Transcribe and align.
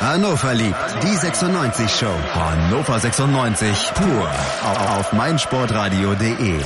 Hannover 0.00 0.54
liebt 0.54 0.74
die 1.02 1.14
96 1.14 1.90
Show. 1.90 2.06
Hannover 2.32 2.98
96 2.98 3.92
pur 3.92 4.30
auf 4.98 5.12
meinsportradio.de. 5.12 6.58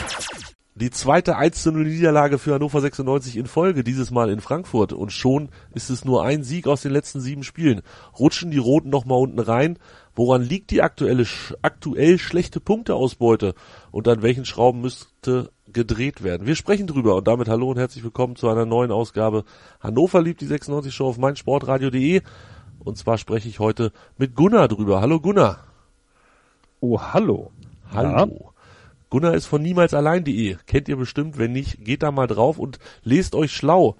Die 0.76 0.90
zweite 0.90 1.36
1 1.36 1.66
0 1.66 1.82
Niederlage 1.84 2.38
für 2.38 2.54
Hannover 2.54 2.80
96 2.80 3.36
in 3.36 3.46
Folge, 3.46 3.82
dieses 3.82 4.12
Mal 4.12 4.30
in 4.30 4.40
Frankfurt. 4.40 4.92
Und 4.92 5.10
schon 5.10 5.48
ist 5.74 5.90
es 5.90 6.04
nur 6.04 6.24
ein 6.24 6.44
Sieg 6.44 6.68
aus 6.68 6.82
den 6.82 6.92
letzten 6.92 7.20
sieben 7.20 7.42
Spielen. 7.42 7.82
Rutschen 8.16 8.52
die 8.52 8.58
Roten 8.58 8.90
nochmal 8.90 9.18
unten 9.18 9.40
rein. 9.40 9.80
Woran 10.14 10.42
liegt 10.42 10.70
die 10.70 10.82
aktuelle, 10.82 11.26
aktuell 11.60 12.20
schlechte 12.20 12.60
Punkteausbeute? 12.60 13.54
Und 13.90 14.06
an 14.06 14.22
welchen 14.22 14.44
Schrauben 14.44 14.80
müsste 14.80 15.50
gedreht 15.66 16.22
werden? 16.22 16.46
Wir 16.46 16.54
sprechen 16.54 16.86
drüber 16.86 17.16
und 17.16 17.26
damit 17.26 17.48
hallo 17.48 17.70
und 17.70 17.78
herzlich 17.78 18.04
willkommen 18.04 18.36
zu 18.36 18.48
einer 18.48 18.64
neuen 18.64 18.92
Ausgabe 18.92 19.42
Hannover 19.80 20.22
liebt 20.22 20.40
die 20.40 20.46
96 20.46 20.94
Show 20.94 21.08
auf 21.08 21.18
meinsportradio.de. 21.18 22.22
Und 22.84 22.98
zwar 22.98 23.18
spreche 23.18 23.48
ich 23.48 23.58
heute 23.58 23.92
mit 24.18 24.34
Gunnar 24.34 24.68
drüber. 24.68 25.00
Hallo 25.00 25.20
Gunnar. 25.20 25.64
Oh, 26.80 27.00
hallo. 27.00 27.50
Hallo. 27.92 28.10
Ja. 28.10 28.50
Gunnar 29.10 29.34
ist 29.34 29.46
von 29.46 29.62
niemalsallein.de. 29.62 30.56
Kennt 30.66 30.88
ihr 30.88 30.96
bestimmt. 30.96 31.38
Wenn 31.38 31.52
nicht, 31.52 31.84
geht 31.84 32.02
da 32.02 32.10
mal 32.10 32.26
drauf 32.26 32.58
und 32.58 32.78
lest 33.02 33.34
euch 33.34 33.52
schlau. 33.52 33.96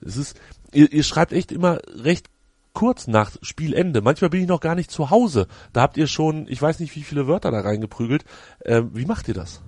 Es 0.00 0.16
ist, 0.16 0.40
ihr, 0.72 0.92
ihr 0.92 1.02
schreibt 1.02 1.32
echt 1.32 1.50
immer 1.50 1.80
recht 1.86 2.30
kurz 2.74 3.08
nach 3.08 3.32
Spielende. 3.42 4.02
Manchmal 4.02 4.30
bin 4.30 4.42
ich 4.42 4.46
noch 4.46 4.60
gar 4.60 4.76
nicht 4.76 4.90
zu 4.90 5.10
Hause. 5.10 5.48
Da 5.72 5.80
habt 5.80 5.96
ihr 5.96 6.06
schon, 6.06 6.46
ich 6.48 6.62
weiß 6.62 6.78
nicht, 6.78 6.94
wie 6.94 7.02
viele 7.02 7.26
Wörter 7.26 7.50
da 7.50 7.60
reingeprügelt. 7.60 8.24
Ähm, 8.64 8.90
wie 8.94 9.06
macht 9.06 9.26
ihr 9.26 9.34
das? 9.34 9.62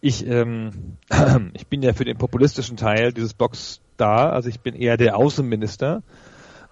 Ich, 0.00 0.26
ähm, 0.26 0.96
ich 1.52 1.66
bin 1.66 1.82
ja 1.82 1.92
für 1.92 2.06
den 2.06 2.16
populistischen 2.16 2.78
Teil 2.78 3.12
dieses 3.12 3.34
Blogs 3.34 3.82
da. 3.98 4.30
Also 4.30 4.48
ich 4.48 4.60
bin 4.60 4.74
eher 4.74 4.96
der 4.96 5.18
Außenminister. 5.18 6.02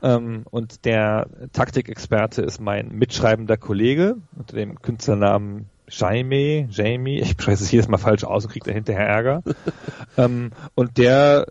Ähm, 0.02 0.44
und 0.50 0.84
der 0.84 1.28
Taktikexperte 1.52 2.42
ist 2.42 2.60
mein 2.60 2.88
mitschreibender 2.88 3.56
Kollege 3.56 4.16
unter 4.36 4.56
dem 4.56 4.80
Künstlernamen 4.80 5.68
Jaime, 5.88 6.68
Jamie, 6.70 7.18
ich 7.18 7.30
spreche 7.30 7.64
es 7.64 7.70
jedes 7.70 7.88
Mal 7.88 7.98
falsch 7.98 8.24
aus 8.24 8.44
und 8.44 8.52
kriege 8.52 8.66
da 8.66 8.72
hinterher 8.72 9.06
Ärger. 9.06 9.42
ähm, 10.16 10.52
und 10.74 10.98
der 10.98 11.46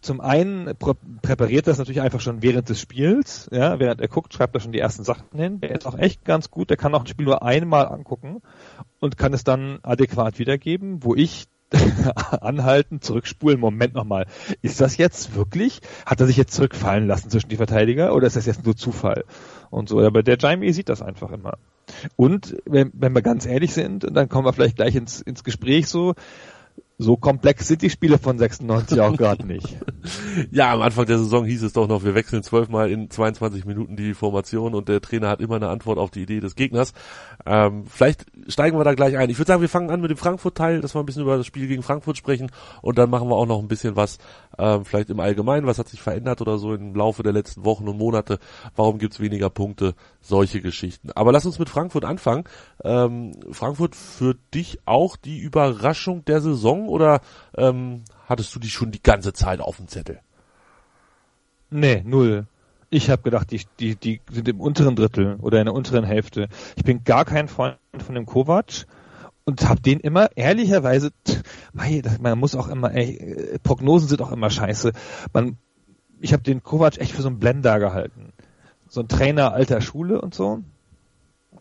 zum 0.00 0.20
einen 0.20 0.76
prä 0.78 0.92
präpariert 1.20 1.66
das 1.66 1.78
natürlich 1.78 2.00
einfach 2.00 2.20
schon 2.20 2.40
während 2.40 2.68
des 2.68 2.80
Spiels, 2.80 3.48
ja, 3.50 3.80
während 3.80 4.00
er 4.00 4.06
guckt, 4.06 4.32
schreibt 4.32 4.54
er 4.54 4.60
schon 4.60 4.70
die 4.70 4.78
ersten 4.78 5.02
Sachen 5.02 5.26
hin. 5.36 5.60
Der 5.60 5.72
ist 5.72 5.84
auch 5.84 5.98
echt 5.98 6.24
ganz 6.24 6.50
gut, 6.50 6.70
der 6.70 6.76
kann 6.76 6.94
auch 6.94 7.00
ein 7.00 7.08
Spiel 7.08 7.26
nur 7.26 7.42
einmal 7.42 7.88
angucken 7.88 8.40
und 9.00 9.16
kann 9.16 9.34
es 9.34 9.42
dann 9.42 9.80
adäquat 9.82 10.38
wiedergeben, 10.38 11.02
wo 11.02 11.16
ich 11.16 11.46
anhalten, 12.40 13.00
zurückspulen, 13.00 13.58
Moment 13.58 13.94
nochmal. 13.94 14.26
Ist 14.62 14.80
das 14.80 14.96
jetzt 14.96 15.34
wirklich? 15.34 15.80
Hat 16.04 16.20
er 16.20 16.26
sich 16.26 16.36
jetzt 16.36 16.54
zurückfallen 16.54 17.06
lassen 17.06 17.30
zwischen 17.30 17.48
die 17.48 17.56
Verteidiger 17.56 18.14
oder 18.14 18.26
ist 18.26 18.36
das 18.36 18.46
jetzt 18.46 18.64
nur 18.64 18.76
Zufall? 18.76 19.24
Und 19.70 19.88
so, 19.88 20.00
aber 20.00 20.22
der 20.22 20.38
Jaime 20.38 20.72
sieht 20.72 20.88
das 20.88 21.02
einfach 21.02 21.32
immer. 21.32 21.58
Und 22.16 22.56
wenn, 22.66 22.90
wenn 22.94 23.14
wir 23.14 23.22
ganz 23.22 23.46
ehrlich 23.46 23.72
sind, 23.72 24.06
dann 24.10 24.28
kommen 24.28 24.46
wir 24.46 24.52
vielleicht 24.52 24.76
gleich 24.76 24.94
ins, 24.94 25.20
ins 25.20 25.44
Gespräch 25.44 25.88
so, 25.88 26.14
so 26.98 27.18
komplex 27.18 27.68
sind 27.68 27.82
die 27.82 27.90
Spiele 27.90 28.18
von 28.18 28.38
96 28.38 29.00
auch 29.00 29.16
gerade 29.16 29.46
nicht. 29.46 29.76
ja, 30.50 30.72
am 30.72 30.80
Anfang 30.80 31.04
der 31.04 31.18
Saison 31.18 31.44
hieß 31.44 31.62
es 31.62 31.74
doch 31.74 31.88
noch, 31.88 32.04
wir 32.04 32.14
wechseln 32.14 32.42
zwölfmal 32.42 32.90
in 32.90 33.10
22 33.10 33.66
Minuten 33.66 33.96
die 33.96 34.14
Formation 34.14 34.74
und 34.74 34.88
der 34.88 35.02
Trainer 35.02 35.28
hat 35.28 35.40
immer 35.40 35.56
eine 35.56 35.68
Antwort 35.68 35.98
auf 35.98 36.10
die 36.10 36.22
Idee 36.22 36.40
des 36.40 36.54
Gegners. 36.54 36.94
Ähm, 37.44 37.84
vielleicht 37.86 38.24
steigen 38.48 38.78
wir 38.78 38.84
da 38.84 38.94
gleich 38.94 39.18
ein. 39.18 39.28
Ich 39.28 39.38
würde 39.38 39.48
sagen, 39.48 39.60
wir 39.60 39.68
fangen 39.68 39.90
an 39.90 40.00
mit 40.00 40.10
dem 40.10 40.16
Frankfurt-Teil, 40.16 40.80
dass 40.80 40.94
wir 40.94 41.00
ein 41.00 41.06
bisschen 41.06 41.22
über 41.22 41.36
das 41.36 41.46
Spiel 41.46 41.68
gegen 41.68 41.82
Frankfurt 41.82 42.16
sprechen 42.16 42.50
und 42.80 42.96
dann 42.96 43.10
machen 43.10 43.28
wir 43.28 43.36
auch 43.36 43.46
noch 43.46 43.58
ein 43.58 43.68
bisschen 43.68 43.96
was, 43.96 44.18
ähm, 44.58 44.84
vielleicht 44.84 45.10
im 45.10 45.20
Allgemeinen, 45.20 45.66
was 45.66 45.78
hat 45.78 45.88
sich 45.88 46.00
verändert 46.00 46.40
oder 46.40 46.58
so 46.58 46.74
im 46.74 46.94
Laufe 46.94 47.22
der 47.22 47.32
letzten 47.32 47.64
Wochen 47.64 47.88
und 47.88 47.98
Monate, 47.98 48.38
warum 48.74 48.98
gibt's 48.98 49.20
weniger 49.20 49.50
Punkte, 49.50 49.94
solche 50.20 50.60
Geschichten. 50.60 51.10
Aber 51.14 51.32
lass 51.32 51.46
uns 51.46 51.58
mit 51.58 51.68
Frankfurt 51.68 52.04
anfangen. 52.04 52.44
Ähm, 52.84 53.32
Frankfurt 53.50 53.94
für 53.94 54.36
dich 54.54 54.80
auch 54.84 55.16
die 55.16 55.38
Überraschung 55.38 56.24
der 56.24 56.40
Saison 56.40 56.88
oder 56.88 57.20
ähm, 57.56 58.04
hattest 58.26 58.54
du 58.54 58.58
die 58.58 58.70
schon 58.70 58.90
die 58.90 59.02
ganze 59.02 59.32
Zeit 59.32 59.60
auf 59.60 59.76
dem 59.76 59.88
Zettel? 59.88 60.20
Nee, 61.70 62.02
null. 62.04 62.46
Ich 62.88 63.10
habe 63.10 63.22
gedacht, 63.22 63.50
die, 63.50 63.62
die, 63.80 63.96
die 63.96 64.20
sind 64.30 64.46
im 64.48 64.60
unteren 64.60 64.94
Drittel 64.94 65.36
oder 65.40 65.58
in 65.58 65.64
der 65.64 65.74
unteren 65.74 66.04
Hälfte. 66.04 66.48
Ich 66.76 66.84
bin 66.84 67.02
gar 67.02 67.24
kein 67.24 67.48
Freund 67.48 67.76
von 67.98 68.14
dem 68.14 68.26
Kovac 68.26 68.86
und 69.46 69.68
habe 69.68 69.80
den 69.80 70.00
immer 70.00 70.28
ehrlicherweise, 70.36 71.10
man 72.20 72.38
muss 72.38 72.54
auch 72.54 72.68
immer, 72.68 72.94
ey, 72.94 73.58
Prognosen 73.62 74.08
sind 74.08 74.20
auch 74.20 74.32
immer 74.32 74.50
scheiße. 74.50 74.92
Man, 75.32 75.56
ich 76.20 76.32
habe 76.32 76.42
den 76.42 76.62
Kovac 76.62 76.98
echt 76.98 77.12
für 77.12 77.22
so 77.22 77.28
einen 77.28 77.38
Blender 77.38 77.78
gehalten. 77.78 78.32
So 78.88 79.00
ein 79.00 79.08
Trainer 79.08 79.52
alter 79.52 79.80
Schule 79.80 80.20
und 80.20 80.34
so 80.34 80.62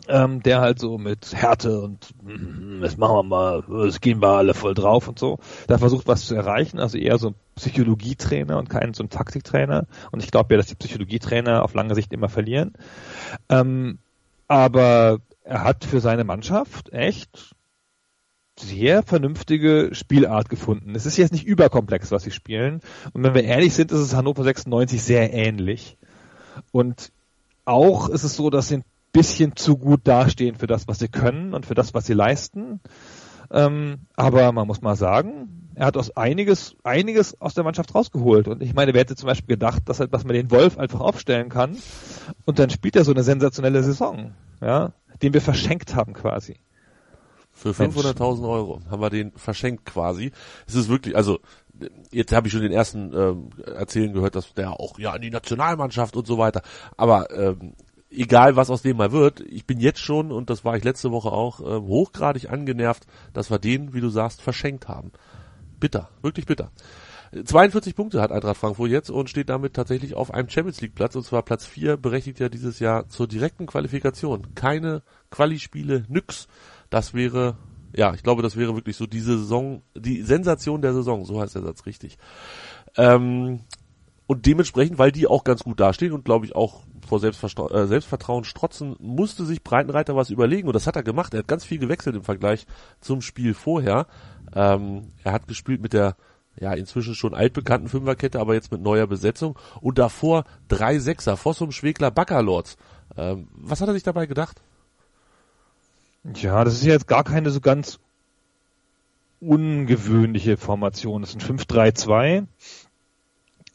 ähm, 0.07 0.43
der 0.43 0.61
halt 0.61 0.79
so 0.79 0.97
mit 0.97 1.33
Härte 1.33 1.79
und 1.81 2.13
mm, 2.23 2.81
das 2.81 2.97
machen 2.97 3.15
wir 3.15 3.23
mal, 3.23 3.63
das 3.67 4.01
gehen 4.01 4.21
wir 4.21 4.29
alle 4.29 4.53
voll 4.53 4.73
drauf 4.73 5.07
und 5.07 5.19
so, 5.19 5.39
da 5.67 5.77
versucht 5.77 6.07
was 6.07 6.25
zu 6.25 6.35
erreichen, 6.35 6.79
also 6.79 6.97
eher 6.97 7.17
so 7.17 7.29
ein 7.29 7.35
Psychologietrainer 7.55 8.57
und 8.57 8.69
kein 8.69 8.93
so 8.93 9.03
ein 9.03 9.09
Taktiktrainer. 9.09 9.87
Und 10.11 10.23
ich 10.23 10.31
glaube 10.31 10.53
ja, 10.53 10.57
dass 10.57 10.67
die 10.67 10.75
Psychologietrainer 10.75 11.63
auf 11.63 11.73
lange 11.73 11.95
Sicht 11.95 12.11
immer 12.13 12.29
verlieren. 12.29 12.73
Ähm, 13.49 13.99
aber 14.47 15.19
er 15.43 15.63
hat 15.63 15.85
für 15.85 16.01
seine 16.01 16.23
Mannschaft 16.23 16.91
echt 16.91 17.55
sehr 18.59 19.03
vernünftige 19.03 19.89
Spielart 19.91 20.49
gefunden. 20.49 20.95
Es 20.95 21.05
ist 21.05 21.17
jetzt 21.17 21.33
nicht 21.33 21.45
überkomplex, 21.45 22.11
was 22.11 22.23
sie 22.23 22.31
spielen. 22.31 22.81
Und 23.13 23.23
wenn 23.23 23.33
wir 23.33 23.43
ehrlich 23.43 23.73
sind, 23.73 23.91
ist 23.91 23.99
es 23.99 24.15
Hannover 24.15 24.43
96 24.43 25.01
sehr 25.01 25.33
ähnlich. 25.33 25.97
Und 26.71 27.11
auch 27.65 28.09
ist 28.09 28.23
es 28.23 28.35
so, 28.35 28.49
dass 28.49 28.69
sie 28.69 28.77
ein 28.77 28.83
bisschen 29.11 29.55
zu 29.55 29.77
gut 29.77 30.01
dastehen 30.03 30.55
für 30.55 30.67
das, 30.67 30.87
was 30.87 30.99
sie 30.99 31.07
können 31.07 31.53
und 31.53 31.65
für 31.65 31.75
das, 31.75 31.93
was 31.93 32.05
sie 32.05 32.13
leisten. 32.13 32.79
Ähm, 33.51 33.99
aber 34.15 34.51
man 34.51 34.67
muss 34.67 34.81
mal 34.81 34.95
sagen, 34.95 35.69
er 35.75 35.87
hat 35.87 35.97
aus 35.97 36.15
einiges, 36.15 36.75
einiges 36.83 37.39
aus 37.41 37.53
der 37.53 37.63
Mannschaft 37.63 37.93
rausgeholt. 37.93 38.47
Und 38.47 38.63
ich 38.63 38.73
meine, 38.73 38.93
wer 38.93 39.01
hätte 39.01 39.15
zum 39.15 39.27
Beispiel 39.27 39.55
gedacht, 39.55 39.83
dass, 39.85 39.99
er, 39.99 40.07
dass 40.07 40.23
man 40.23 40.33
den 40.33 40.51
Wolf 40.51 40.77
einfach 40.77 41.01
aufstellen 41.01 41.49
kann 41.49 41.77
und 42.45 42.59
dann 42.59 42.69
spielt 42.69 42.95
er 42.95 43.03
so 43.03 43.11
eine 43.11 43.23
sensationelle 43.23 43.83
Saison, 43.83 44.33
ja, 44.61 44.93
den 45.21 45.33
wir 45.33 45.41
verschenkt 45.41 45.95
haben 45.95 46.13
quasi. 46.13 46.55
Für 47.55 47.69
500.000 47.69 48.47
Euro 48.47 48.81
haben 48.91 49.01
wir 49.01 49.09
den 49.09 49.31
verschenkt 49.31 49.85
quasi. 49.85 50.31
Es 50.67 50.75
ist 50.75 50.89
wirklich, 50.89 51.15
also 51.15 51.39
jetzt 52.11 52.33
habe 52.33 52.47
ich 52.47 52.53
schon 52.53 52.61
den 52.61 52.73
ersten 52.73 53.13
ähm, 53.13 53.49
erzählen 53.65 54.11
gehört, 54.11 54.35
dass 54.35 54.53
der 54.53 54.77
auch 54.79 54.99
ja 54.99 55.15
in 55.15 55.21
die 55.21 55.29
Nationalmannschaft 55.29 56.17
und 56.17 56.27
so 56.27 56.37
weiter. 56.37 56.61
Aber 56.97 57.31
ähm, 57.31 57.73
egal 58.09 58.57
was 58.57 58.69
aus 58.69 58.81
dem 58.81 58.97
mal 58.97 59.13
wird, 59.13 59.39
ich 59.39 59.65
bin 59.65 59.79
jetzt 59.79 60.01
schon, 60.01 60.33
und 60.33 60.49
das 60.49 60.65
war 60.65 60.75
ich 60.75 60.83
letzte 60.83 61.11
Woche 61.11 61.31
auch, 61.31 61.61
äh, 61.61 61.79
hochgradig 61.79 62.49
angenervt, 62.49 63.07
dass 63.31 63.49
wir 63.49 63.57
den, 63.57 63.93
wie 63.93 64.01
du 64.01 64.09
sagst, 64.09 64.41
verschenkt 64.41 64.89
haben. 64.89 65.13
Bitter, 65.79 66.09
wirklich 66.21 66.45
bitter. 66.45 66.71
42 67.43 67.95
Punkte 67.95 68.21
hat 68.21 68.31
Eintracht 68.31 68.57
Frankfurt 68.57 68.91
jetzt 68.91 69.09
und 69.09 69.29
steht 69.29 69.49
damit 69.49 69.73
tatsächlich 69.73 70.13
auf 70.13 70.33
einem 70.33 70.49
Champions 70.49 70.79
League 70.81 70.95
Platz 70.95 71.15
und 71.15 71.23
zwar 71.23 71.41
Platz 71.41 71.65
4 71.65 71.97
berechtigt 71.97 72.39
ja 72.39 72.49
dieses 72.49 72.79
Jahr 72.79 73.09
zur 73.09 73.27
direkten 73.27 73.65
Qualifikation. 73.65 74.55
Keine 74.55 75.01
Quali-Spiele, 75.31 76.05
nix. 76.07 76.47
Das 76.95 77.13
wäre, 77.13 77.57
ja, 77.93 78.13
ich 78.13 78.23
glaube, 78.23 78.41
das 78.41 78.55
wäre 78.55 78.73
wirklich 78.73 78.95
so 78.95 79.05
diese 79.05 79.37
Saison, 79.37 79.81
die 79.97 80.21
Sensation 80.21 80.81
der 80.81 80.93
Saison, 80.93 81.25
so 81.25 81.41
heißt 81.41 81.53
der 81.53 81.63
Satz 81.63 81.85
richtig. 81.85 82.17
Ähm, 82.95 83.59
und 84.27 84.45
dementsprechend, 84.45 84.97
weil 84.97 85.11
die 85.11 85.27
auch 85.27 85.43
ganz 85.43 85.65
gut 85.65 85.81
dastehen 85.81 86.13
und 86.13 86.23
glaube 86.23 86.45
ich 86.45 86.55
auch 86.55 86.83
vor 87.05 87.19
Selbstvertra 87.19 87.69
äh, 87.71 87.87
Selbstvertrauen 87.87 88.45
strotzen, 88.45 88.95
musste 88.99 89.43
sich 89.43 89.61
Breitenreiter 89.61 90.15
was 90.15 90.29
überlegen 90.29 90.69
und 90.69 90.73
das 90.73 90.87
hat 90.87 90.95
er 90.95 91.03
gemacht. 91.03 91.33
Er 91.33 91.39
hat 91.39 91.49
ganz 91.49 91.65
viel 91.65 91.79
gewechselt 91.79 92.15
im 92.15 92.23
Vergleich 92.23 92.65
zum 93.01 93.21
Spiel 93.21 93.53
vorher. 93.53 94.07
Ähm, 94.53 95.11
er 95.25 95.33
hat 95.33 95.49
gespielt 95.49 95.81
mit 95.81 95.91
der 95.91 96.15
ja 96.57 96.71
inzwischen 96.75 97.13
schon 97.13 97.33
altbekannten 97.33 97.89
Fünferkette, 97.89 98.39
aber 98.39 98.53
jetzt 98.53 98.71
mit 98.71 98.81
neuer 98.81 99.05
Besetzung 99.05 99.59
und 99.81 99.99
davor 99.99 100.45
drei 100.69 100.99
Sechser, 100.99 101.35
Fossum, 101.35 101.73
Schwegler, 101.73 102.09
Baccalords. 102.09 102.77
Ähm, 103.17 103.49
was 103.51 103.81
hat 103.81 103.89
er 103.89 103.95
sich 103.95 104.03
dabei 104.03 104.27
gedacht? 104.27 104.61
Ja, 106.33 106.63
das 106.63 106.75
ist 106.75 106.85
jetzt 106.85 107.07
gar 107.07 107.23
keine 107.23 107.51
so 107.51 107.61
ganz 107.61 107.99
ungewöhnliche 109.39 110.57
Formation. 110.57 111.21
Das 111.21 111.35
ein 111.35 111.41
5-3-2 111.41 112.47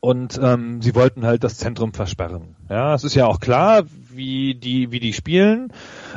und 0.01 0.41
ähm, 0.43 0.81
sie 0.81 0.95
wollten 0.95 1.27
halt 1.27 1.45
das 1.45 1.59
Zentrum 1.59 1.93
versperren. 1.93 2.57
Ja, 2.69 2.95
es 2.95 3.05
ist 3.05 3.15
ja 3.15 3.27
auch 3.27 3.39
klar, 3.39 3.85
wie 3.87 4.55
die 4.55 4.91
wie 4.91 5.01
die 5.01 5.13
spielen 5.13 5.73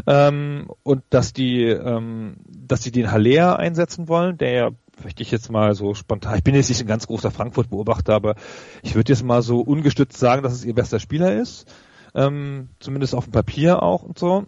ähm, 0.07 0.67
und 0.83 1.03
dass 1.09 1.33
die 1.33 1.63
ähm, 1.65 2.37
dass 2.47 2.81
sie 2.81 2.91
den 2.91 3.11
Haller 3.11 3.59
einsetzen 3.59 4.07
wollen, 4.07 4.37
der 4.37 4.51
ja 4.51 4.69
möchte 5.03 5.23
ich 5.23 5.31
jetzt 5.31 5.51
mal 5.51 5.75
so 5.75 5.95
spontan, 5.95 6.37
ich 6.37 6.43
bin 6.43 6.55
jetzt 6.55 6.69
nicht 6.69 6.79
ein 6.79 6.87
ganz 6.87 7.07
großer 7.07 7.31
Frankfurt-Beobachter, 7.31 8.13
aber 8.13 8.35
ich 8.83 8.95
würde 8.95 9.11
jetzt 9.11 9.23
mal 9.23 9.41
so 9.41 9.59
ungestützt 9.59 10.17
sagen, 10.17 10.43
dass 10.43 10.53
es 10.53 10.63
ihr 10.63 10.75
bester 10.75 10.99
Spieler 10.99 11.33
ist, 11.33 11.65
ähm, 12.13 12.69
zumindest 12.79 13.15
auf 13.15 13.25
dem 13.25 13.31
Papier 13.31 13.81
auch 13.81 14.03
und 14.03 14.19
so. 14.19 14.45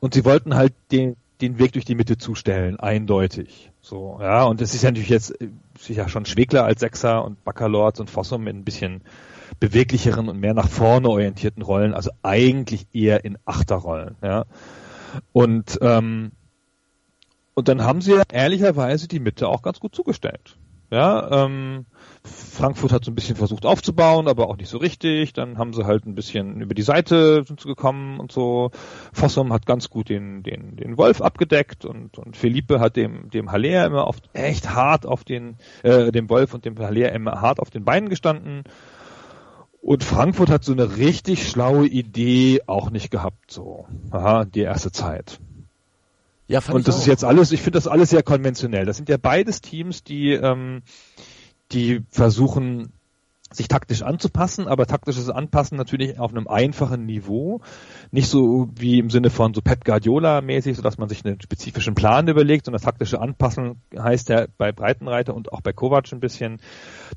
Und 0.00 0.14
sie 0.14 0.24
wollten 0.24 0.54
halt 0.54 0.74
den 0.90 1.16
den 1.40 1.58
Weg 1.58 1.72
durch 1.72 1.84
die 1.84 1.96
Mitte 1.96 2.18
zustellen, 2.18 2.78
eindeutig. 2.78 3.72
So, 3.80 4.18
ja, 4.20 4.44
und 4.44 4.60
es 4.60 4.74
ist 4.74 4.82
ja 4.82 4.90
natürlich 4.90 5.08
jetzt 5.08 5.34
sicher 5.76 6.08
schon 6.08 6.24
Schwegler 6.24 6.64
als 6.64 6.78
Sechser 6.78 7.24
und 7.24 7.42
Baccalords 7.42 7.98
und 7.98 8.08
Fossum 8.08 8.44
mit 8.44 8.54
ein 8.54 8.62
bisschen, 8.62 9.02
beweglicheren 9.60 10.28
und 10.28 10.38
mehr 10.40 10.54
nach 10.54 10.68
vorne 10.68 11.08
orientierten 11.08 11.62
Rollen, 11.62 11.94
also 11.94 12.10
eigentlich 12.22 12.86
eher 12.92 13.24
in 13.24 13.38
Achterrollen. 13.44 14.16
Ja. 14.22 14.44
Und 15.32 15.78
ähm, 15.82 16.32
und 17.54 17.68
dann 17.68 17.82
haben 17.82 18.00
sie 18.00 18.18
ehrlicherweise 18.32 19.08
die 19.08 19.20
Mitte 19.20 19.48
auch 19.48 19.62
ganz 19.62 19.78
gut 19.78 19.94
zugestellt. 19.94 20.56
Ja, 20.90 21.44
ähm, 21.44 21.86
Frankfurt 22.24 22.92
hat 22.92 23.04
so 23.04 23.10
ein 23.10 23.16
bisschen 23.16 23.34
versucht 23.34 23.66
aufzubauen, 23.66 24.28
aber 24.28 24.48
auch 24.48 24.56
nicht 24.56 24.68
so 24.68 24.78
richtig. 24.78 25.32
Dann 25.32 25.58
haben 25.58 25.72
sie 25.72 25.84
halt 25.84 26.06
ein 26.06 26.14
bisschen 26.14 26.60
über 26.60 26.74
die 26.74 26.82
Seite 26.82 27.42
sind 27.44 27.60
sie 27.60 27.68
gekommen 27.68 28.20
und 28.20 28.30
so. 28.30 28.70
Fossum 29.12 29.52
hat 29.52 29.66
ganz 29.66 29.90
gut 29.90 30.08
den, 30.08 30.42
den, 30.44 30.76
den 30.76 30.96
Wolf 30.96 31.20
abgedeckt 31.20 31.84
und, 31.84 32.18
und 32.18 32.36
Felipe 32.36 32.78
hat 32.78 32.96
dem, 32.96 33.30
dem 33.30 33.50
Haller 33.50 33.84
immer 33.86 34.06
auf, 34.06 34.18
echt 34.34 34.70
hart 34.70 35.04
auf 35.04 35.24
den, 35.24 35.56
äh, 35.82 36.12
dem 36.12 36.28
Wolf 36.30 36.54
und 36.54 36.64
dem 36.64 36.78
Haller 36.78 37.12
immer 37.12 37.40
hart 37.40 37.58
auf 37.58 37.70
den 37.70 37.84
Beinen 37.84 38.08
gestanden. 38.08 38.62
Und 39.80 40.04
Frankfurt 40.04 40.48
hat 40.48 40.62
so 40.62 40.72
eine 40.72 40.96
richtig 40.96 41.48
schlaue 41.48 41.88
Idee 41.88 42.60
auch 42.68 42.90
nicht 42.90 43.10
gehabt, 43.10 43.50
so, 43.50 43.86
aha, 44.12 44.44
die 44.44 44.60
erste 44.60 44.92
Zeit. 44.92 45.40
Ja, 46.46 46.60
fand 46.60 46.76
und 46.76 46.88
das 46.88 46.96
auch. 46.96 47.00
ist 47.00 47.06
jetzt 47.06 47.24
alles, 47.24 47.50
ich 47.50 47.62
finde 47.62 47.78
das 47.78 47.88
alles 47.88 48.10
sehr 48.10 48.22
konventionell. 48.22 48.84
Das 48.84 48.96
sind 48.96 49.08
ja 49.08 49.16
beides 49.16 49.60
Teams, 49.60 50.04
die, 50.04 50.32
ähm, 50.32 50.82
die 51.72 52.02
versuchen, 52.10 52.92
sich 53.54 53.68
taktisch 53.68 54.02
anzupassen, 54.02 54.66
aber 54.66 54.86
taktisches 54.86 55.28
Anpassen 55.28 55.76
natürlich 55.76 56.18
auf 56.18 56.32
einem 56.32 56.48
einfachen 56.48 57.06
Niveau. 57.06 57.60
Nicht 58.10 58.28
so 58.28 58.68
wie 58.74 58.98
im 58.98 59.10
Sinne 59.10 59.30
von 59.30 59.54
so 59.54 59.60
Pep 59.60 59.84
Guardiola 59.84 60.40
mäßig, 60.40 60.76
so 60.76 60.82
dass 60.82 60.98
man 60.98 61.08
sich 61.08 61.24
einen 61.24 61.40
spezifischen 61.40 61.94
Plan 61.94 62.28
überlegt, 62.28 62.66
sondern 62.66 62.82
taktische 62.82 63.20
Anpassen 63.20 63.80
heißt 63.96 64.28
ja 64.28 64.46
bei 64.58 64.72
Breitenreiter 64.72 65.34
und 65.34 65.52
auch 65.52 65.60
bei 65.60 65.72
Kovac 65.72 66.10
ein 66.12 66.20
bisschen, 66.20 66.60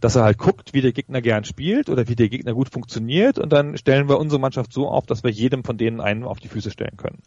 dass 0.01 0.15
er 0.15 0.23
halt 0.23 0.37
guckt, 0.37 0.73
wie 0.73 0.81
der 0.81 0.91
Gegner 0.91 1.21
gern 1.21 1.43
spielt 1.43 1.89
oder 1.89 2.07
wie 2.07 2.15
der 2.15 2.29
Gegner 2.29 2.53
gut 2.53 2.69
funktioniert 2.69 3.39
und 3.39 3.51
dann 3.51 3.77
stellen 3.77 4.09
wir 4.09 4.19
unsere 4.19 4.39
Mannschaft 4.39 4.73
so 4.73 4.87
auf, 4.87 5.05
dass 5.05 5.23
wir 5.23 5.31
jedem 5.31 5.63
von 5.63 5.77
denen 5.77 6.01
einen 6.01 6.23
auf 6.23 6.39
die 6.39 6.49
Füße 6.49 6.71
stellen 6.71 6.97
können. 6.97 7.21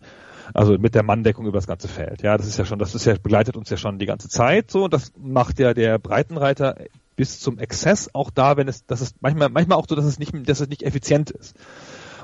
Also 0.54 0.78
mit 0.78 0.94
der 0.94 1.02
Manndeckung 1.02 1.46
über 1.46 1.58
das 1.58 1.66
ganze 1.66 1.88
Feld. 1.88 2.22
Ja, 2.22 2.36
das 2.36 2.46
ist 2.46 2.58
ja 2.58 2.64
schon, 2.64 2.78
das 2.78 2.94
ist 2.94 3.04
ja, 3.04 3.14
begleitet 3.14 3.56
uns 3.56 3.70
ja 3.70 3.76
schon 3.76 3.98
die 3.98 4.06
ganze 4.06 4.28
Zeit 4.28 4.70
so. 4.70 4.84
Und 4.84 4.94
das 4.94 5.12
macht 5.16 5.58
ja 5.58 5.74
der 5.74 5.98
Breitenreiter 5.98 6.76
bis 7.16 7.40
zum 7.40 7.58
Exzess 7.58 8.10
auch 8.14 8.30
da, 8.30 8.56
wenn 8.56 8.68
es, 8.68 8.86
das 8.86 9.00
ist 9.00 9.16
manchmal, 9.20 9.48
manchmal 9.48 9.78
auch 9.78 9.86
so, 9.88 9.94
dass 9.94 10.04
es 10.04 10.18
nicht, 10.18 10.32
dass 10.48 10.60
es 10.60 10.68
nicht 10.68 10.82
effizient 10.82 11.30
ist. 11.30 11.56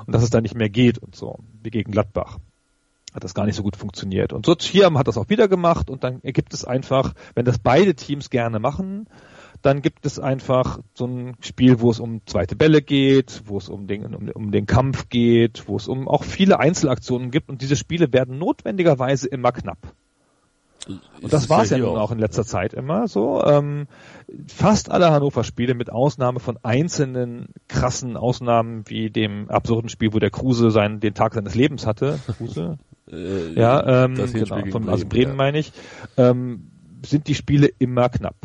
Und 0.05 0.13
dass 0.13 0.23
es 0.23 0.29
da 0.29 0.41
nicht 0.41 0.55
mehr 0.55 0.69
geht 0.69 0.97
und 0.97 1.15
so. 1.15 1.39
Wie 1.63 1.71
gegen 1.71 1.91
Gladbach 1.91 2.37
hat 3.13 3.23
das 3.23 3.33
gar 3.33 3.45
nicht 3.45 3.55
so 3.55 3.63
gut 3.63 3.77
funktioniert. 3.77 4.33
Und 4.33 4.45
so 4.45 4.55
hier 4.59 4.93
hat 4.93 5.07
das 5.07 5.17
auch 5.17 5.29
wieder 5.29 5.47
gemacht 5.47 5.89
und 5.89 6.03
dann 6.03 6.21
ergibt 6.21 6.53
es 6.53 6.65
einfach, 6.65 7.13
wenn 7.33 7.45
das 7.45 7.59
beide 7.59 7.95
Teams 7.95 8.29
gerne 8.29 8.59
machen, 8.59 9.07
dann 9.65 9.81
gibt 9.81 10.05
es 10.05 10.19
einfach 10.19 10.79
so 10.93 11.07
ein 11.07 11.35
Spiel, 11.39 11.79
wo 11.79 11.89
es 11.89 11.99
um 11.99 12.21
zweite 12.27 12.55
Bälle 12.55 12.83
geht, 12.83 13.41
wo 13.45 13.57
es 13.57 13.67
um 13.67 13.87
den, 13.87 14.13
um, 14.13 14.29
um 14.29 14.51
den 14.51 14.67
Kampf 14.67 15.09
geht, 15.09 15.67
wo 15.67 15.75
es 15.75 15.87
um 15.87 16.07
auch 16.07 16.23
viele 16.23 16.59
Einzelaktionen 16.59 17.31
gibt 17.31 17.49
und 17.49 17.63
diese 17.63 17.75
Spiele 17.75 18.13
werden 18.13 18.37
notwendigerweise 18.37 19.27
immer 19.27 19.51
knapp. 19.51 19.79
Und 20.87 21.33
das 21.33 21.49
war 21.49 21.63
es 21.63 21.71
ja, 21.71 21.77
ja 21.77 21.85
nun 21.85 21.97
auch 21.97 22.11
in 22.11 22.19
letzter 22.19 22.45
Zeit 22.45 22.75
immer 22.75 23.07
so. 23.07 23.43
Ähm, 23.43 23.87
fast 24.47 24.91
alle 24.91 25.09
Hannover-Spiele 25.09 25.73
mit 25.73 25.89
Ausnahme 25.89 26.39
von 26.39 26.59
einzelnen 26.61 27.47
krassen 27.67 28.17
Ausnahmen 28.17 28.83
wie 28.85 29.09
dem 29.09 29.49
absurden 29.49 29.89
Spiel, 29.89 30.13
wo 30.13 30.19
der 30.19 30.29
Kruse 30.29 30.69
seinen, 30.69 30.99
den 30.99 31.15
Tag 31.15 31.33
seines 31.33 31.55
Lebens 31.55 31.87
hatte. 31.87 32.19
Kruse? 32.37 32.77
äh, 33.11 33.53
ja, 33.53 34.05
ähm, 34.05 34.13
genau, 34.31 34.63
von, 34.69 34.89
also 34.89 35.07
Bremen 35.07 35.31
ja. 35.31 35.37
meine 35.37 35.57
ich, 35.57 35.73
ähm, 36.17 36.69
sind 37.03 37.27
die 37.27 37.35
Spiele 37.35 37.67
immer 37.79 38.09
knapp. 38.09 38.35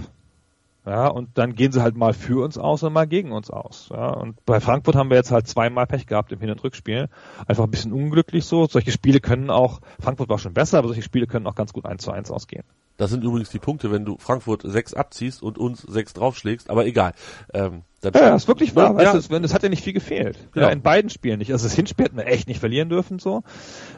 Ja, 0.90 1.06
und 1.06 1.38
dann 1.38 1.54
gehen 1.54 1.70
sie 1.70 1.82
halt 1.82 1.96
mal 1.96 2.12
für 2.12 2.42
uns 2.44 2.58
aus 2.58 2.82
und 2.82 2.92
mal 2.92 3.06
gegen 3.06 3.30
uns 3.30 3.48
aus. 3.48 3.90
Ja, 3.92 4.08
und 4.08 4.44
bei 4.44 4.58
Frankfurt 4.58 4.96
haben 4.96 5.08
wir 5.08 5.16
jetzt 5.16 5.30
halt 5.30 5.46
zweimal 5.46 5.86
Pech 5.86 6.04
gehabt 6.08 6.32
im 6.32 6.40
Hin- 6.40 6.50
und 6.50 6.64
Rückspiel. 6.64 7.08
Einfach 7.46 7.62
ein 7.62 7.70
bisschen 7.70 7.92
unglücklich 7.92 8.44
so. 8.44 8.66
Solche 8.66 8.90
Spiele 8.90 9.20
können 9.20 9.50
auch, 9.50 9.82
Frankfurt 10.00 10.28
war 10.28 10.38
schon 10.40 10.52
besser, 10.52 10.78
aber 10.78 10.88
solche 10.88 11.02
Spiele 11.02 11.28
können 11.28 11.46
auch 11.46 11.54
ganz 11.54 11.72
gut 11.72 11.86
eins 11.86 12.02
zu 12.02 12.10
eins 12.10 12.32
ausgehen. 12.32 12.64
Das 13.00 13.08
sind 13.08 13.24
übrigens 13.24 13.48
die 13.48 13.58
Punkte, 13.58 13.90
wenn 13.90 14.04
du 14.04 14.18
Frankfurt 14.18 14.60
sechs 14.62 14.92
abziehst 14.92 15.42
und 15.42 15.56
uns 15.56 15.80
sechs 15.80 16.12
draufschlägst, 16.12 16.68
aber 16.68 16.84
egal. 16.84 17.14
Ähm, 17.54 17.84
ja, 18.04 18.10
das 18.10 18.42
ist 18.42 18.48
wirklich 18.48 18.76
wahr, 18.76 18.90
ja. 18.90 19.14
weißt 19.14 19.30
du, 19.30 19.36
es 19.38 19.54
hat 19.54 19.62
ja 19.62 19.70
nicht 19.70 19.82
viel 19.82 19.94
gefehlt. 19.94 20.36
Ja. 20.54 20.64
ja. 20.64 20.68
in 20.68 20.82
beiden 20.82 21.08
Spielen 21.08 21.38
nicht. 21.38 21.50
Also 21.50 21.66
das 21.66 21.74
Hinspiel 21.74 22.04
hätten 22.04 22.18
wir 22.18 22.26
echt 22.26 22.46
nicht 22.46 22.60
verlieren 22.60 22.90
dürfen, 22.90 23.18
so. 23.18 23.42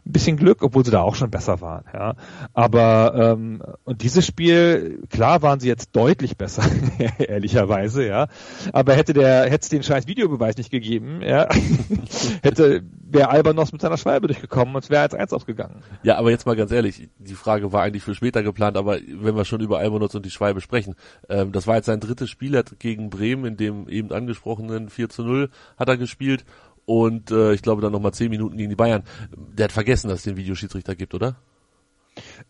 Ein 0.07 0.13
bisschen 0.13 0.37
Glück, 0.37 0.63
obwohl 0.63 0.85
sie 0.85 0.93
da 0.93 1.03
auch 1.03 1.17
schon 1.17 1.33
besser 1.33 1.61
waren, 1.61 1.85
ja. 1.93 2.15
Aber, 2.53 3.15
ähm, 3.17 3.61
und 3.83 4.03
dieses 4.03 4.25
Spiel, 4.25 5.03
klar 5.11 5.43
waren 5.43 5.59
sie 5.59 5.67
jetzt 5.67 5.97
deutlich 5.97 6.37
besser, 6.37 6.63
ehrlicherweise, 7.19 8.07
ja. 8.07 8.29
Aber 8.73 8.95
hätte 8.95 9.15
der, 9.15 9.47
hätte 9.47 9.63
es 9.63 9.69
den 9.69 9.83
scheiß 9.83 10.07
Videobeweis 10.07 10.57
nicht 10.57 10.71
gegeben, 10.71 11.23
ja, 11.23 11.49
hätte, 12.43 12.85
wäre 13.13 13.31
Albanos 13.31 13.73
mit 13.73 13.81
seiner 13.81 13.97
Schwalbe 13.97 14.27
durchgekommen 14.29 14.75
und 14.75 14.85
es 14.85 14.91
wäre 14.91 15.03
als 15.03 15.15
eins 15.15 15.33
ausgegangen. 15.33 15.83
Ja, 16.03 16.17
aber 16.17 16.31
jetzt 16.31 16.47
mal 16.47 16.57
ganz 16.57 16.71
ehrlich, 16.73 17.09
die 17.19 17.35
Frage 17.35 17.73
war 17.73 17.83
eigentlich 17.83 18.03
für 18.03 18.15
später 18.15 18.43
geplant, 18.43 18.77
aber 18.77 18.99
wenn 19.07 19.37
wir 19.37 19.45
schon 19.45 19.61
über 19.61 19.79
Albanos 19.79 20.15
und 20.15 20.25
die 20.25 20.31
Schwalbe 20.31 20.61
sprechen, 20.61 20.95
ähm, 21.29 21.53
das 21.53 21.67
war 21.67 21.77
jetzt 21.77 21.87
sein 21.87 22.01
drittes 22.01 22.31
Spiel 22.31 22.63
gegen 22.79 23.11
Bremen, 23.11 23.45
in 23.45 23.57
dem 23.57 23.89
eben 23.89 24.13
angesprochenen 24.13 24.89
4 24.89 25.09
zu 25.09 25.23
0 25.23 25.51
hat 25.77 25.89
er 25.89 25.97
gespielt 25.97 26.45
und 26.85 27.31
äh, 27.31 27.53
ich 27.53 27.63
glaube 27.63 27.83
dann 27.83 27.93
nochmal 27.93 28.13
10 28.13 28.31
Minuten 28.31 28.57
gegen 28.57 28.71
die 28.71 28.77
Bayern. 28.77 29.05
Der 29.35 29.65
hat 29.65 29.73
vergessen, 29.73 30.09
dass 30.09 30.19
es 30.19 30.25
den 30.25 30.37
Videoschiedsrichter 30.37 30.95
gibt, 30.95 31.15
oder? 31.15 31.37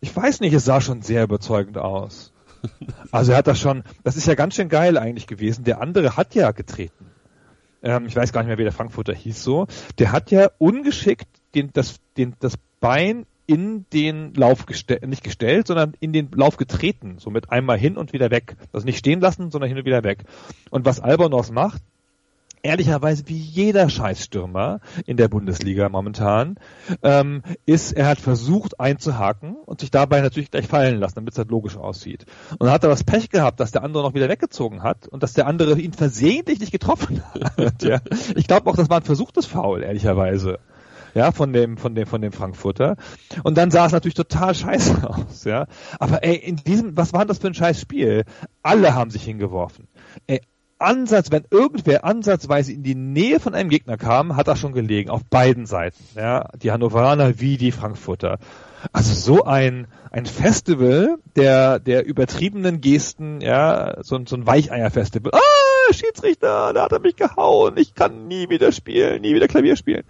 Ich 0.01 0.15
weiß 0.15 0.41
nicht, 0.41 0.53
es 0.53 0.65
sah 0.65 0.81
schon 0.81 1.01
sehr 1.01 1.23
überzeugend 1.23 1.77
aus. 1.77 2.31
Also 3.11 3.33
er 3.33 3.39
hat 3.39 3.47
das 3.47 3.59
schon, 3.59 3.83
das 4.03 4.15
ist 4.15 4.25
ja 4.25 4.35
ganz 4.35 4.55
schön 4.55 4.69
geil 4.69 4.97
eigentlich 4.97 5.27
gewesen. 5.27 5.65
Der 5.65 5.81
andere 5.81 6.15
hat 6.15 6.33
ja 6.33 6.51
getreten 6.51 7.12
ähm, 7.83 8.05
ich 8.07 8.15
weiß 8.15 8.33
gar 8.33 8.41
nicht 8.41 8.47
mehr, 8.47 8.57
wie 8.57 8.63
der 8.63 8.71
Frankfurter 8.71 9.13
hieß 9.13 9.43
so, 9.43 9.67
der 9.99 10.11
hat 10.11 10.31
ja 10.31 10.49
ungeschickt 10.57 11.27
den, 11.53 11.69
das, 11.73 11.99
den, 12.17 12.33
das 12.39 12.55
Bein 12.79 13.25
in 13.45 13.85
den 13.91 14.33
Lauf 14.33 14.65
gestellt, 14.65 15.05
nicht 15.05 15.23
gestellt, 15.23 15.67
sondern 15.67 15.93
in 15.99 16.13
den 16.13 16.31
Lauf 16.33 16.57
getreten, 16.57 17.17
so 17.19 17.29
mit 17.29 17.51
einmal 17.51 17.77
hin 17.77 17.97
und 17.97 18.13
wieder 18.13 18.31
weg. 18.31 18.55
Also 18.71 18.85
nicht 18.85 18.97
stehen 18.97 19.19
lassen, 19.19 19.51
sondern 19.51 19.67
hin 19.67 19.77
und 19.77 19.85
wieder 19.85 20.03
weg. 20.03 20.23
Und 20.69 20.85
was 20.85 21.01
Albonos 21.01 21.51
macht, 21.51 21.81
ehrlicherweise 22.63 23.23
wie 23.27 23.37
jeder 23.37 23.89
Scheißstürmer 23.89 24.79
in 25.05 25.17
der 25.17 25.27
Bundesliga 25.27 25.89
momentan, 25.89 26.55
ähm, 27.03 27.43
ist, 27.65 27.91
er 27.91 28.07
hat 28.07 28.19
versucht 28.19 28.79
einzuhaken 28.79 29.57
und 29.65 29.81
sich 29.81 29.91
dabei 29.91 30.21
natürlich 30.21 30.49
gleich 30.49 30.67
fallen 30.67 30.97
lassen, 30.97 31.15
damit 31.15 31.33
es 31.33 31.37
halt 31.37 31.51
logisch 31.51 31.77
aussieht. 31.77 32.25
Und 32.51 32.63
dann 32.63 32.71
hat 32.71 32.83
er 32.83 32.89
das 32.89 33.03
Pech 33.03 33.29
gehabt, 33.29 33.59
dass 33.59 33.71
der 33.71 33.83
andere 33.83 34.03
noch 34.03 34.13
wieder 34.13 34.29
weggezogen 34.29 34.81
hat 34.81 35.07
und 35.07 35.21
dass 35.21 35.33
der 35.33 35.45
andere 35.45 35.79
ihn 35.79 35.93
versehentlich 35.93 36.59
nicht 36.59 36.71
getroffen 36.71 37.21
hat. 37.33 37.83
ja. 37.83 37.99
Ich 38.35 38.47
glaube 38.47 38.69
auch, 38.69 38.75
das 38.75 38.89
war 38.89 38.97
ein 38.97 39.03
versuchtes 39.03 39.45
Foul, 39.45 39.83
ehrlicherweise 39.83 40.59
ja, 41.13 41.31
von 41.31 41.53
dem, 41.53 41.77
von 41.77 41.95
dem, 41.95 42.07
von 42.07 42.21
dem 42.21 42.31
Frankfurter. 42.31 42.95
Und 43.43 43.57
dann 43.57 43.71
sah 43.71 43.85
es 43.85 43.91
natürlich 43.91 44.15
total 44.15 44.55
scheiße 44.55 45.07
aus, 45.09 45.43
ja. 45.43 45.67
Aber 45.99 46.23
ey, 46.23 46.35
in 46.35 46.55
diesem, 46.55 46.97
was 46.97 47.13
war 47.13 47.25
das 47.25 47.39
für 47.39 47.47
ein 47.47 47.53
scheiß 47.53 47.79
Spiel? 47.79 48.23
Alle 48.61 48.95
haben 48.95 49.11
sich 49.11 49.23
hingeworfen. 49.23 49.87
Ey, 50.27 50.41
Ansatz, 50.79 51.31
wenn 51.31 51.45
irgendwer 51.49 52.03
ansatzweise 52.03 52.73
in 52.73 52.83
die 52.83 52.95
Nähe 52.95 53.39
von 53.39 53.53
einem 53.53 53.69
Gegner 53.69 53.97
kam, 53.97 54.35
hat 54.35 54.47
er 54.47 54.55
schon 54.55 54.73
gelegen, 54.73 55.09
auf 55.09 55.23
beiden 55.25 55.65
Seiten. 55.65 56.03
Ja, 56.15 56.49
die 56.55 56.71
Hannoveraner 56.71 57.39
wie 57.39 57.57
die 57.57 57.71
Frankfurter. 57.71 58.39
Also 58.91 59.13
so 59.13 59.43
ein, 59.45 59.87
ein 60.11 60.25
Festival 60.25 61.17
der, 61.35 61.79
der 61.79 62.05
übertriebenen 62.05 62.81
Gesten, 62.81 63.39
ja, 63.39 64.03
so, 64.03 64.19
so 64.25 64.35
ein 64.35 64.45
Weicheierfestival. 64.45 65.31
Ah, 65.33 65.93
Schiedsrichter, 65.93 66.73
da 66.73 66.83
hat 66.83 66.91
er 66.91 66.99
mich 66.99 67.15
gehauen, 67.15 67.77
ich 67.77 67.95
kann 67.95 68.27
nie 68.27 68.49
wieder 68.49 68.71
spielen, 68.71 69.21
nie 69.21 69.33
wieder 69.35 69.47
Klavier 69.47 69.75
spielen. 69.75 70.03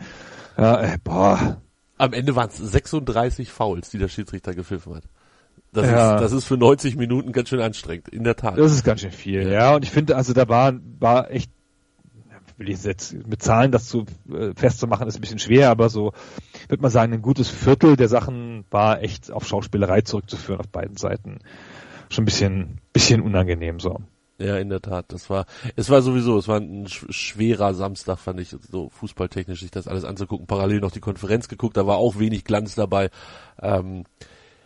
Ja, 0.58 0.82
ey, 0.82 0.98
boah. 1.04 1.58
Am 1.98 2.14
Ende 2.14 2.36
waren 2.36 2.50
es 2.50 2.58
36 2.58 3.52
Fouls, 3.52 3.92
die 3.92 4.00
der 4.00 4.08
Schiedsrichter 4.08 4.54
gepfiffen 4.56 4.96
hat. 4.96 5.04
Das, 5.74 5.88
ja. 5.88 6.16
ist, 6.16 6.22
das 6.22 6.32
ist 6.32 6.46
für 6.46 6.58
90 6.58 6.96
Minuten 6.96 7.32
ganz 7.32 7.50
schön 7.50 7.60
anstrengend, 7.60 8.08
in 8.10 8.24
der 8.24 8.36
Tat. 8.36 8.58
Das 8.58 8.72
ist 8.72 8.84
ganz 8.84 9.02
schön 9.02 9.12
viel, 9.12 9.44
ja. 9.44 9.52
ja. 9.52 9.76
Und 9.76 9.84
ich 9.84 9.92
finde, 9.92 10.16
also 10.16 10.34
da 10.34 10.48
war, 10.48 10.74
war 11.00 11.32
echt, 11.32 11.52
will 12.58 12.70
ich 12.70 12.84
jetzt 12.84 13.14
mit 13.28 13.42
Zahlen 13.42 13.72
das 13.72 13.88
zu 13.88 14.06
äh, 14.32 14.54
festzumachen, 14.56 15.08
ist 15.08 15.16
ein 15.16 15.22
bisschen 15.22 15.40
schwer, 15.40 15.72
aber 15.72 15.90
so, 15.90 16.14
würde 16.68 16.82
man 16.82 16.92
sagen, 16.92 17.14
ein 17.14 17.24
gutes 17.24 17.50
Viertel 17.50 17.96
der 17.96 18.08
Sachen 18.08 18.66
war 18.70 19.02
echt 19.02 19.32
auf 19.32 19.48
Schauspielerei 19.48 20.02
zurückzuführen 20.02 20.60
auf 20.60 20.70
beiden 20.70 20.96
Seiten. 20.96 21.40
Schon 22.10 22.24
ein 22.24 22.26
bisschen, 22.26 22.78
bisschen 22.94 23.22
unangenehm 23.22 23.80
so. 23.80 24.00
Ja, 24.40 24.58
in 24.58 24.70
der 24.70 24.82
Tat. 24.82 25.06
Das 25.10 25.30
war, 25.30 25.46
es 25.76 25.90
war 25.90 26.02
sowieso, 26.02 26.38
es 26.38 26.48
war 26.48 26.60
ein 26.60 26.88
schwerer 26.88 27.74
Samstag, 27.74 28.20
fand 28.20 28.40
ich, 28.40 28.50
so 28.50 28.90
fußballtechnisch 28.90 29.62
sich 29.62 29.72
das 29.72 29.88
alles 29.88 30.06
anzugucken. 30.06 30.48
Parallel 30.48 30.82
noch 30.82 30.92
die 30.92 31.00
Konferenz 31.00 31.48
geguckt, 31.48 31.78
da 31.78 31.88
war 31.88 31.98
auch 31.98 32.20
wenig 32.20 32.44
Glanz 32.44 32.76
dabei. 32.76 33.10
Ähm, 33.62 34.04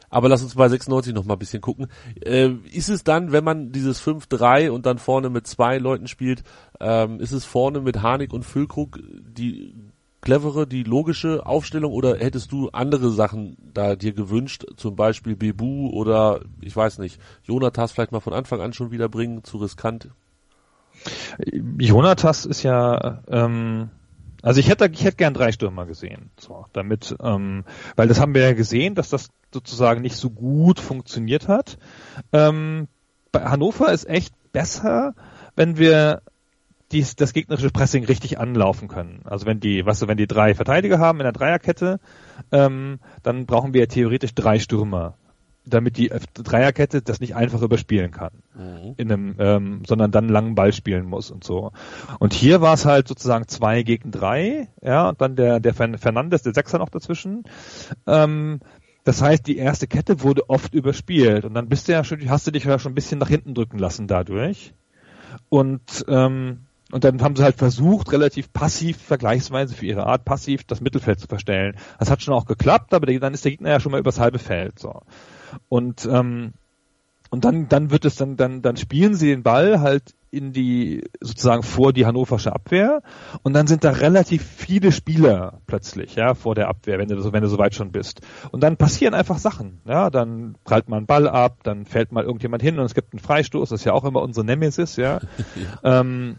aber 0.10 0.30
lass 0.30 0.44
uns 0.44 0.56
bei 0.56 0.70
96 0.70 1.14
noch 1.14 1.26
mal 1.26 1.34
ein 1.34 1.40
bisschen 1.40 1.62
gucken. 1.62 1.88
Äh, 2.24 2.52
ist 2.72 2.90
es 2.90 3.04
dann, 3.04 3.32
wenn 3.32 3.44
man 3.44 3.72
dieses 3.72 4.02
5-3 4.02 4.70
und 4.70 4.86
dann 4.86 4.98
vorne 4.98 5.30
mit 5.30 5.48
zwei 5.48 5.78
Leuten 5.78 6.08
spielt, 6.08 6.44
ähm, 6.80 7.20
ist 7.20 7.32
es 7.32 7.46
vorne 7.46 7.82
mit 7.82 8.02
Harnik 8.02 8.34
und 8.34 8.44
Füllkrug 8.44 9.00
die 9.02 9.74
clevere, 10.22 10.68
die 10.68 10.84
logische 10.84 11.46
Aufstellung 11.46 11.94
oder 11.94 12.18
hättest 12.18 12.52
du 12.52 12.70
andere 12.70 13.12
Sachen 13.12 13.58
da 13.74 13.96
dir 13.96 14.14
gewünscht, 14.14 14.66
zum 14.76 14.96
Beispiel 14.96 15.36
Bebu 15.36 15.90
oder 15.90 16.42
ich 16.62 16.76
weiß 16.76 17.00
nicht, 17.00 17.22
Jonathas 17.44 17.92
vielleicht 17.92 18.12
mal 18.12 18.20
von 18.20 18.34
Anfang 18.34 18.62
an 18.62 18.74
schon 18.74 18.92
wieder 18.92 19.10
bringen, 19.10 19.44
zu 19.44 19.58
riskant? 19.58 20.10
Jonatas 21.80 22.46
ist 22.46 22.64
ja, 22.64 23.22
ähm, 23.28 23.90
also 24.42 24.60
ich 24.60 24.70
hätte, 24.70 24.90
ich 24.92 25.04
hätte 25.04 25.18
gern 25.18 25.34
drei 25.34 25.52
Stürmer 25.52 25.86
gesehen, 25.86 26.30
so, 26.40 26.66
damit, 26.74 27.16
ähm, 27.22 27.66
weil 27.96 28.08
das 28.08 28.20
haben 28.20 28.34
wir 28.34 28.42
ja 28.42 28.54
gesehen, 28.54 28.96
dass 28.96 29.10
das 29.10 29.30
sozusagen 29.54 30.02
nicht 30.02 30.16
so 30.16 30.30
gut 30.30 30.80
funktioniert 30.80 31.48
hat. 31.48 31.78
Ähm, 32.34 32.88
bei 33.32 33.44
Hannover 33.44 33.92
ist 33.92 34.08
echt 34.08 34.34
besser, 34.52 35.14
wenn 35.56 35.78
wir 35.78 36.22
dies, 36.92 37.16
das 37.16 37.34
gegnerische 37.34 37.70
Pressing 37.70 38.06
richtig 38.06 38.40
anlaufen 38.40 38.88
können. 38.88 39.22
Also 39.26 39.46
wenn 39.46 39.60
die, 39.60 39.86
weißt 39.86 40.04
du, 40.04 40.08
wenn 40.08 40.18
die 40.18 40.28
drei 40.28 40.56
Verteidiger 40.56 41.00
haben 41.00 41.20
in 41.20 41.26
der 41.26 41.34
Dreierkette, 41.34 42.00
ähm, 42.52 43.00
dann 43.24 43.46
brauchen 43.46 43.74
wir 43.74 43.88
theoretisch 43.90 44.34
drei 44.34 44.60
Stürmer 44.60 45.16
damit 45.68 45.98
die 45.98 46.12
Dreierkette 46.34 47.02
das 47.02 47.20
nicht 47.20 47.36
einfach 47.36 47.62
überspielen 47.62 48.12
kann, 48.12 48.32
mhm. 48.56 48.94
in 48.98 49.12
einem, 49.12 49.36
ähm, 49.40 49.82
sondern 49.86 50.12
dann 50.12 50.26
einen 50.26 50.34
langen 50.34 50.56
Ball 50.56 50.74
spielen 50.74 51.06
muss 51.06 51.32
und 51.32 51.44
so. 51.44 51.72
Und 52.20 52.34
hier 52.34 52.62
war 52.62 52.74
es 52.74 52.86
halt 52.86 53.08
sozusagen 53.08 53.48
zwei 53.48 53.84
gegen 53.84 54.12
drei, 54.12 54.70
ja, 54.82 55.10
und 55.10 55.22
dann 55.22 55.36
der 55.36 55.60
der 55.60 55.74
Fernandes, 55.74 56.44
der 56.44 56.54
Sechser 56.54 56.80
noch 56.80 56.90
dazwischen. 56.90 57.44
Ähm, 58.06 58.60
das 59.04 59.22
heißt, 59.22 59.48
die 59.48 59.58
erste 59.58 59.88
Kette 59.88 60.22
wurde 60.22 60.50
oft 60.50 60.74
überspielt 60.74 61.46
und 61.46 61.54
dann 61.54 61.70
bist 61.70 61.88
du 61.88 61.94
ja 61.94 62.04
schon, 62.04 62.30
hast 62.30 62.46
du 62.48 62.52
dich 62.52 62.66
ja 62.66 62.80
schon 62.80 62.92
ein 62.92 62.96
bisschen 62.96 63.20
nach 63.20 63.30
hinten 63.30 63.54
drücken 63.54 63.80
lassen 63.80 64.08
dadurch. 64.08 64.74
Und 65.50 66.06
ähm, 66.08 66.68
und 66.92 67.04
dann 67.04 67.22
haben 67.22 67.36
sie 67.36 67.44
halt 67.44 67.58
versucht, 67.58 68.12
relativ 68.14 68.54
passiv, 68.54 68.98
vergleichsweise 68.98 69.76
für 69.76 69.86
ihre 69.86 70.06
Art, 70.06 70.24
passiv 70.24 70.64
das 70.64 70.80
Mittelfeld 70.80 71.20
zu 71.20 71.28
verstellen. 71.28 71.76
Das 72.00 72.10
hat 72.10 72.22
schon 72.22 72.34
auch 72.34 72.46
geklappt, 72.46 72.94
aber 72.94 73.08
dann 73.20 73.34
ist 73.34 73.44
der 73.44 73.52
Gegner 73.52 73.72
ja 73.72 73.80
schon 73.80 73.92
mal 73.92 74.00
übers 74.00 74.20
halbe 74.20 74.40
Feld. 74.40 74.80
So. 74.80 75.02
Und 75.70 76.08
ähm, 76.12 76.54
und 77.30 77.46
dann 77.46 77.68
dann 77.68 77.92
wird 77.92 78.06
es 78.06 78.16
dann 78.16 78.38
dann 78.38 78.62
dann 78.62 78.78
spielen 78.78 79.16
sie 79.16 79.28
den 79.28 79.44
Ball 79.44 79.82
halt 79.82 80.14
in 80.30 80.52
die 80.52 81.04
sozusagen 81.22 81.64
vor 81.64 81.94
die 81.94 82.06
hannoversche 82.06 82.54
Abwehr. 82.54 83.02
Und 83.44 83.54
dann 83.54 83.66
sind 83.66 83.84
da 83.84 83.92
relativ 83.92 84.44
viele 84.44 84.92
Spieler 84.92 85.62
plötzlich 85.68 86.16
ja 86.16 86.34
vor 86.34 86.54
der 86.54 86.68
Abwehr 86.68 87.00
wenn 87.00 87.08
du 87.08 87.20
so 87.22 87.34
wenn 87.34 87.44
du 87.44 87.50
so 87.50 87.58
weit 87.58 87.76
schon 87.76 87.92
bist. 87.92 88.22
Und 88.52 88.62
dann 88.62 88.78
passieren 88.78 89.14
einfach 89.14 89.38
Sachen 89.38 89.82
ja. 89.86 90.10
Dann 90.10 90.56
prallt 90.64 90.90
man 90.90 90.98
einen 90.98 91.08
Ball 91.08 91.28
ab 91.28 91.64
dann 91.64 91.86
fällt 91.86 92.12
mal 92.12 92.24
irgendjemand 92.24 92.62
hin 92.62 92.80
und 92.80 92.86
es 92.86 92.94
gibt 92.94 93.14
einen 93.14 93.20
Freistoß 93.20 93.70
das 93.70 93.82
ist 93.82 93.86
ja 93.86 93.94
auch 93.94 94.06
immer 94.06 94.22
unsere 94.22 94.46
Nemesis 94.46 94.96
ja, 94.96 95.20
ja. 95.56 95.80
Ähm, 96.02 96.38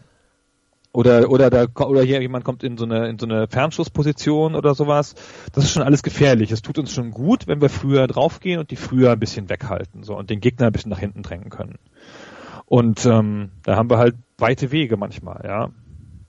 oder, 0.91 1.29
oder 1.29 1.49
da, 1.49 1.65
oder 1.85 2.01
hier 2.01 2.21
jemand 2.21 2.43
kommt 2.43 2.63
in 2.63 2.77
so 2.77 2.85
eine, 2.85 3.07
in 3.09 3.19
so 3.19 3.25
eine 3.25 3.47
Fernschussposition 3.47 4.55
oder 4.55 4.73
sowas. 4.73 5.13
Das 5.53 5.63
ist 5.63 5.71
schon 5.71 5.83
alles 5.83 6.01
gefährlich. 6.01 6.51
Es 6.51 6.61
tut 6.61 6.79
uns 6.79 6.91
schon 6.91 7.11
gut, 7.11 7.47
wenn 7.47 7.61
wir 7.61 7.69
früher 7.69 8.07
draufgehen 8.07 8.59
und 8.59 8.71
die 8.71 8.75
früher 8.75 9.11
ein 9.11 9.19
bisschen 9.19 9.49
weghalten, 9.49 10.03
so, 10.03 10.17
und 10.17 10.29
den 10.29 10.39
Gegner 10.39 10.67
ein 10.67 10.71
bisschen 10.71 10.89
nach 10.89 10.99
hinten 10.99 11.21
drängen 11.21 11.49
können. 11.49 11.77
Und, 12.65 13.05
ähm, 13.05 13.51
da 13.63 13.75
haben 13.75 13.89
wir 13.89 13.97
halt 13.97 14.15
weite 14.37 14.71
Wege 14.71 14.97
manchmal, 14.97 15.41
ja. 15.45 15.69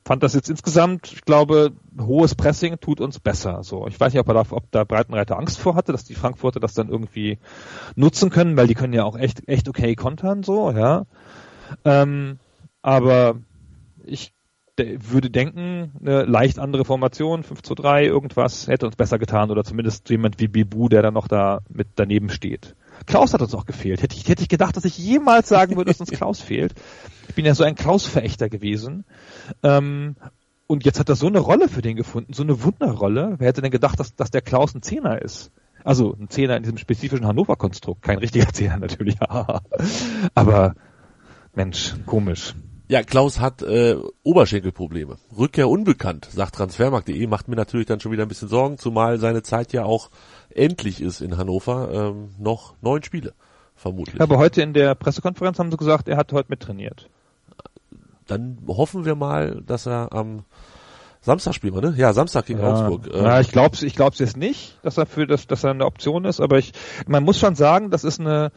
Fand 0.04 0.22
das 0.22 0.34
jetzt 0.34 0.50
insgesamt, 0.50 1.12
ich 1.12 1.22
glaube, 1.22 1.72
hohes 1.98 2.34
Pressing 2.34 2.80
tut 2.80 3.00
uns 3.00 3.18
besser, 3.18 3.62
so. 3.62 3.86
Ich 3.86 3.98
weiß 3.98 4.12
nicht, 4.12 4.20
ob, 4.20 4.28
er 4.28 4.34
da, 4.34 4.44
ob 4.50 4.70
da 4.70 4.84
Breitenreiter 4.84 5.38
Angst 5.38 5.58
vor 5.58 5.74
hatte, 5.74 5.92
dass 5.92 6.04
die 6.04 6.14
Frankfurter 6.14 6.60
das 6.60 6.74
dann 6.74 6.88
irgendwie 6.88 7.38
nutzen 7.96 8.30
können, 8.30 8.56
weil 8.56 8.66
die 8.66 8.74
können 8.74 8.92
ja 8.92 9.04
auch 9.04 9.16
echt, 9.16 9.46
echt 9.48 9.68
okay 9.68 9.94
kontern, 9.94 10.42
so, 10.42 10.70
ja. 10.70 11.06
Ähm, 11.84 12.38
aber 12.82 13.36
ich 14.04 14.32
würde 15.00 15.30
denken, 15.30 15.92
eine 16.00 16.24
leicht 16.24 16.58
andere 16.58 16.84
Formation, 16.84 17.42
5 17.42 17.62
zu 17.62 17.74
3, 17.74 18.04
irgendwas, 18.06 18.66
hätte 18.66 18.86
uns 18.86 18.96
besser 18.96 19.18
getan 19.18 19.50
oder 19.50 19.64
zumindest 19.64 20.08
jemand 20.10 20.40
wie 20.40 20.48
Bibu, 20.48 20.88
der 20.88 21.02
dann 21.02 21.14
noch 21.14 21.28
da 21.28 21.60
mit 21.68 21.88
daneben 21.96 22.30
steht. 22.30 22.74
Klaus 23.06 23.32
hat 23.32 23.42
uns 23.42 23.54
auch 23.54 23.66
gefehlt. 23.66 24.02
Hätte 24.02 24.16
ich, 24.16 24.28
hätte 24.28 24.42
ich 24.42 24.48
gedacht, 24.48 24.76
dass 24.76 24.84
ich 24.84 24.98
jemals 24.98 25.48
sagen 25.48 25.76
würde, 25.76 25.90
dass 25.90 26.00
uns 26.00 26.10
Klaus 26.10 26.40
fehlt. 26.40 26.74
Ich 27.28 27.34
bin 27.34 27.44
ja 27.44 27.54
so 27.54 27.64
ein 27.64 27.74
Klaus-Verächter 27.74 28.48
gewesen. 28.48 29.04
Ähm, 29.62 30.16
und 30.66 30.84
jetzt 30.84 31.00
hat 31.00 31.08
er 31.08 31.16
so 31.16 31.26
eine 31.26 31.40
Rolle 31.40 31.68
für 31.68 31.82
den 31.82 31.96
gefunden, 31.96 32.32
so 32.32 32.42
eine 32.42 32.62
Wunderrolle. 32.62 33.36
Wer 33.38 33.48
hätte 33.48 33.62
denn 33.62 33.70
gedacht, 33.70 33.98
dass, 33.98 34.14
dass 34.14 34.30
der 34.30 34.42
Klaus 34.42 34.74
ein 34.74 34.82
Zehner 34.82 35.20
ist? 35.20 35.50
Also 35.84 36.14
ein 36.14 36.28
Zehner 36.28 36.56
in 36.56 36.62
diesem 36.62 36.78
spezifischen 36.78 37.26
Hannover-Konstrukt. 37.26 38.02
Kein 38.02 38.18
richtiger 38.18 38.48
Zehner 38.52 38.78
natürlich. 38.78 39.16
Aber 40.34 40.74
Mensch, 41.54 41.94
komisch. 42.06 42.54
Ja, 42.90 43.04
Klaus 43.04 43.38
hat 43.38 43.62
äh, 43.62 43.96
Oberschenkelprobleme. 44.24 45.16
Rückkehr 45.38 45.68
unbekannt, 45.68 46.26
sagt 46.28 46.56
Transfermarkt.de, 46.56 47.24
macht 47.28 47.46
mir 47.46 47.54
natürlich 47.54 47.86
dann 47.86 48.00
schon 48.00 48.10
wieder 48.10 48.24
ein 48.24 48.28
bisschen 48.28 48.48
Sorgen, 48.48 48.78
zumal 48.78 49.20
seine 49.20 49.44
Zeit 49.44 49.72
ja 49.72 49.84
auch 49.84 50.10
endlich 50.52 51.00
ist 51.00 51.20
in 51.20 51.36
Hannover. 51.36 51.88
Ähm, 51.92 52.30
noch 52.40 52.74
neun 52.80 53.04
Spiele, 53.04 53.32
vermutlich. 53.76 54.20
Aber 54.20 54.38
heute 54.38 54.62
in 54.62 54.72
der 54.72 54.96
Pressekonferenz 54.96 55.60
haben 55.60 55.70
sie 55.70 55.76
gesagt, 55.76 56.08
er 56.08 56.16
hat 56.16 56.32
heute 56.32 56.48
mit 56.48 56.58
trainiert. 56.58 57.08
Dann 58.26 58.58
hoffen 58.66 59.04
wir 59.04 59.14
mal, 59.14 59.62
dass 59.64 59.86
er 59.86 60.12
am 60.12 60.42
Samstag 61.20 61.54
spielen 61.54 61.74
wir, 61.74 61.82
ne? 61.82 61.94
Ja, 61.96 62.12
Samstag 62.12 62.46
gegen 62.46 62.58
ja. 62.58 62.72
Augsburg. 62.72 63.08
Ähm. 63.14 63.24
Ja, 63.24 63.38
ich 63.38 63.52
glaube 63.52 63.76
ich 63.80 63.94
glaub's 63.94 64.18
jetzt 64.18 64.36
nicht, 64.36 64.80
dass 64.82 64.98
er 64.98 65.06
für 65.06 65.28
das, 65.28 65.46
dass 65.46 65.62
er 65.62 65.70
eine 65.70 65.86
Option 65.86 66.24
ist, 66.24 66.40
aber 66.40 66.58
ich, 66.58 66.72
man 67.06 67.22
muss 67.22 67.38
schon 67.38 67.54
sagen, 67.54 67.90
das 67.90 68.02
ist 68.02 68.18
eine, 68.18 68.50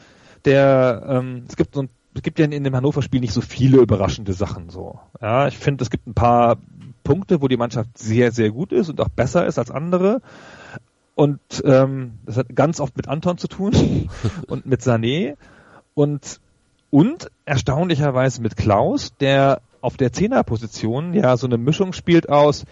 der, 0.45 1.03
ähm, 1.07 1.45
es 1.47 1.55
gibt 1.55 1.75
so 1.75 1.83
ein 1.83 1.89
es 2.15 2.21
gibt 2.21 2.39
ja 2.39 2.45
in 2.45 2.63
dem 2.63 2.75
Hannover-Spiel 2.75 3.21
nicht 3.21 3.33
so 3.33 3.41
viele 3.41 3.77
überraschende 3.77 4.33
Sachen 4.33 4.69
so. 4.69 4.99
Ja, 5.21 5.47
ich 5.47 5.57
finde, 5.57 5.83
es 5.83 5.89
gibt 5.89 6.07
ein 6.07 6.13
paar 6.13 6.57
Punkte, 7.03 7.41
wo 7.41 7.47
die 7.47 7.57
Mannschaft 7.57 7.97
sehr, 7.97 8.31
sehr 8.31 8.51
gut 8.51 8.71
ist 8.71 8.89
und 8.89 9.01
auch 9.01 9.09
besser 9.09 9.45
ist 9.45 9.57
als 9.57 9.71
andere. 9.71 10.21
Und 11.15 11.39
ähm, 11.63 12.13
das 12.25 12.37
hat 12.37 12.55
ganz 12.55 12.79
oft 12.79 12.95
mit 12.97 13.07
Anton 13.07 13.37
zu 13.37 13.47
tun 13.47 14.09
und 14.47 14.65
mit 14.65 14.81
Sané 14.81 15.35
und 15.93 16.39
und 16.89 17.31
erstaunlicherweise 17.45 18.41
mit 18.41 18.55
Klaus, 18.55 19.15
der 19.19 19.61
auf 19.81 19.97
der 19.97 20.13
Zehnerposition 20.13 21.13
ja 21.15 21.35
so 21.37 21.47
eine 21.47 21.57
Mischung 21.57 21.91
spielt 21.91 22.29
aus, 22.29 22.65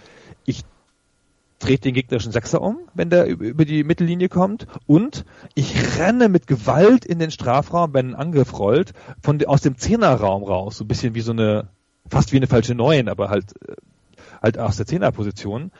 dreht 1.62 1.86
den 1.86 1.94
gegnerischen 1.94 2.32
Sechser 2.32 2.62
um, 2.62 2.80
wenn 2.94 3.10
der 3.10 3.28
über 3.28 3.66
die 3.66 3.84
Mittellinie 3.84 4.30
kommt 4.30 4.68
und 4.88 5.26
ich 5.54 6.00
renne 6.00 6.28
mit 6.28 6.48
Gewalt 6.48 7.06
in 7.06 7.20
den 7.20 7.32
Strafraum, 7.32 7.94
wenn 7.94 8.10
ein 8.10 8.16
Angriff 8.16 8.58
rollt, 8.58 8.94
von 9.22 9.44
aus 9.46 9.62
dem 9.62 9.78
Zehnerraum 9.78 10.44
raus, 10.44 10.78
so 10.78 10.84
ein 10.84 10.88
bisschen 10.88 11.16
wie 11.16 11.22
so 11.22 11.32
eine, 11.32 11.70
fast 12.10 12.34
wie 12.34 12.38
eine 12.38 12.48
falsche 12.48 12.76
Neun, 12.76 13.08
aber 13.08 13.30
halt, 13.30 13.54
äh, 13.68 13.76
halt 14.42 14.58
aus 14.58 14.78
der 14.78 14.88
Zehnerposition. 14.88 15.72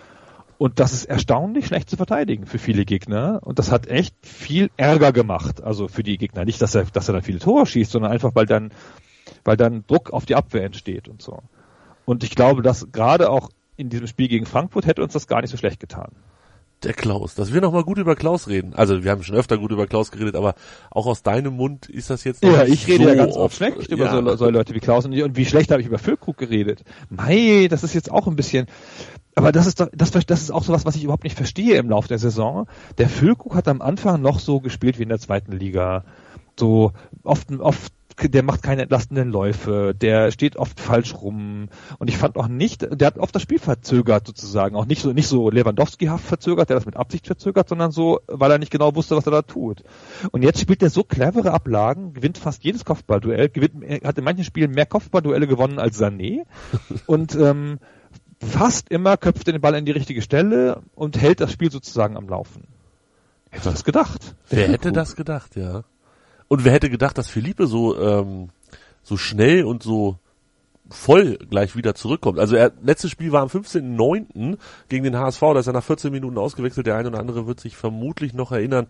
Und 0.58 0.80
das 0.80 0.94
ist 0.94 1.06
erstaunlich 1.06 1.66
schlecht 1.66 1.90
zu 1.90 1.98
verteidigen 1.98 2.46
für 2.46 2.60
viele 2.60 2.86
Gegner. 2.86 3.40
Und 3.44 3.58
das 3.58 3.72
hat 3.72 3.88
echt 3.88 4.14
viel 4.22 4.70
Ärger 4.78 5.12
gemacht. 5.12 5.64
Also 5.64 5.88
für 5.88 6.04
die 6.04 6.20
Gegner. 6.20 6.46
Nicht, 6.46 6.62
dass 6.62 6.76
er, 6.76 6.84
dass 6.84 7.10
er 7.10 7.16
dann 7.16 7.24
viele 7.24 7.40
Tore 7.40 7.66
schießt, 7.66 7.90
sondern 7.90 8.12
einfach, 8.12 8.36
weil 8.36 8.46
dann, 8.46 8.72
weil 9.44 9.58
dann 9.58 9.84
Druck 9.88 10.14
auf 10.14 10.28
die 10.28 10.36
Abwehr 10.36 10.64
entsteht 10.64 11.10
und 11.10 11.20
so. 11.20 11.40
Und 12.06 12.24
ich 12.24 12.36
glaube, 12.36 12.62
dass 12.62 12.92
gerade 12.92 13.32
auch 13.32 13.50
in 13.82 13.90
diesem 13.90 14.08
Spiel 14.08 14.28
gegen 14.28 14.46
Frankfurt 14.46 14.86
hätte 14.86 15.04
uns 15.04 15.14
das 15.14 15.28
gar 15.28 15.42
nicht 15.42 15.52
so 15.52 15.58
schlecht 15.58 15.80
getan. 15.80 16.12
Der 16.84 16.94
Klaus, 16.94 17.36
dass 17.36 17.54
wir 17.54 17.62
nochmal 17.62 17.84
gut 17.84 18.00
über 18.00 18.16
Klaus 18.16 18.48
reden. 18.48 18.74
Also 18.74 19.04
wir 19.04 19.12
haben 19.12 19.22
schon 19.22 19.36
öfter 19.36 19.60
gut 19.60 19.72
über 19.72 19.86
Klaus 19.86 20.10
geredet, 20.10 20.36
aber 20.36 20.56
auch 20.90 21.06
aus 21.06 21.22
deinem 21.22 21.56
Mund 21.56 21.88
ist 21.88 22.10
das 22.10 22.24
jetzt 22.24 22.44
Ja, 22.44 22.64
ich 22.64 22.88
rede 22.88 23.04
so 23.04 23.10
ja 23.10 23.16
ganz 23.16 23.36
oft 23.36 23.56
schlecht 23.56 23.90
über 23.90 24.06
ja. 24.06 24.12
so, 24.12 24.36
so, 24.36 24.50
Leute 24.50 24.74
wie 24.74 24.80
Klaus 24.80 25.06
und, 25.06 25.14
und 25.14 25.38
wie 25.38 25.46
schlecht 25.46 25.70
habe 25.70 25.82
ich 25.82 25.88
über 25.88 26.00
Füllkrug 26.00 26.38
geredet. 26.38 26.84
Mei, 27.10 27.68
das 27.70 27.84
ist 27.84 27.94
jetzt 27.94 28.10
auch 28.10 28.26
ein 28.26 28.36
bisschen, 28.36 28.66
aber 29.36 29.52
das 29.52 29.68
ist 29.68 29.80
doch, 29.80 29.90
das, 29.94 30.12
das 30.12 30.42
ist 30.42 30.52
auch 30.52 30.64
sowas, 30.64 30.86
was 30.86 30.96
ich 30.96 31.04
überhaupt 31.04 31.24
nicht 31.24 31.38
verstehe 31.38 31.78
im 31.78 31.90
Laufe 31.90 32.08
der 32.08 32.18
Saison. 32.18 32.68
Der 32.98 33.10
Füllkrug 33.10 33.54
hat 33.54 33.68
am 33.68 33.82
Anfang 33.82 34.20
noch 34.20 34.40
so 34.40 34.60
gespielt 34.60 34.98
wie 34.98 35.04
in 35.04 35.10
der 35.10 35.20
zweiten 35.20 35.52
Liga. 35.52 36.04
So 36.60 36.94
oft, 37.24 37.52
oft 37.60 37.94
der 38.30 38.44
macht 38.44 38.64
keine 38.64 38.84
entlastenden 38.84 39.30
Läufe, 39.30 39.94
der 40.00 40.32
steht 40.32 40.58
oft 40.58 40.80
falsch 40.80 41.16
rum 41.16 41.70
und 42.00 42.10
ich 42.10 42.18
fand 42.18 42.38
auch 42.38 42.48
nicht, 42.48 42.88
der 42.90 43.08
hat 43.08 43.18
oft 43.18 43.34
das 43.36 43.42
Spiel 43.42 43.60
verzögert 43.60 44.28
sozusagen, 44.28 44.76
auch 44.76 44.86
nicht 44.86 45.02
so 45.02 45.14
nicht 45.14 45.28
so 45.28 45.50
Lewandowski-haft 45.50 46.26
verzögert, 46.26 46.70
der 46.70 46.78
das 46.78 46.86
mit 46.86 46.96
Absicht 46.96 47.28
verzögert, 47.28 47.70
sondern 47.70 47.92
so, 47.92 48.20
weil 48.28 48.52
er 48.52 48.58
nicht 48.60 48.72
genau 48.72 48.96
wusste, 48.96 49.16
was 49.16 49.26
er 49.26 49.32
da 49.32 49.42
tut. 49.42 49.84
Und 50.32 50.44
jetzt 50.44 50.60
spielt 50.60 50.82
er 50.84 50.90
so 50.90 51.04
clevere 51.04 51.52
Ablagen, 51.52 52.14
gewinnt 52.14 52.38
fast 52.38 52.64
jedes 52.64 52.86
Kopfballduell, 52.86 53.50
gewinnt, 53.50 54.06
hat 54.06 54.18
in 54.18 54.24
manchen 54.24 54.44
Spielen 54.44 54.72
mehr 54.72 54.86
Kopfballduelle 54.86 55.48
gewonnen 55.48 55.80
als 55.80 56.00
Sané 56.00 56.46
und 57.08 57.36
ähm, 57.36 57.80
fast 58.42 58.90
immer 58.90 59.18
köpft 59.18 59.48
er 59.48 59.54
den 59.54 59.62
Ball 59.62 59.76
in 59.76 59.86
die 59.86 59.92
richtige 59.92 60.22
Stelle 60.22 60.82
und 60.96 61.20
hält 61.22 61.42
das 61.42 61.52
Spiel 61.52 61.72
sozusagen 61.72 62.18
am 62.18 62.28
Laufen. 62.28 62.68
Hätte 63.50 63.70
das 63.70 63.84
gedacht? 63.84 64.36
Wer 64.50 64.70
hätte 64.70 64.92
das 64.92 65.16
gedacht, 65.16 65.56
ja. 65.56 65.84
Und 66.52 66.66
wer 66.66 66.74
hätte 66.74 66.90
gedacht, 66.90 67.18
dass 67.18 67.30
Philippe 67.30 67.66
so, 67.66 67.98
ähm, 67.98 68.50
so 69.04 69.16
schnell 69.16 69.64
und 69.64 69.84
so 69.84 70.18
voll 70.90 71.38
gleich 71.50 71.78
wieder 71.78 71.96
zurückkommt. 71.96 72.40
Also 72.40 72.58
er, 72.58 72.74
letztes 72.84 73.10
Spiel 73.10 73.32
war 73.32 73.42
am 73.42 73.48
15.09. 73.48 74.58
gegen 74.90 75.06
den 75.06 75.18
HSV, 75.18 75.40
da 75.40 75.60
ist 75.60 75.68
er 75.68 75.72
nach 75.72 75.86
14 75.86 76.12
Minuten 76.12 76.38
ausgewechselt. 76.38 76.88
Der 76.88 76.98
eine 76.98 77.08
oder 77.08 77.20
andere 77.20 77.48
wird 77.48 77.62
sich 77.62 77.78
vermutlich 77.78 78.34
noch 78.34 78.52
erinnern 78.52 78.88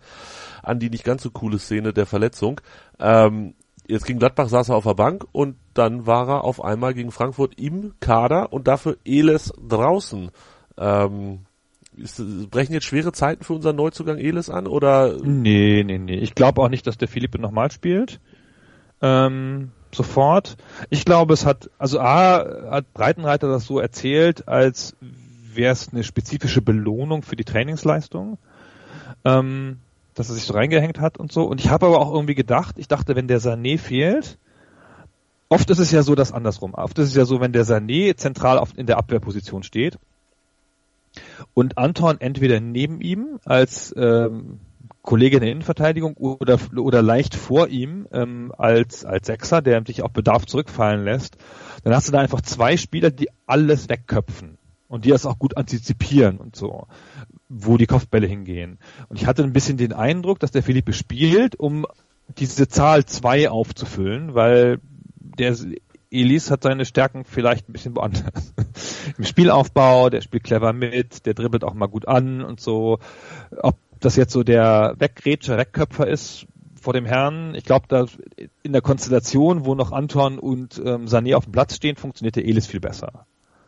an 0.64 0.80
die 0.80 0.90
nicht 0.90 1.04
ganz 1.04 1.22
so 1.22 1.30
coole 1.30 1.60
Szene 1.60 1.92
der 1.92 2.06
Verletzung. 2.06 2.60
Ähm, 2.98 3.54
jetzt 3.86 4.06
gegen 4.06 4.18
Gladbach 4.18 4.48
saß 4.48 4.70
er 4.70 4.74
auf 4.74 4.82
der 4.82 4.94
Bank 4.94 5.24
und 5.30 5.54
dann 5.72 6.04
war 6.04 6.28
er 6.28 6.42
auf 6.42 6.64
einmal 6.64 6.94
gegen 6.94 7.12
Frankfurt 7.12 7.60
im 7.60 7.94
Kader 8.00 8.52
und 8.52 8.66
dafür 8.66 8.96
Eles 9.04 9.52
draußen. 9.68 10.32
Ähm, 10.78 11.46
ist, 11.96 12.50
brechen 12.50 12.72
jetzt 12.72 12.86
schwere 12.86 13.12
Zeiten 13.12 13.44
für 13.44 13.54
unseren 13.54 13.76
Neuzugang 13.76 14.18
Elis 14.18 14.50
an 14.50 14.66
oder? 14.66 15.16
Nee, 15.22 15.84
nee, 15.84 15.98
nee. 15.98 16.18
Ich 16.18 16.34
glaube 16.34 16.62
auch 16.62 16.68
nicht, 16.68 16.86
dass 16.86 16.98
der 16.98 17.08
Philippe 17.08 17.38
nochmal 17.38 17.70
spielt. 17.70 18.20
Ähm, 19.00 19.72
sofort. 19.92 20.56
Ich 20.90 21.04
glaube, 21.04 21.34
es 21.34 21.44
hat, 21.44 21.70
also 21.78 22.00
A, 22.00 22.70
hat 22.70 22.92
Breitenreiter 22.94 23.48
das 23.48 23.66
so 23.66 23.78
erzählt, 23.78 24.48
als 24.48 24.96
wäre 25.00 25.72
es 25.72 25.92
eine 25.92 26.02
spezifische 26.02 26.62
Belohnung 26.62 27.22
für 27.22 27.36
die 27.36 27.44
Trainingsleistung, 27.44 28.38
ähm, 29.24 29.80
dass 30.14 30.30
er 30.30 30.34
sich 30.34 30.44
so 30.44 30.54
reingehängt 30.54 30.98
hat 31.00 31.18
und 31.18 31.30
so. 31.30 31.44
Und 31.44 31.60
ich 31.60 31.68
habe 31.70 31.86
aber 31.86 32.00
auch 32.00 32.12
irgendwie 32.12 32.34
gedacht, 32.34 32.78
ich 32.78 32.88
dachte, 32.88 33.16
wenn 33.16 33.28
der 33.28 33.40
Sané 33.40 33.78
fehlt, 33.78 34.38
oft 35.50 35.68
ist 35.68 35.78
es 35.78 35.90
ja 35.90 36.02
so, 36.02 36.14
dass 36.14 36.32
andersrum. 36.32 36.72
Oft 36.74 36.98
ist 36.98 37.08
es 37.08 37.14
ja 37.14 37.26
so, 37.26 37.40
wenn 37.40 37.52
der 37.52 37.66
Sané 37.66 38.16
zentral 38.16 38.58
auf, 38.58 38.76
in 38.78 38.86
der 38.86 38.96
Abwehrposition 38.96 39.62
steht 39.62 39.98
und 41.54 41.78
Anton 41.78 42.20
entweder 42.20 42.60
neben 42.60 43.00
ihm 43.00 43.38
als 43.44 43.94
ähm, 43.96 44.60
Kollege 45.02 45.36
in 45.36 45.42
der 45.42 45.50
Innenverteidigung 45.50 46.16
oder, 46.16 46.58
oder 46.76 47.02
leicht 47.02 47.34
vor 47.34 47.68
ihm 47.68 48.06
ähm, 48.12 48.52
als, 48.56 49.04
als 49.04 49.26
Sechser, 49.26 49.60
der 49.60 49.82
sich 49.84 50.02
auf 50.02 50.12
Bedarf 50.12 50.46
zurückfallen 50.46 51.04
lässt, 51.04 51.36
dann 51.82 51.94
hast 51.94 52.08
du 52.08 52.12
da 52.12 52.20
einfach 52.20 52.40
zwei 52.40 52.76
Spieler, 52.76 53.10
die 53.10 53.28
alles 53.46 53.88
wegköpfen 53.88 54.58
und 54.86 55.04
die 55.04 55.10
das 55.10 55.26
auch 55.26 55.38
gut 55.38 55.56
antizipieren 55.56 56.38
und 56.38 56.54
so, 56.54 56.86
wo 57.48 57.76
die 57.76 57.86
Kopfbälle 57.86 58.28
hingehen. 58.28 58.78
Und 59.08 59.20
ich 59.20 59.26
hatte 59.26 59.42
ein 59.42 59.52
bisschen 59.52 59.76
den 59.76 59.92
Eindruck, 59.92 60.38
dass 60.38 60.52
der 60.52 60.62
Philippe 60.62 60.92
spielt, 60.92 61.56
um 61.58 61.86
diese 62.38 62.68
Zahl 62.68 63.04
zwei 63.04 63.50
aufzufüllen, 63.50 64.34
weil 64.34 64.78
der 65.16 65.56
Elis 66.12 66.50
hat 66.50 66.62
seine 66.62 66.84
Stärken 66.84 67.24
vielleicht 67.24 67.68
ein 67.68 67.72
bisschen 67.72 67.96
woanders. 67.96 68.52
Im 69.18 69.24
Spielaufbau, 69.24 70.10
der 70.10 70.20
spielt 70.20 70.44
clever 70.44 70.72
mit, 70.72 71.26
der 71.26 71.34
dribbelt 71.34 71.64
auch 71.64 71.74
mal 71.74 71.86
gut 71.86 72.06
an 72.06 72.42
und 72.42 72.60
so. 72.60 72.98
Ob 73.62 73.76
das 74.00 74.16
jetzt 74.16 74.32
so 74.32 74.42
der 74.42 74.94
Weggrätscher, 74.98 75.56
Wegköpfer 75.56 76.06
ist 76.06 76.46
vor 76.80 76.92
dem 76.92 77.06
Herrn, 77.06 77.54
ich 77.54 77.64
glaube, 77.64 77.86
da 77.88 78.06
in 78.62 78.72
der 78.72 78.82
Konstellation, 78.82 79.64
wo 79.64 79.74
noch 79.74 79.92
Anton 79.92 80.38
und 80.38 80.82
ähm, 80.84 81.06
Sané 81.06 81.36
auf 81.36 81.44
dem 81.44 81.52
Platz 81.52 81.76
stehen, 81.76 81.96
funktioniert 81.96 82.36
der 82.36 82.44
Elis 82.44 82.66
viel 82.66 82.80
besser. 82.80 83.26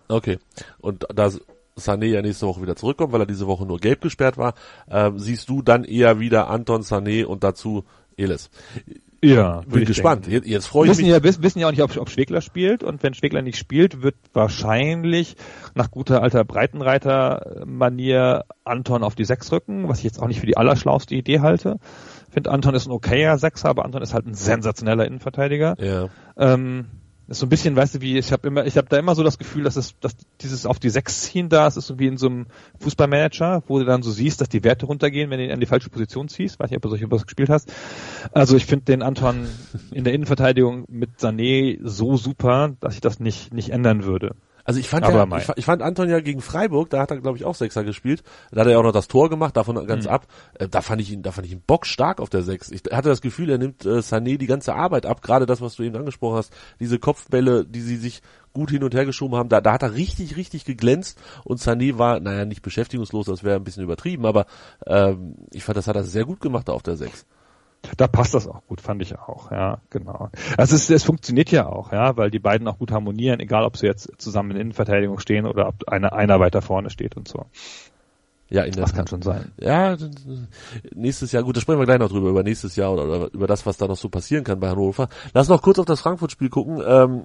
Okay. 0.08 0.38
Und 0.78 1.06
da 1.14 1.30
Sané 1.76 2.06
ja 2.06 2.22
nächste 2.22 2.46
Woche 2.46 2.62
wieder 2.62 2.76
zurückkommt, 2.76 3.12
weil 3.12 3.20
er 3.20 3.26
diese 3.26 3.46
Woche 3.46 3.66
nur 3.66 3.78
gelb 3.78 4.00
gesperrt 4.00 4.36
war, 4.36 4.54
äh, 4.88 5.10
siehst 5.16 5.48
du 5.48 5.62
dann 5.62 5.84
eher 5.84 6.20
wieder 6.20 6.50
Anton 6.50 6.82
Sané 6.82 7.24
und 7.24 7.44
dazu 7.44 7.84
Elis. 8.16 8.50
Ja, 9.28 9.62
bin 9.66 9.84
gespannt. 9.84 10.26
Jetzt, 10.26 10.46
jetzt 10.46 10.66
freue 10.66 10.86
ich 10.86 10.90
wissen 10.90 11.02
mich. 11.02 11.12
Ja, 11.12 11.42
wissen 11.42 11.58
ja 11.58 11.66
auch 11.66 11.70
nicht, 11.70 11.82
ob, 11.82 11.96
ob 11.96 12.10
Schwegler 12.10 12.40
spielt 12.40 12.82
und 12.82 13.02
wenn 13.02 13.14
Schwegler 13.14 13.42
nicht 13.42 13.58
spielt, 13.58 14.02
wird 14.02 14.16
wahrscheinlich 14.32 15.36
nach 15.74 15.90
guter 15.90 16.22
alter 16.22 16.44
Breitenreiter-Manier 16.44 18.44
Anton 18.64 19.02
auf 19.02 19.14
die 19.14 19.24
Sechs 19.24 19.50
rücken, 19.52 19.88
was 19.88 19.98
ich 19.98 20.04
jetzt 20.04 20.20
auch 20.20 20.28
nicht 20.28 20.40
für 20.40 20.46
die 20.46 20.56
allerschlauste 20.56 21.14
Idee 21.14 21.40
halte. 21.40 21.78
Ich 22.28 22.34
finde, 22.34 22.50
Anton 22.50 22.74
ist 22.74 22.86
ein 22.86 22.92
okayer 22.92 23.38
Sechser, 23.38 23.68
aber 23.68 23.84
Anton 23.84 24.02
ist 24.02 24.14
halt 24.14 24.26
ein 24.26 24.34
sensationeller 24.34 25.06
Innenverteidiger. 25.06 25.76
Ja. 25.78 26.08
Ähm, 26.36 26.86
ist 27.28 27.38
so 27.38 27.46
ein 27.46 27.48
bisschen, 27.48 27.74
weißt 27.74 27.96
du, 27.96 28.00
wie 28.00 28.18
ich 28.18 28.32
habe 28.32 28.46
immer, 28.48 28.66
ich 28.66 28.76
habe 28.76 28.88
da 28.88 28.98
immer 28.98 29.14
so 29.14 29.22
das 29.22 29.38
Gefühl, 29.38 29.64
dass 29.64 29.76
es, 29.76 29.98
dass 30.00 30.16
dieses 30.40 30.66
auf 30.66 30.78
die 30.78 30.90
Sechs 30.90 31.22
ziehen 31.22 31.48
da, 31.48 31.66
es 31.66 31.76
ist 31.76 31.86
so 31.86 31.98
wie 31.98 32.06
in 32.06 32.18
so 32.18 32.26
einem 32.26 32.46
Fußballmanager, 32.80 33.62
wo 33.66 33.78
du 33.78 33.84
dann 33.84 34.02
so 34.02 34.10
siehst, 34.10 34.40
dass 34.40 34.48
die 34.48 34.64
Werte 34.64 34.86
runtergehen, 34.86 35.30
wenn 35.30 35.38
du 35.38 35.44
ihn 35.44 35.52
an 35.52 35.60
die 35.60 35.66
falsche 35.66 35.90
Position 35.90 36.28
ziehst. 36.28 36.58
Weiß 36.58 36.70
nicht, 36.70 36.76
ob 36.76 36.82
du 36.82 36.90
solche 36.90 37.10
was 37.10 37.24
gespielt 37.24 37.48
hast. 37.48 37.72
Also 38.32 38.56
ich 38.56 38.66
finde 38.66 38.86
den 38.86 39.02
Anton 39.02 39.46
in 39.90 40.04
der 40.04 40.12
Innenverteidigung 40.12 40.84
mit 40.88 41.18
Sané 41.18 41.78
so 41.82 42.16
super, 42.16 42.76
dass 42.80 42.94
ich 42.94 43.00
das 43.00 43.20
nicht 43.20 43.52
nicht 43.54 43.70
ändern 43.70 44.04
würde. 44.04 44.34
Also 44.64 44.80
ich 44.80 44.88
fand, 44.88 45.06
ja, 45.06 45.36
ich, 45.36 45.48
ich, 45.56 45.64
fand 45.66 45.82
Anton 45.82 46.08
ja 46.08 46.20
gegen 46.20 46.40
Freiburg, 46.40 46.88
da 46.88 47.00
hat 47.00 47.10
er 47.10 47.20
glaube 47.20 47.36
ich 47.36 47.44
auch 47.44 47.54
Sechser 47.54 47.84
gespielt. 47.84 48.22
Da 48.50 48.62
hat 48.62 48.66
er 48.66 48.72
ja 48.72 48.78
auch 48.78 48.82
noch 48.82 48.92
das 48.92 49.08
Tor 49.08 49.28
gemacht, 49.28 49.56
davon 49.56 49.86
ganz 49.86 50.04
mhm. 50.04 50.10
ab. 50.10 50.26
Äh, 50.54 50.68
da 50.68 50.80
fand 50.80 51.02
ich 51.02 51.12
ihn, 51.12 51.22
da 51.22 51.32
fand 51.32 51.46
ich 51.46 51.52
ihn 51.52 51.62
bockstark 51.66 52.20
auf 52.20 52.30
der 52.30 52.42
Sechs. 52.42 52.70
Ich 52.70 52.82
hatte 52.90 53.10
das 53.10 53.20
Gefühl, 53.20 53.50
er 53.50 53.58
nimmt 53.58 53.84
äh, 53.84 53.98
Sané 53.98 54.38
die 54.38 54.46
ganze 54.46 54.74
Arbeit 54.74 55.04
ab, 55.04 55.20
gerade 55.20 55.44
das, 55.44 55.60
was 55.60 55.76
du 55.76 55.82
eben 55.82 55.96
angesprochen 55.96 56.36
hast, 56.36 56.52
diese 56.80 56.98
Kopfbälle, 56.98 57.66
die 57.66 57.82
sie 57.82 57.96
sich 57.96 58.22
gut 58.54 58.70
hin 58.70 58.84
und 58.84 58.94
her 58.94 59.04
geschoben 59.04 59.36
haben, 59.36 59.48
da, 59.48 59.60
da 59.60 59.72
hat 59.72 59.82
er 59.82 59.94
richtig, 59.94 60.36
richtig 60.36 60.64
geglänzt 60.64 61.20
und 61.44 61.60
Sané 61.60 61.98
war, 61.98 62.20
naja, 62.20 62.44
nicht 62.44 62.62
beschäftigungslos, 62.62 63.26
das 63.26 63.44
wäre 63.44 63.56
ein 63.56 63.64
bisschen 63.64 63.82
übertrieben, 63.82 64.24
aber 64.24 64.46
ähm, 64.86 65.34
ich 65.52 65.64
fand, 65.64 65.76
das 65.76 65.88
hat 65.88 65.96
er 65.96 66.04
sehr 66.04 66.24
gut 66.24 66.40
gemacht 66.40 66.68
da 66.68 66.72
auf 66.72 66.82
der 66.82 66.96
Sechs. 66.96 67.26
Da 67.96 68.06
passt 68.06 68.34
das 68.34 68.48
auch 68.48 68.62
gut, 68.66 68.80
fand 68.80 69.02
ich 69.02 69.18
auch, 69.18 69.50
ja, 69.50 69.78
genau. 69.90 70.30
Also 70.56 70.76
es, 70.76 70.90
es 70.90 71.04
funktioniert 71.04 71.50
ja 71.50 71.66
auch, 71.66 71.92
ja, 71.92 72.16
weil 72.16 72.30
die 72.30 72.38
beiden 72.38 72.66
auch 72.68 72.78
gut 72.78 72.92
harmonieren, 72.92 73.40
egal 73.40 73.64
ob 73.64 73.76
sie 73.76 73.86
jetzt 73.86 74.10
zusammen 74.18 74.52
in 74.52 74.56
Innenverteidigung 74.58 75.18
stehen 75.18 75.46
oder 75.46 75.68
ob 75.68 75.88
einer, 75.88 76.12
einer 76.12 76.40
weiter 76.40 76.62
vorne 76.62 76.90
steht 76.90 77.16
und 77.16 77.28
so. 77.28 77.46
Ja, 78.50 78.62
in 78.62 78.72
das 78.72 78.94
kann 78.94 79.06
schon 79.06 79.22
sein. 79.22 79.52
Ja, 79.58 79.96
nächstes 80.94 81.32
Jahr, 81.32 81.42
gut, 81.42 81.56
da 81.56 81.60
sprechen 81.60 81.78
wir 81.78 81.86
gleich 81.86 81.98
noch 81.98 82.10
drüber, 82.10 82.30
über 82.30 82.42
nächstes 82.42 82.76
Jahr 82.76 82.92
oder, 82.92 83.04
oder 83.04 83.34
über 83.34 83.46
das, 83.46 83.64
was 83.66 83.78
da 83.78 83.88
noch 83.88 83.96
so 83.96 84.08
passieren 84.08 84.44
kann 84.44 84.60
bei 84.60 84.68
Hannover. 84.68 85.08
Lass 85.32 85.48
noch 85.48 85.62
kurz 85.62 85.78
auf 85.78 85.86
das 85.86 86.00
Frankfurt-Spiel 86.00 86.50
gucken. 86.50 86.82
Ähm, 86.86 87.22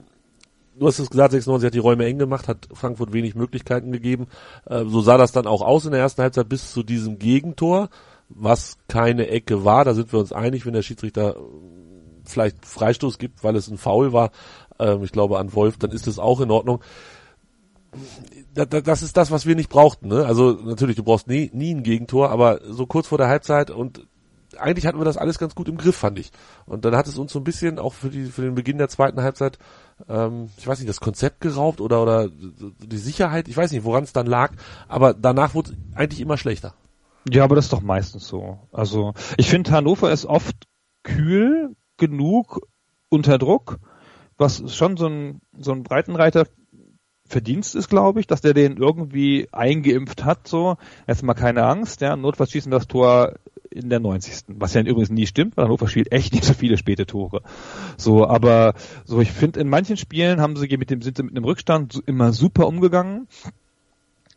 du 0.80 0.88
hast 0.88 1.00
es 1.00 1.10
gesagt, 1.10 1.32
96 1.32 1.68
hat 1.68 1.74
die 1.74 1.80
Räume 1.80 2.06
eng 2.06 2.20
gemacht, 2.20 2.48
hat 2.48 2.70
Frankfurt 2.74 3.12
wenig 3.12 3.36
Möglichkeiten 3.36 3.92
gegeben. 3.92 4.28
Äh, 4.66 4.86
so 4.86 5.02
sah 5.02 5.18
das 5.18 5.32
dann 5.32 5.46
auch 5.46 5.62
aus 5.62 5.86
in 5.86 5.92
der 5.92 6.00
ersten 6.00 6.22
Halbzeit 6.22 6.48
bis 6.48 6.72
zu 6.72 6.84
diesem 6.84 7.20
Gegentor 7.20 7.90
was 8.30 8.78
keine 8.88 9.28
Ecke 9.28 9.66
war. 9.66 9.86
Da 9.86 9.94
sind 9.94 10.14
wir 10.14 10.20
uns 10.20 10.32
einig, 10.32 10.66
wenn 10.66 10.74
der 10.74 10.84
Schiedsrichter 10.84 11.36
äh, 11.36 11.40
vielleicht 12.26 12.66
Freistoß 12.66 13.18
gibt, 13.18 13.44
weil 13.44 13.56
es 13.56 13.68
ein 13.68 13.78
Foul 13.78 14.14
war, 14.14 14.32
ähm, 14.80 15.04
ich 15.04 15.12
glaube 15.12 15.40
an 15.40 15.54
Wolf, 15.54 15.78
dann 15.78 15.92
ist 15.92 16.08
das 16.08 16.20
auch 16.20 16.40
in 16.42 16.52
Ordnung. 16.52 16.82
Das 18.54 19.02
ist 19.02 19.18
das, 19.18 19.32
was 19.32 19.48
wir 19.48 19.56
nicht 19.56 19.70
brauchten. 19.70 20.10
Ne? 20.10 20.26
Also 20.26 20.52
natürlich, 20.52 20.96
du 20.96 21.04
brauchst 21.04 21.28
nie, 21.28 21.50
nie 21.54 21.74
ein 21.74 21.82
Gegentor, 21.82 22.30
aber 22.30 22.60
so 22.70 22.86
kurz 22.86 23.08
vor 23.08 23.18
der 23.18 23.28
Halbzeit 23.28 23.72
und 23.72 24.06
eigentlich 24.58 24.86
hatten 24.86 25.00
wir 25.00 25.06
das 25.06 25.18
alles 25.18 25.40
ganz 25.40 25.56
gut 25.56 25.68
im 25.68 25.78
Griff, 25.78 25.96
fand 25.96 26.20
ich. 26.20 26.32
Und 26.66 26.86
dann 26.86 26.96
hat 26.96 27.08
es 27.08 27.18
uns 27.18 27.32
so 27.32 27.40
ein 27.40 27.44
bisschen 27.44 27.80
auch 27.80 27.94
für, 27.94 28.10
die, 28.10 28.26
für 28.26 28.42
den 28.42 28.56
Beginn 28.56 28.78
der 28.78 28.90
zweiten 28.90 29.22
Halbzeit, 29.22 29.58
ähm, 30.08 30.50
ich 30.58 30.68
weiß 30.68 30.80
nicht, 30.80 30.90
das 30.90 31.00
Konzept 31.00 31.42
geraubt 31.42 31.82
oder, 31.82 32.02
oder 32.02 32.30
die 32.30 32.98
Sicherheit, 32.98 33.48
ich 33.48 33.58
weiß 33.58 33.72
nicht, 33.72 33.84
woran 33.84 34.04
es 34.04 34.14
dann 34.14 34.28
lag, 34.28 34.54
aber 34.88 35.14
danach 35.14 35.54
wurde 35.54 35.72
es 35.72 35.98
eigentlich 35.98 36.20
immer 36.22 36.38
schlechter. 36.38 36.74
Ja, 37.28 37.44
aber 37.44 37.56
das 37.56 37.66
ist 37.66 37.74
doch 37.74 37.82
meistens 37.82 38.28
so. 38.28 38.60
Also 38.72 39.14
ich 39.38 39.50
finde, 39.50 39.72
Hannover 39.72 40.12
ist 40.12 40.26
oft 40.26 40.56
kühl 41.04 41.76
genug 41.98 42.62
unter 43.10 43.38
Druck, 43.38 43.80
was 44.38 44.76
schon 44.76 44.98
so 44.98 45.08
ein, 45.08 45.42
so 45.58 45.72
ein 45.72 45.84
Breitenreiter 45.84 46.46
Verdienst 47.30 47.76
ist, 47.76 47.90
glaube 47.90 48.20
ich, 48.20 48.28
dass 48.28 48.42
der 48.42 48.56
den 48.56 48.78
irgendwie 48.78 49.48
eingeimpft 49.52 50.26
hat, 50.26 50.48
so. 50.48 50.78
Erstmal 51.06 51.36
keine 51.36 51.64
Angst, 51.64 52.02
ja. 52.02 52.16
Notfalls 52.16 52.52
schießen 52.52 52.72
das 52.72 52.88
Tor 52.88 53.36
in 53.70 53.90
der 53.90 54.00
90. 54.00 54.46
Was 54.48 54.74
ja 54.74 54.82
übrigens 54.82 55.12
nie 55.12 55.28
stimmt, 55.28 55.56
weil 55.56 55.66
Hannover 55.66 55.88
spielt 55.88 56.12
echt 56.12 56.34
nicht 56.34 56.44
so 56.44 56.54
viele 56.54 56.76
späte 56.76 57.06
Tore. 57.06 57.44
So, 57.98 58.28
aber 58.28 58.74
so, 59.06 59.22
ich 59.22 59.32
finde, 59.32 59.60
in 59.60 59.70
manchen 59.70 59.96
Spielen 59.96 60.42
haben 60.42 60.56
sie 60.56 60.76
mit 60.78 60.90
dem, 60.90 61.04
sind 61.04 61.18
sie 61.18 61.24
mit 61.24 61.36
einem 61.36 61.46
Rückstand 61.46 62.02
immer 62.08 62.34
super 62.34 62.66
umgegangen 62.66 63.28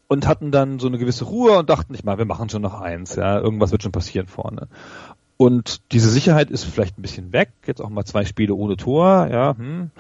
und 0.09 0.27
hatten 0.27 0.51
dann 0.51 0.79
so 0.79 0.89
eine 0.89 0.99
gewisse 0.99 1.25
Ruhe 1.25 1.59
und 1.59 1.71
dachten 1.71 1.93
nicht 1.93 2.05
mal, 2.05 2.19
wir 2.19 2.25
machen 2.25 2.49
schon 2.49 2.63
noch 2.63 2.81
eins, 2.81 3.17
ja, 3.17 3.39
irgendwas 3.39 3.73
wird 3.73 3.83
schon 3.83 3.93
passieren 3.93 4.27
vorne. 4.27 4.69
Und 5.37 5.81
diese 5.93 6.11
Sicherheit 6.11 6.51
ist 6.51 6.65
vielleicht 6.65 6.99
ein 6.99 7.03
bisschen 7.03 7.33
weg, 7.33 7.51
jetzt 7.67 7.81
auch 7.81 7.89
mal 7.89 8.05
zwei 8.05 8.25
Spiele 8.25 8.55
ohne 8.55 8.77
Tor, 8.77 9.29
ja, 9.31 9.57
hm. 9.57 9.91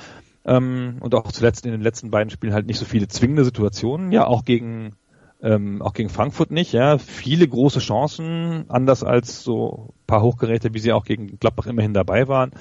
ähm, 0.44 0.96
und 1.00 1.14
auch 1.14 1.32
zuletzt 1.32 1.64
in 1.66 1.72
den 1.72 1.80
letzten 1.80 2.10
beiden 2.10 2.30
Spielen 2.30 2.52
halt 2.52 2.66
nicht 2.66 2.78
so 2.78 2.84
viele 2.84 3.08
zwingende 3.08 3.44
Situationen, 3.44 4.12
ja, 4.12 4.26
auch 4.26 4.44
gegen 4.44 4.94
ähm, 5.42 5.82
auch 5.82 5.92
gegen 5.92 6.08
Frankfurt 6.08 6.52
nicht, 6.52 6.72
ja, 6.72 6.98
viele 6.98 7.48
große 7.48 7.80
Chancen, 7.80 8.66
anders 8.68 9.02
als 9.02 9.42
so 9.42 9.92
paar 10.06 10.22
Hochgeräte, 10.22 10.72
wie 10.72 10.78
sie 10.78 10.92
auch 10.92 11.04
gegen 11.04 11.38
Gladbach 11.40 11.66
immerhin 11.66 11.94
dabei 11.94 12.28
waren 12.28 12.52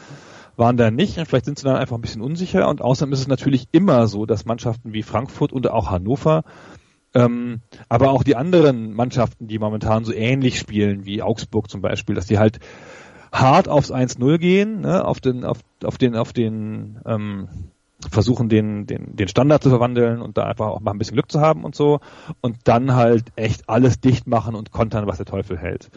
waren 0.58 0.77
da 0.77 0.91
nicht 0.91 1.17
und 1.17 1.25
vielleicht 1.25 1.45
sind 1.45 1.58
sie 1.58 1.65
dann 1.65 1.75
einfach 1.75 1.95
ein 1.97 2.01
bisschen 2.01 2.21
unsicher 2.21 2.69
und 2.69 2.82
außerdem 2.82 3.13
ist 3.13 3.19
es 3.19 3.27
natürlich 3.27 3.67
immer 3.71 4.08
so, 4.08 4.25
dass 4.25 4.45
Mannschaften 4.45 4.93
wie 4.93 5.04
Frankfurt 5.04 5.54
und 5.54 5.69
auch 5.69 5.89
Hannover 5.89 6.43
ähm, 7.13 7.62
aber 7.89 8.12
auch 8.12 8.24
die 8.24 8.36
anderen 8.36 8.93
Mannschaften, 8.93 9.47
die 9.47 9.60
momentan 9.60 10.06
so 10.06 10.13
ähnlich 10.13 10.60
spielen 10.60 11.06
wie 11.06 11.21
Augsburg 11.21 11.69
zum 11.69 11.82
Beispiel, 11.82 12.15
dass 12.15 12.28
die 12.28 12.39
halt 12.39 12.60
hart 13.32 13.67
aufs 13.67 13.91
1-0 13.91 14.38
gehen, 14.38 14.82
ne, 14.82 15.06
auf 15.06 15.19
den, 15.19 15.43
auf, 15.45 15.60
auf 15.84 15.97
den, 15.97 16.15
auf 16.15 16.34
den, 16.34 17.00
ähm, 17.06 17.47
versuchen 18.10 18.50
den, 18.50 18.88
den, 18.88 19.15
den 19.15 19.28
Standard 19.28 19.62
zu 19.62 19.69
verwandeln 19.69 20.21
und 20.21 20.38
da 20.38 20.45
einfach 20.45 20.67
auch 20.67 20.80
mal 20.80 20.91
ein 20.91 20.97
bisschen 20.97 21.15
Glück 21.15 21.32
zu 21.32 21.39
haben 21.39 21.63
und 21.63 21.76
so 21.76 22.00
und 22.41 22.58
dann 22.63 22.95
halt 22.95 23.26
echt 23.36 23.69
alles 23.69 24.00
dicht 24.00 24.28
machen 24.28 24.56
und 24.56 24.71
kontern, 24.71 25.08
was 25.08 25.17
der 25.17 25.26
Teufel 25.26 25.58
hält. 25.58 25.89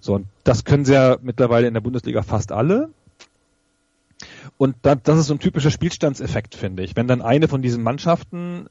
So, 0.00 0.14
und 0.14 0.26
das 0.44 0.64
können 0.64 0.84
sie 0.84 0.94
ja 0.94 1.16
mittlerweile 1.20 1.66
in 1.66 1.74
der 1.74 1.80
Bundesliga 1.80 2.22
fast 2.22 2.52
alle. 2.52 2.90
Und 4.56 4.76
das, 4.82 4.98
das 5.02 5.18
ist 5.18 5.26
so 5.26 5.34
ein 5.34 5.40
typischer 5.40 5.70
Spielstandseffekt, 5.70 6.54
finde 6.54 6.82
ich. 6.82 6.96
Wenn 6.96 7.08
dann 7.08 7.22
eine 7.22 7.48
von 7.48 7.62
diesen 7.62 7.82
Mannschaften 7.82 8.68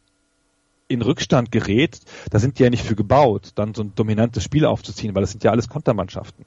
in 0.88 1.02
Rückstand 1.02 1.52
gerät, 1.52 2.00
da 2.30 2.40
sind 2.40 2.60
die 2.60 2.64
ja 2.64 2.70
nicht 2.70 2.84
für 2.84 2.96
gebaut, 2.96 3.52
dann 3.56 3.74
so 3.74 3.84
ein 3.84 3.94
dominantes 3.96 4.44
Spiel 4.44 4.66
aufzuziehen, 4.66 5.16
weil 5.16 5.22
das 5.22 5.32
sind 5.32 5.44
ja 5.44 5.52
alles 5.52 5.68
Kontermannschaften. 5.68 6.46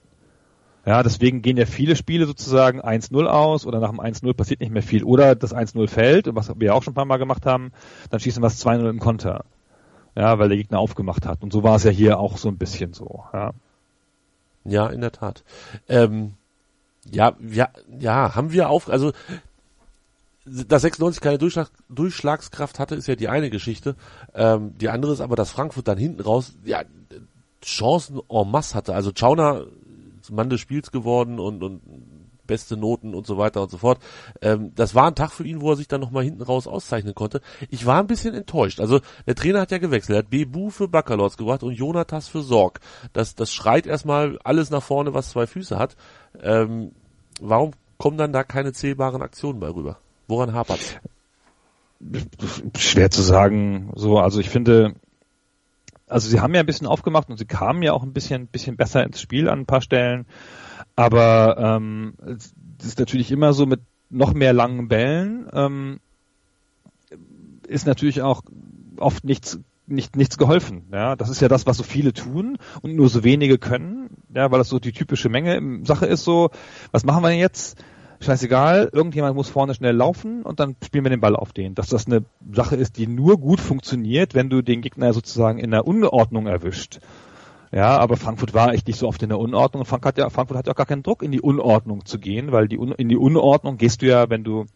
Ja, 0.87 1.03
deswegen 1.03 1.42
gehen 1.42 1.59
ja 1.59 1.66
viele 1.66 1.94
Spiele 1.94 2.26
sozusagen 2.26 2.81
1-0 2.81 3.26
aus 3.26 3.66
oder 3.66 3.81
nach 3.81 3.90
dem 3.90 4.00
1-0 4.00 4.33
passiert 4.33 4.61
nicht 4.61 4.72
mehr 4.72 4.83
viel. 4.83 5.05
Oder 5.05 5.35
das 5.35 5.55
1-0 5.55 5.88
fällt, 5.88 6.35
was 6.35 6.48
wir 6.48 6.66
ja 6.66 6.72
auch 6.72 6.83
schon 6.83 6.92
ein 6.92 6.94
paar 6.94 7.05
Mal 7.05 7.18
gemacht 7.18 7.44
haben, 7.44 7.72
dann 8.09 8.18
schießen 8.18 8.42
wir 8.42 8.46
es 8.46 8.64
2-0 8.64 8.88
im 8.88 8.98
Konter. 8.98 9.44
Ja, 10.16 10.38
weil 10.38 10.48
der 10.48 10.59
Gegner 10.59 10.79
aufgemacht 10.79 11.26
hat. 11.26 11.42
Und 11.42 11.53
so 11.53 11.62
war 11.62 11.76
es 11.76 11.85
ja 11.85 11.90
hier 11.90 12.18
auch 12.18 12.38
so 12.38 12.48
ein 12.48 12.57
bisschen 12.57 12.94
so, 12.94 13.24
ja. 13.33 13.53
Ja, 14.64 14.87
in 14.88 15.00
der 15.00 15.12
Tat. 15.12 15.44
Ähm, 15.88 16.35
ja, 17.11 17.35
ja, 17.40 17.68
ja, 17.98 18.35
haben 18.35 18.53
wir 18.53 18.68
auf, 18.68 18.88
also 18.88 19.12
dass 20.69 20.83
96 20.83 21.21
keine 21.21 21.39
Durchschlag, 21.39 21.71
Durchschlagskraft 21.89 22.79
hatte, 22.79 22.95
ist 22.95 23.07
ja 23.07 23.17
die 23.17 23.29
eine 23.29 23.51
Geschichte. 23.51 23.97
Ähm, 24.35 24.77
die 24.79 24.89
andere 24.89 25.13
ist 25.13 25.21
aber, 25.21 25.37
dass 25.37 25.51
Frankfurt 25.51 25.89
dann 25.89 25.99
hinten 25.99 26.23
raus 26.23 26.55
ja 26.65 26.83
Chancen 27.63 28.21
en 28.29 28.51
masse 28.51 28.75
hatte. 28.75 28.95
Also 28.95 29.13
Chauner 29.13 29.67
Mann 30.31 30.51
des 30.51 30.61
Spiels 30.61 30.91
geworden 30.91 31.39
und, 31.39 31.63
und 31.63 31.81
beste 32.47 32.77
Noten 32.77 33.15
und 33.15 33.27
so 33.27 33.39
weiter 33.39 33.63
und 33.63 33.71
so 33.71 33.79
fort. 33.79 34.01
Ähm, 34.43 34.73
das 34.75 34.95
war 34.95 35.07
ein 35.07 35.15
Tag 35.15 35.31
für 35.33 35.45
ihn, 35.45 35.61
wo 35.61 35.71
er 35.71 35.77
sich 35.77 35.89
dann 35.89 36.01
nochmal 36.01 36.25
hinten 36.25 36.43
raus 36.43 36.67
auszeichnen 36.67 37.15
konnte. 37.15 37.41
Ich 37.69 37.87
war 37.87 38.01
ein 38.01 38.09
bisschen 38.09 38.35
enttäuscht. 38.35 38.81
Also 38.81 39.01
der 39.27 39.37
Trainer 39.37 39.61
hat 39.61 39.71
ja 39.71 39.79
gewechselt. 39.79 40.17
Er 40.17 40.19
hat 40.21 40.31
Bebu 40.31 40.71
für 40.71 40.89
Baccalords 40.89 41.37
gebracht 41.37 41.63
und 41.63 41.73
Jonatas 41.73 42.29
für 42.29 42.43
Sorg. 42.43 42.81
Das, 43.13 43.35
das 43.35 43.53
schreit 43.53 43.87
erstmal 43.87 44.39
alles 44.43 44.71
nach 44.71 44.83
vorne, 44.83 45.15
was 45.15 45.31
zwei 45.31 45.47
Füße 45.47 45.79
hat. 45.79 45.97
Ähm, 46.43 46.93
warum 47.41 47.71
kommen 47.99 48.19
dann 48.19 48.33
da 48.33 48.43
keine 48.43 48.73
zählbaren 48.73 49.23
Aktionen 49.23 49.61
bei 49.61 49.69
rüber? 49.69 49.99
Woran 50.31 50.55
hapert's? 50.55 50.95
Schwer 52.79 53.11
zu 53.11 53.21
sagen. 53.21 53.90
So, 53.95 54.19
also 54.19 54.40
ich 54.40 54.49
finde, 54.49 54.95
also 56.07 56.29
sie 56.29 56.40
haben 56.40 56.55
ja 56.55 56.61
ein 56.61 56.66
bisschen 56.66 56.87
aufgemacht 56.87 57.29
und 57.29 57.37
sie 57.37 57.45
kamen 57.45 57.83
ja 57.83 57.93
auch 57.93 58.03
ein 58.03 58.12
bisschen, 58.12 58.47
bisschen 58.47 58.77
besser 58.77 59.05
ins 59.05 59.21
Spiel 59.21 59.49
an 59.49 59.61
ein 59.61 59.66
paar 59.66 59.83
Stellen. 59.83 60.27
Aber 60.97 61.59
ähm, 61.59 62.14
es 62.25 62.55
ist 62.87 62.99
natürlich 62.99 63.31
immer 63.31 63.53
so 63.53 63.66
mit 63.66 63.81
noch 64.09 64.33
mehr 64.33 64.53
langen 64.53 64.88
Bällen 64.88 65.49
ähm, 65.53 66.01
ist 67.66 67.87
natürlich 67.87 68.23
auch 68.23 68.43
oft 68.97 69.25
nichts 69.25 69.59
nicht, 69.87 70.14
nichts 70.14 70.38
geholfen. 70.38 70.85
Ja, 70.93 71.16
das 71.16 71.29
ist 71.29 71.40
ja 71.40 71.49
das, 71.49 71.66
was 71.66 71.77
so 71.77 71.83
viele 71.83 72.12
tun 72.12 72.59
und 72.81 72.95
nur 72.95 73.09
so 73.09 73.25
wenige 73.25 73.59
können. 73.59 74.11
Ja, 74.33 74.51
weil 74.51 74.59
das 74.59 74.69
so 74.69 74.79
die 74.79 74.93
typische 74.93 75.29
Menge 75.29 75.85
Sache 75.85 76.07
ist 76.07 76.23
so. 76.23 76.51
Was 76.93 77.05
machen 77.05 77.25
wir 77.25 77.31
denn 77.31 77.40
jetzt? 77.40 77.77
Scheißegal, 78.22 78.90
irgendjemand 78.92 79.35
muss 79.35 79.48
vorne 79.48 79.74
schnell 79.74 79.96
laufen 79.96 80.42
und 80.42 80.61
dann 80.61 80.76
spielen 80.85 81.04
wir 81.04 81.11
den 81.11 81.20
Ball 81.20 81.35
auf 81.35 81.52
den. 81.52 81.74
Dass 81.74 81.88
das 81.88 82.06
eine 82.06 82.22
Sache 82.52 82.76
ist, 82.76 82.98
die 82.98 83.06
nur 83.06 83.38
gut 83.38 83.61
funktioniert, 83.61 84.35
wenn 84.35 84.50
du 84.50 84.61
den 84.61 84.83
Gegner 84.83 85.14
sozusagen 85.14 85.59
in 85.59 85.70
der 85.70 85.87
Unordnung 85.87 86.46
erwischt. 86.46 87.00
Ja, 87.72 87.96
aber 87.98 88.16
Frankfurt 88.18 88.52
war 88.52 88.74
echt 88.74 88.88
nicht 88.88 88.98
so 88.98 89.09
oft 89.09 89.22
in 89.22 89.30
der 89.30 89.38
Unordnung. 89.38 89.87
Frankfurt 89.87 90.14
hat 90.14 90.18
ja, 90.18 90.28
Frankfurt 90.28 90.59
hat 90.59 90.66
ja 90.66 90.72
auch 90.72 90.76
gar 90.76 90.87
keinen 90.87 91.02
Druck, 91.02 91.22
in 91.22 91.33
die 91.33 91.40
Unordnung 91.40 92.04
zu 92.04 92.18
gehen, 92.18 92.52
weil 92.52 92.68
die 92.68 92.76
in 92.76 93.09
die 93.09 93.16
Unordnung 93.16 93.78
gehst 93.78 94.02
du 94.02 94.06
ja, 94.06 94.28
wenn 94.28 94.44
du 94.44 94.66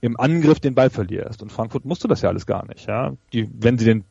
im 0.00 0.18
Angriff 0.18 0.60
den 0.60 0.74
Ball 0.74 0.88
verlierst. 0.88 1.42
Und 1.42 1.52
Frankfurt 1.52 1.84
musste 1.84 2.08
das 2.08 2.22
ja 2.22 2.30
alles 2.30 2.46
gar 2.46 2.66
nicht. 2.66 2.86
Ja, 2.86 3.12
die, 3.34 3.46
wenn 3.52 3.76
sie 3.76 3.84
den 3.84 4.04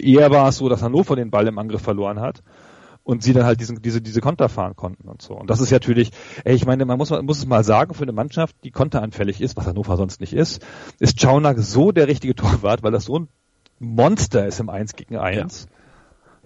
eher 0.00 0.32
war 0.32 0.48
es 0.48 0.56
so, 0.56 0.68
dass 0.68 0.82
Hannover 0.82 1.14
den 1.14 1.30
Ball 1.30 1.46
im 1.46 1.58
Angriff 1.58 1.82
verloren 1.82 2.18
hat 2.18 2.42
und 3.06 3.22
sie 3.22 3.32
dann 3.32 3.44
halt 3.44 3.60
diesen, 3.60 3.80
diese, 3.80 4.02
diese 4.02 4.20
Konter 4.20 4.48
fahren 4.48 4.74
konnten 4.74 5.08
und 5.08 5.22
so. 5.22 5.34
Und 5.34 5.48
das 5.48 5.60
ist 5.60 5.70
natürlich, 5.70 6.10
ey, 6.44 6.56
ich 6.56 6.66
meine, 6.66 6.84
man 6.84 6.98
muss, 6.98 7.10
muss 7.10 7.38
es 7.38 7.46
mal 7.46 7.62
sagen, 7.62 7.94
für 7.94 8.02
eine 8.02 8.10
Mannschaft, 8.10 8.56
die 8.64 8.72
konteranfällig 8.72 9.40
ist, 9.40 9.56
was 9.56 9.64
Hannover 9.64 9.96
sonst 9.96 10.20
nicht 10.20 10.32
ist, 10.32 10.60
ist 10.98 11.16
Czaunak 11.16 11.56
so 11.60 11.92
der 11.92 12.08
richtige 12.08 12.34
Torwart, 12.34 12.82
weil 12.82 12.90
das 12.90 13.04
so 13.04 13.20
ein 13.20 13.28
Monster 13.78 14.46
ist 14.46 14.58
im 14.58 14.68
1 14.68 14.96
gegen 14.96 15.16
1. 15.16 15.68
Ja. 15.70 15.76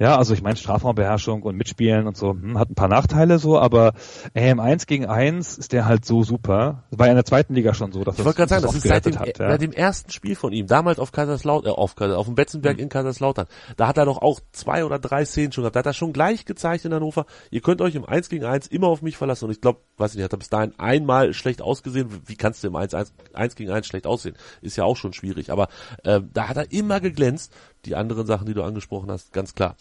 Ja, 0.01 0.17
also 0.17 0.33
ich 0.33 0.41
meine 0.41 0.57
Strafraumbeherrschung 0.57 1.43
und 1.43 1.57
Mitspielen 1.57 2.07
und 2.07 2.17
so, 2.17 2.31
hm, 2.31 2.59
hat 2.59 2.71
ein 2.71 2.75
paar 2.75 2.89
Nachteile 2.89 3.39
so, 3.39 3.59
aber 3.59 3.93
ey, 4.33 4.49
im 4.49 4.59
1 4.59 4.87
gegen 4.87 5.05
1 5.05 5.59
ist 5.59 5.75
der 5.75 5.85
halt 5.85 6.07
so 6.07 6.23
super. 6.23 6.85
Das 6.91 6.99
war 6.99 7.07
ja 7.07 7.13
in 7.13 7.17
der 7.17 7.27
zweiten 7.27 7.53
Liga 7.53 7.75
schon 7.75 7.93
so, 7.93 8.03
dass 8.03 8.19
ich 8.19 8.25
wollte 8.25 8.39
gerade 8.39 8.49
sagen, 8.49 8.63
das 8.63 8.75
ist 8.75 8.89
seit 8.89 9.05
dem, 9.05 9.19
hat, 9.19 9.39
ja. 9.39 9.51
seit 9.51 9.61
dem 9.61 9.73
ersten 9.73 10.11
Spiel 10.11 10.37
von 10.37 10.55
ihm, 10.55 10.67
damals 10.67 10.99
auf 10.99 11.13
Kaiserslautern, 11.13 11.73
äh, 11.73 11.75
auf, 11.75 12.01
auf 12.01 12.27
dem 12.27 12.35
Betzenberg 12.35 12.79
mhm. 12.79 12.85
in 12.85 12.89
Kaiserslautern, 12.89 13.47
da 13.77 13.89
hat 13.89 13.99
er 13.99 14.07
doch 14.07 14.23
auch 14.23 14.41
zwei 14.53 14.87
oder 14.87 14.99
drei 14.99 15.27
Szenen 15.27 15.53
schon 15.53 15.65
gehabt, 15.65 15.77
da 15.77 15.81
hat 15.81 15.87
er 15.87 15.93
schon 15.93 16.15
gleich 16.15 16.47
gezeigt 16.47 16.87
in 16.87 16.95
Hannover, 16.95 17.27
ihr 17.51 17.61
könnt 17.61 17.83
euch 17.83 17.95
im 17.95 18.07
1 18.07 18.31
gegen 18.31 18.47
1 18.47 18.69
immer 18.69 18.87
auf 18.87 19.03
mich 19.03 19.19
verlassen 19.19 19.45
und 19.45 19.51
ich 19.51 19.61
glaube, 19.61 19.81
weiß 19.99 20.13
ich 20.13 20.17
nicht, 20.17 20.25
hat 20.25 20.33
er 20.33 20.39
bis 20.39 20.49
dahin 20.49 20.73
einmal 20.79 21.35
schlecht 21.35 21.61
ausgesehen, 21.61 22.09
wie 22.25 22.37
kannst 22.37 22.65
du 22.65 22.69
im 22.69 22.77
1, 22.77 22.95
1, 22.95 23.13
1 23.35 23.55
gegen 23.55 23.71
1 23.71 23.87
schlecht 23.87 24.07
aussehen? 24.07 24.35
Ist 24.63 24.79
ja 24.79 24.85
auch 24.85 24.97
schon 24.97 25.13
schwierig, 25.13 25.53
aber 25.53 25.69
äh, 26.05 26.23
da 26.33 26.49
hat 26.49 26.57
er 26.57 26.73
immer 26.73 27.01
geglänzt 27.01 27.53
die 27.85 27.97
anderen 27.97 28.27
Sachen, 28.27 28.47
die 28.47 28.55
du 28.55 28.63
angesprochen 28.63 29.11
hast, 29.11 29.33
ganz 29.33 29.55
klar. 29.55 29.77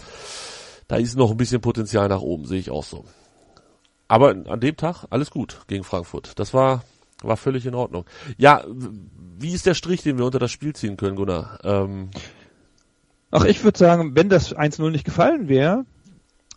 Da 0.87 0.97
ist 0.97 1.17
noch 1.17 1.31
ein 1.31 1.37
bisschen 1.37 1.61
Potenzial 1.61 2.07
nach 2.07 2.21
oben, 2.21 2.45
sehe 2.45 2.59
ich 2.59 2.71
auch 2.71 2.83
so. 2.83 3.05
Aber 4.07 4.29
an 4.29 4.59
dem 4.59 4.75
Tag 4.75 5.05
alles 5.11 5.29
gut 5.29 5.61
gegen 5.67 5.83
Frankfurt. 5.83 6.39
Das 6.39 6.53
war, 6.53 6.83
war 7.21 7.37
völlig 7.37 7.65
in 7.65 7.75
Ordnung. 7.75 8.05
Ja, 8.37 8.63
wie 9.37 9.53
ist 9.53 9.67
der 9.67 9.75
Strich, 9.75 10.01
den 10.01 10.17
wir 10.17 10.25
unter 10.25 10.39
das 10.39 10.51
Spiel 10.51 10.73
ziehen 10.73 10.97
können, 10.97 11.15
Gunnar? 11.15 11.59
Ähm, 11.63 12.09
Ach, 13.31 13.45
ich 13.45 13.63
würde 13.63 13.77
sagen, 13.77 14.15
wenn 14.15 14.29
das 14.29 14.55
1-0 14.55 14.89
nicht 14.89 15.05
gefallen 15.05 15.47
wäre, 15.47 15.85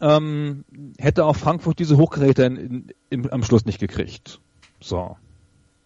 ähm, 0.01 0.65
hätte 0.99 1.27
auch 1.27 1.37
Frankfurt 1.37 1.79
diese 1.79 1.99
Hochgeräte 1.99 2.45
in, 2.45 2.57
in, 2.57 2.93
in, 3.11 3.33
am 3.33 3.45
Schluss 3.45 3.67
nicht 3.67 3.79
gekriegt. 3.79 4.41
So. 4.81 5.17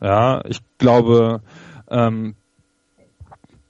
Ja, 0.00 0.44
ich 0.46 0.60
glaube, 0.78 1.42
ähm, 1.88 2.36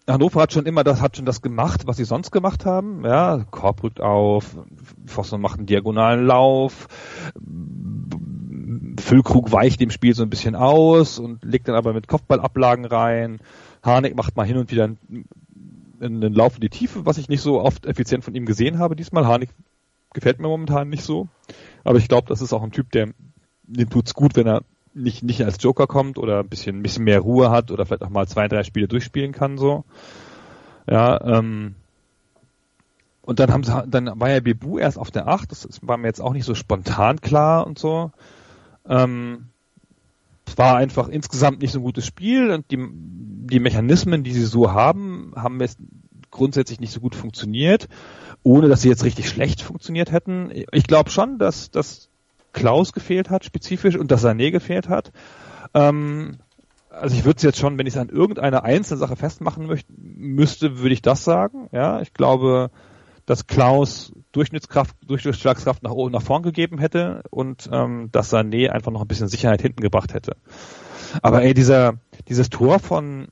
Hannover 0.09 0.41
hat 0.41 0.53
schon 0.53 0.67
immer 0.67 0.85
das, 0.85 1.01
hat 1.01 1.17
schon 1.17 1.27
das 1.27 1.43
gemacht, 1.43 1.87
was 1.87 1.97
sie 1.97 2.05
sonst 2.05 2.31
gemacht 2.31 2.65
haben. 2.65 3.05
Ja, 3.05 3.45
Korb 3.51 3.83
rückt 3.83 4.01
auf, 4.01 4.57
Vossen 5.05 5.41
macht 5.41 5.59
einen 5.59 5.67
diagonalen 5.67 6.25
Lauf, 6.25 6.87
Füllkrug 9.01 9.53
weicht 9.53 9.81
dem 9.81 9.91
Spiel 9.91 10.15
so 10.15 10.23
ein 10.23 10.31
bisschen 10.31 10.55
aus 10.55 11.19
und 11.19 11.45
legt 11.45 11.69
dann 11.69 11.75
aber 11.75 11.93
mit 11.93 12.09
Kopfballablagen 12.09 12.85
rein. 12.85 13.41
Harnik 13.83 14.17
macht 14.17 14.37
mal 14.37 14.47
hin 14.47 14.57
und 14.57 14.71
wieder 14.71 14.85
einen, 14.85 15.27
einen 16.01 16.35
Lauf 16.35 16.55
in 16.55 16.61
die 16.61 16.71
Tiefe, 16.71 17.05
was 17.05 17.19
ich 17.19 17.29
nicht 17.29 17.41
so 17.41 17.61
oft 17.61 17.87
effizient 17.87 18.25
von 18.25 18.35
ihm 18.35 18.47
gesehen 18.47 18.79
habe 18.79 18.97
diesmal. 18.97 19.27
Harnik 19.27 19.51
gefällt 20.13 20.41
mir 20.41 20.49
momentan 20.49 20.89
nicht 20.89 21.03
so. 21.03 21.29
Aber 21.85 21.99
ich 21.99 22.09
glaube, 22.09 22.29
das 22.29 22.43
ist 22.43 22.53
auch 22.53 22.63
ein 22.63 22.73
Typ, 22.73 22.91
der 22.93 23.11
dem 23.65 23.91
tut's 23.91 24.15
gut, 24.15 24.37
wenn 24.37 24.47
er 24.47 24.63
nicht, 24.97 25.23
nicht 25.23 25.45
als 25.45 25.63
Joker 25.63 25.87
kommt 25.87 26.19
oder 26.19 26.41
ein 26.41 26.49
bisschen, 26.49 26.79
ein 26.79 26.83
bisschen 26.83 27.05
mehr 27.05 27.21
Ruhe 27.21 27.51
hat 27.51 27.71
oder 27.71 27.87
vielleicht 27.87 28.03
auch 28.03 28.11
mal 28.11 28.27
zwei, 28.27 28.49
drei 28.49 28.65
Spiele 28.65 28.89
durchspielen 28.89 29.33
kann, 29.33 29.59
so. 29.59 29.85
Ja, 30.89 31.21
ähm, 31.39 31.75
und 33.23 33.41
dann 33.41 33.53
haben 33.53 33.65
sie, 33.65 33.85
dann 33.89 34.21
war 34.21 34.31
ja 34.31 34.41
Bebu 34.41 34.79
erst 34.79 34.99
auf 34.99 35.11
der 35.11 35.27
8, 35.27 35.51
das 35.51 35.69
war 35.83 35.97
mir 35.97 36.07
jetzt 36.07 36.21
auch 36.21 36.33
nicht 36.33 36.45
so 36.45 36.55
spontan 36.55 37.21
klar 37.21 37.67
und 37.67 37.79
so. 37.79 38.13
Ähm, 38.89 39.47
es 40.47 40.57
war 40.57 40.77
einfach 40.77 41.09
insgesamt 41.09 41.61
nicht 41.61 41.73
so 41.73 41.81
ein 41.81 41.85
gutes 41.85 42.07
Spiel 42.07 42.51
und 42.53 42.71
die, 42.71 42.79
die 42.79 43.59
Mechanismen, 43.59 44.23
die 44.23 44.33
sie 44.33 44.45
so 44.45 44.73
haben, 44.73 45.33
haben 45.35 45.61
jetzt 45.61 45.79
grundsätzlich 46.31 46.79
nicht 46.81 46.93
so 46.93 47.01
gut 47.01 47.17
funktioniert, 47.17 47.89
ohne 48.45 48.69
dass 48.69 48.83
sie 48.83 48.89
jetzt 48.89 49.05
richtig 49.05 49.29
schlecht 49.29 49.61
funktioniert 49.61 50.13
hätten. 50.13 50.53
Ich 50.71 50.87
glaube 50.87 51.11
schon, 51.11 51.39
dass, 51.39 51.71
dass 51.71 52.09
Klaus 52.57 52.95
gefehlt 52.95 53.29
hat, 53.29 53.45
spezifisch, 53.45 53.97
und 53.97 54.11
dass 54.11 54.25
Sané 54.25 54.51
gefehlt 54.51 54.89
hat. 54.89 55.13
Ähm, 55.75 56.39
also 56.89 57.15
ich 57.15 57.25
würde 57.25 57.37
es 57.37 57.43
jetzt 57.43 57.59
schon, 57.59 57.77
wenn 57.77 57.87
ich 57.87 57.95
es 57.95 58.01
an 58.01 58.09
irgendeiner 58.09 58.65
einzelnen 58.65 58.99
Sache 58.99 59.15
festmachen 59.15 59.67
möchte, 59.67 59.93
müsste, 59.97 60.79
würde 60.79 60.95
ich 60.95 61.03
das 61.03 61.23
sagen. 61.23 61.69
Ja, 61.71 62.01
ich 62.01 62.15
glaube, 62.15 62.71
dass 63.27 63.47
Klaus 63.47 64.13
Durchschnittskraft, 64.33 64.97
Durchschlagskraft 65.07 65.83
nach 65.83 65.91
oben, 65.91 66.13
nach 66.13 66.23
vorn 66.23 66.43
gegeben 66.43 66.79
hätte 66.79 67.23
und 67.31 67.69
ähm, 67.71 68.09
dass 68.11 68.33
Sané 68.33 68.71
einfach 68.71 68.91
noch 68.91 69.03
ein 69.03 69.09
bisschen 69.09 69.29
Sicherheit 69.29 69.61
hinten 69.61 69.83
gebracht 69.83 70.15
hätte. 70.15 70.37
Aber 71.21 71.43
ey, 71.43 71.53
dieser, 71.53 71.99
dieses 72.27 72.49
Tor 72.49 72.79
von 72.79 73.29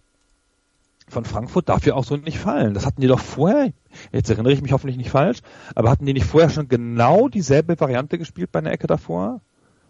von 1.08 1.24
Frankfurt 1.24 1.68
darf 1.68 1.86
ja 1.86 1.94
auch 1.94 2.04
so 2.04 2.16
nicht 2.16 2.38
fallen. 2.38 2.74
Das 2.74 2.86
hatten 2.86 3.00
die 3.00 3.06
doch 3.06 3.20
vorher, 3.20 3.72
jetzt 4.14 4.30
erinnere 4.30 4.52
ich 4.52 4.62
mich 4.62 4.72
hoffentlich 4.72 4.96
nicht 4.96 5.10
falsch, 5.10 5.40
aber 5.74 5.90
hatten 5.90 6.06
die 6.06 6.12
nicht 6.12 6.26
vorher 6.26 6.50
schon 6.50 6.68
genau 6.68 7.28
dieselbe 7.28 7.78
Variante 7.78 8.18
gespielt 8.18 8.52
bei 8.52 8.60
einer 8.60 8.72
Ecke 8.72 8.86
davor? 8.86 9.40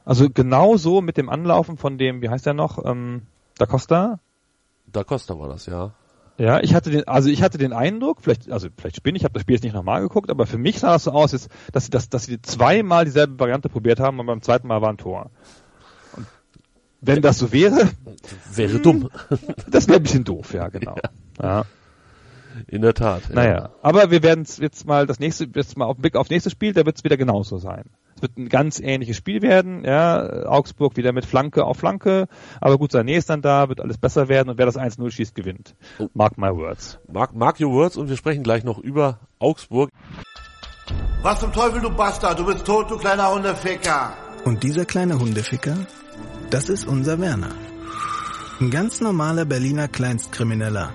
Also 0.04 0.28
genau 0.28 0.76
so 0.76 1.00
mit 1.00 1.16
dem 1.16 1.28
Anlaufen 1.28 1.76
von 1.76 1.98
dem, 1.98 2.22
wie 2.22 2.28
heißt 2.28 2.46
der 2.46 2.54
noch, 2.54 2.84
ähm, 2.84 3.22
Da 3.58 3.66
Costa? 3.66 4.20
Da 4.86 5.04
Costa 5.04 5.38
war 5.38 5.48
das, 5.48 5.66
ja. 5.66 5.92
Ja, 6.36 6.60
ich 6.60 6.74
hatte 6.74 6.90
den, 6.90 7.06
also 7.06 7.28
ich 7.28 7.42
hatte 7.42 7.58
den 7.58 7.72
Eindruck, 7.72 8.18
vielleicht, 8.20 8.50
also 8.50 8.68
vielleicht 8.76 8.96
spinne 8.96 9.16
ich, 9.16 9.24
habe 9.24 9.34
das 9.34 9.42
Spiel 9.42 9.54
jetzt 9.54 9.62
nicht 9.62 9.74
nochmal 9.74 10.02
geguckt, 10.02 10.30
aber 10.30 10.46
für 10.46 10.58
mich 10.58 10.80
sah 10.80 10.92
das 10.94 11.04
so 11.04 11.12
aus, 11.12 11.30
dass, 11.30 11.48
dass, 11.72 11.90
dass, 11.90 12.08
dass 12.08 12.24
sie 12.24 12.42
zweimal 12.42 13.04
dieselbe 13.04 13.38
Variante 13.38 13.68
probiert 13.68 14.00
haben 14.00 14.18
und 14.18 14.26
beim 14.26 14.42
zweiten 14.42 14.66
Mal 14.66 14.82
war 14.82 14.90
ein 14.90 14.98
Tor. 14.98 15.30
Wenn 17.00 17.20
das 17.22 17.38
so 17.38 17.52
wäre. 17.52 17.90
Wäre 18.54 18.80
dumm. 18.80 19.10
Das 19.70 19.88
wäre 19.88 19.98
ein 19.98 20.02
bisschen 20.02 20.24
doof, 20.24 20.54
ja, 20.54 20.68
genau. 20.68 20.96
Ja. 21.40 21.58
ja. 21.58 21.64
In 22.66 22.82
der 22.82 22.94
Tat. 22.94 23.22
Ja. 23.28 23.34
Naja, 23.34 23.70
aber 23.82 24.10
wir 24.10 24.22
werden 24.22 24.46
jetzt 24.58 24.86
mal 24.86 25.06
das 25.06 25.18
nächste, 25.18 25.48
jetzt 25.54 25.76
mal 25.76 25.86
auf 25.86 25.96
Blick 25.96 26.16
auf 26.16 26.30
nächstes 26.30 26.52
Spiel, 26.52 26.72
da 26.72 26.86
wird 26.86 26.96
es 26.96 27.04
wieder 27.04 27.16
genauso 27.16 27.58
sein. 27.58 27.84
Es 28.16 28.22
wird 28.22 28.36
ein 28.38 28.48
ganz 28.48 28.80
ähnliches 28.80 29.16
Spiel 29.16 29.42
werden, 29.42 29.84
ja, 29.84 30.46
Augsburg 30.46 30.96
wieder 30.96 31.12
mit 31.12 31.26
Flanke 31.26 31.64
auf 31.64 31.78
Flanke, 31.78 32.28
aber 32.60 32.78
gut, 32.78 32.92
Sané 32.92 33.16
ist 33.16 33.30
dann 33.30 33.42
da, 33.42 33.68
wird 33.68 33.80
alles 33.80 33.98
besser 33.98 34.28
werden 34.28 34.50
und 34.50 34.58
wer 34.58 34.66
das 34.66 34.78
1-0 34.78 35.10
schießt, 35.10 35.34
gewinnt. 35.34 35.74
Oh. 35.98 36.08
Mark 36.14 36.38
my 36.38 36.50
words. 36.50 36.98
Mark, 37.12 37.34
mark 37.34 37.60
your 37.60 37.72
words 37.72 37.96
und 37.96 38.08
wir 38.08 38.16
sprechen 38.16 38.42
gleich 38.42 38.64
noch 38.64 38.78
über 38.78 39.20
Augsburg. 39.38 39.90
Was 41.22 41.40
zum 41.40 41.52
Teufel, 41.52 41.80
du 41.80 41.90
Bastard, 41.90 42.38
du 42.38 42.46
bist 42.46 42.64
tot, 42.64 42.90
du 42.90 42.98
kleiner 42.98 43.32
Hundeficker. 43.34 44.12
Und 44.44 44.62
dieser 44.62 44.84
kleine 44.84 45.18
Hundeficker 45.18 45.76
das 46.50 46.68
ist 46.68 46.86
unser 46.86 47.20
Werner. 47.20 47.50
Ein 48.60 48.70
ganz 48.70 49.00
normaler 49.00 49.44
Berliner 49.44 49.88
Kleinstkrimineller, 49.88 50.94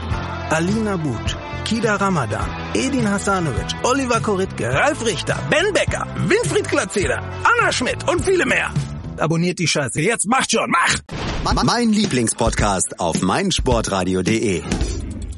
Alina 0.51 0.97
But, 0.97 1.37
Kida 1.63 1.95
Ramadan, 1.95 2.75
Edin 2.75 3.05
Hasanovic, 3.05 3.73
Oliver 3.85 4.19
Koritke, 4.19 4.67
Ralf 4.67 5.05
Richter, 5.05 5.39
Ben 5.49 5.71
Becker, 5.71 6.05
Winfried 6.27 6.67
Glatzeder, 6.67 7.23
Anna 7.45 7.71
Schmidt 7.71 8.05
und 8.09 8.25
viele 8.25 8.45
mehr. 8.45 8.69
Abonniert 9.15 9.59
die 9.59 9.67
Scheiße. 9.67 10.01
Jetzt 10.01 10.27
macht 10.27 10.51
schon, 10.51 10.69
mach! 10.69 11.63
Mein 11.63 11.93
Lieblingspodcast 11.93 12.99
auf 12.99 13.21
meinsportradio.de. 13.21 14.61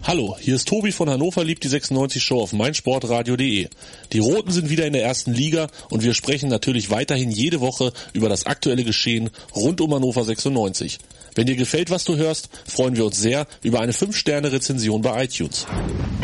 Hallo, 0.01 0.35
hier 0.39 0.55
ist 0.55 0.67
Tobi 0.67 0.91
von 0.91 1.07
Hannover 1.07 1.43
liebt 1.43 1.63
die 1.63 1.67
96 1.67 2.23
Show 2.23 2.41
auf 2.41 2.51
meinsportradio.de. 2.51 3.69
Die 4.13 4.19
Roten 4.19 4.51
sind 4.51 4.71
wieder 4.71 4.87
in 4.87 4.93
der 4.93 5.03
ersten 5.03 5.31
Liga 5.31 5.67
und 5.91 6.01
wir 6.01 6.15
sprechen 6.15 6.49
natürlich 6.49 6.89
weiterhin 6.89 7.29
jede 7.29 7.61
Woche 7.61 7.93
über 8.13 8.29
das 8.29 8.47
aktuelle 8.47 8.83
Geschehen 8.83 9.29
rund 9.55 9.79
um 9.79 9.93
Hannover 9.93 10.23
96. 10.23 10.97
Wenn 11.35 11.47
dir 11.47 11.55
gefällt, 11.55 11.89
was 11.89 12.03
du 12.03 12.15
hörst, 12.15 12.49
freuen 12.67 12.95
wir 12.95 13.05
uns 13.05 13.19
sehr 13.19 13.47
über 13.63 13.79
eine 13.79 13.91
5-Sterne-Rezension 13.91 15.01
bei 15.01 15.23
iTunes. 15.23 15.65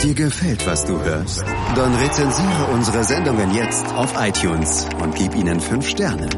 Dir 0.04 0.14
gefällt, 0.14 0.66
was 0.68 0.86
du 0.86 1.00
hörst? 1.02 1.44
Dann 1.76 1.96
rezensiere 1.96 2.66
unsere 2.74 3.04
Sendungen 3.04 3.54
jetzt 3.56 3.86
auf 3.88 4.14
iTunes 4.18 4.88
und 5.02 5.16
gib 5.16 5.36
ihnen 5.36 5.60
5 5.60 5.88
Sterne 5.88 6.30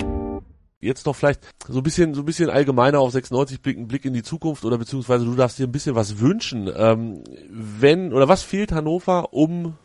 jetzt 0.81 1.05
noch 1.05 1.15
vielleicht 1.15 1.41
so 1.67 1.79
ein 1.79 1.84
bisschen, 1.84 2.15
so 2.15 2.23
ein 2.23 2.25
bisschen 2.25 2.49
allgemeiner 2.49 2.99
auf 2.99 3.12
96 3.12 3.62
blicken, 3.62 3.88
Blick 3.88 4.03
in 4.03 4.13
die 4.13 4.23
Zukunft 4.23 4.65
oder 4.65 4.79
beziehungsweise 4.79 5.25
du 5.25 5.36
darfst 5.36 5.60
dir 5.60 5.67
ein 5.67 5.71
bisschen 5.71 5.95
was 5.95 6.19
wünschen. 6.19 6.69
Ähm, 6.75 7.23
wenn 7.49 8.12
oder 8.13 8.27
was 8.27 8.41
fehlt 8.41 8.71
Hannover, 8.71 9.31
um 9.31 9.77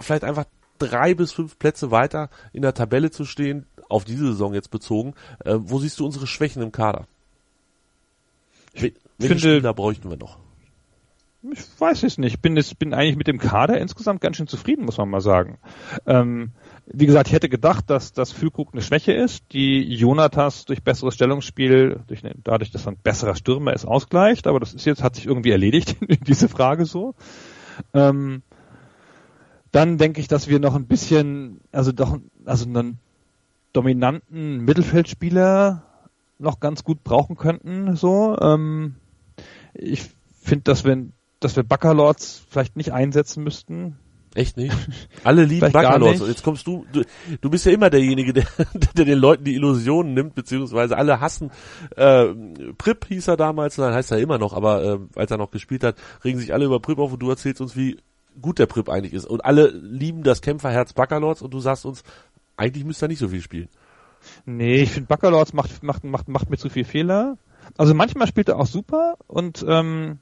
vielleicht 0.00 0.24
einfach 0.24 0.44
drei 0.78 1.14
bis 1.14 1.32
fünf 1.32 1.58
Plätze 1.58 1.90
weiter 1.90 2.30
in 2.52 2.62
der 2.62 2.74
Tabelle 2.74 3.10
zu 3.10 3.24
stehen, 3.24 3.66
auf 3.88 4.04
diese 4.04 4.26
Saison 4.26 4.54
jetzt 4.54 4.70
bezogen. 4.70 5.14
Äh, 5.44 5.56
wo 5.58 5.78
siehst 5.78 6.00
du 6.00 6.04
unsere 6.04 6.26
Schwächen 6.26 6.62
im 6.62 6.72
Kader? 6.72 7.06
Ich 8.72 8.92
finde, 9.18 9.38
Spieler 9.38 9.74
bräuchten 9.74 10.10
wir 10.10 10.16
noch? 10.16 10.38
Ich 11.42 11.60
weiß 11.78 12.02
es 12.02 12.18
nicht. 12.18 12.34
Ich 12.34 12.40
bin, 12.42 12.56
ich 12.56 12.76
bin 12.76 12.92
eigentlich 12.92 13.16
mit 13.16 13.26
dem 13.26 13.38
Kader 13.38 13.78
insgesamt 13.78 14.20
ganz 14.20 14.36
schön 14.36 14.46
zufrieden, 14.46 14.84
muss 14.84 14.98
man 14.98 15.08
mal 15.08 15.22
sagen. 15.22 15.58
Ähm, 16.06 16.52
wie 16.86 17.06
gesagt, 17.06 17.28
ich 17.28 17.32
hätte 17.32 17.48
gedacht, 17.48 17.88
dass 17.88 18.12
das 18.12 18.30
Füllkrug 18.30 18.70
eine 18.72 18.82
Schwäche 18.82 19.12
ist, 19.12 19.44
die 19.52 19.82
Jonathas 19.94 20.66
durch 20.66 20.82
besseres 20.82 21.14
Stellungsspiel, 21.14 22.00
durch 22.08 22.24
eine, 22.24 22.34
dadurch, 22.44 22.70
dass 22.72 22.86
er 22.86 22.92
ein 22.92 22.98
besserer 23.02 23.36
Stürmer 23.36 23.72
ist, 23.72 23.86
ausgleicht. 23.86 24.46
Aber 24.46 24.60
das 24.60 24.74
ist 24.74 24.84
jetzt, 24.84 25.02
hat 25.02 25.14
sich 25.14 25.26
irgendwie 25.26 25.50
erledigt, 25.50 25.96
diese 26.26 26.48
Frage 26.48 26.84
so. 26.84 27.14
Ähm, 27.94 28.42
dann 29.72 29.96
denke 29.96 30.20
ich, 30.20 30.28
dass 30.28 30.48
wir 30.48 30.58
noch 30.58 30.74
ein 30.74 30.86
bisschen, 30.86 31.60
also 31.72 31.92
doch, 31.92 32.18
also 32.44 32.66
einen 32.66 32.98
dominanten 33.72 34.64
Mittelfeldspieler 34.64 35.89
noch 36.40 36.60
ganz 36.60 36.84
gut 36.84 37.04
brauchen 37.04 37.36
könnten. 37.36 37.96
So, 37.96 38.36
ähm, 38.40 38.96
ich 39.74 40.02
finde, 40.42 40.64
dass 40.64 40.84
wir, 40.84 41.08
dass 41.38 41.56
wir 41.56 41.62
Backerlords 41.62 42.42
vielleicht 42.48 42.76
nicht 42.76 42.92
einsetzen 42.92 43.44
müssten. 43.44 43.96
Echt 44.34 44.56
nicht? 44.56 44.74
Alle 45.24 45.44
lieben 45.44 45.72
Bacalords. 45.72 46.20
Jetzt 46.26 46.44
kommst 46.44 46.64
du, 46.66 46.86
du, 46.92 47.02
du 47.40 47.50
bist 47.50 47.66
ja 47.66 47.72
immer 47.72 47.90
derjenige, 47.90 48.32
der, 48.32 48.46
der 48.96 49.04
den 49.04 49.18
Leuten 49.18 49.44
die 49.44 49.54
Illusionen 49.54 50.14
nimmt, 50.14 50.36
beziehungsweise 50.36 50.96
alle 50.96 51.20
hassen. 51.20 51.50
Äh, 51.96 52.26
Prip 52.78 53.06
hieß 53.06 53.26
er 53.26 53.36
damals, 53.36 53.76
nein, 53.76 53.92
heißt 53.92 54.12
er 54.12 54.18
immer 54.18 54.38
noch, 54.38 54.52
aber 54.52 54.84
äh, 54.84 54.98
als 55.16 55.32
er 55.32 55.36
noch 55.36 55.50
gespielt 55.50 55.82
hat, 55.82 55.96
regen 56.24 56.38
sich 56.38 56.52
alle 56.52 56.64
über 56.64 56.78
Prip 56.78 56.98
auf 57.00 57.12
und 57.12 57.18
du 57.18 57.28
erzählst 57.28 57.60
uns, 57.60 57.74
wie 57.74 57.98
gut 58.40 58.60
der 58.60 58.66
Prip 58.66 58.88
eigentlich 58.88 59.14
ist. 59.14 59.24
Und 59.24 59.44
alle 59.44 59.68
lieben 59.70 60.22
das 60.22 60.42
Kämpferherz 60.42 60.92
Bacalords 60.92 61.42
und 61.42 61.52
du 61.52 61.58
sagst 61.58 61.84
uns, 61.84 62.04
eigentlich 62.56 62.84
müsste 62.84 63.06
er 63.06 63.08
nicht 63.08 63.18
so 63.18 63.28
viel 63.28 63.40
spielen. 63.40 63.68
Nee, 64.56 64.82
ich 64.82 64.90
finde 64.90 65.08
Bacalords 65.08 65.52
macht, 65.52 65.82
macht, 65.82 66.04
macht, 66.04 66.28
macht 66.28 66.50
mir 66.50 66.56
zu 66.56 66.68
viel 66.68 66.84
Fehler. 66.84 67.36
Also 67.76 67.94
manchmal 67.94 68.26
spielt 68.26 68.48
er 68.48 68.58
auch 68.58 68.66
super 68.66 69.16
und 69.26 69.64
ähm, 69.66 70.18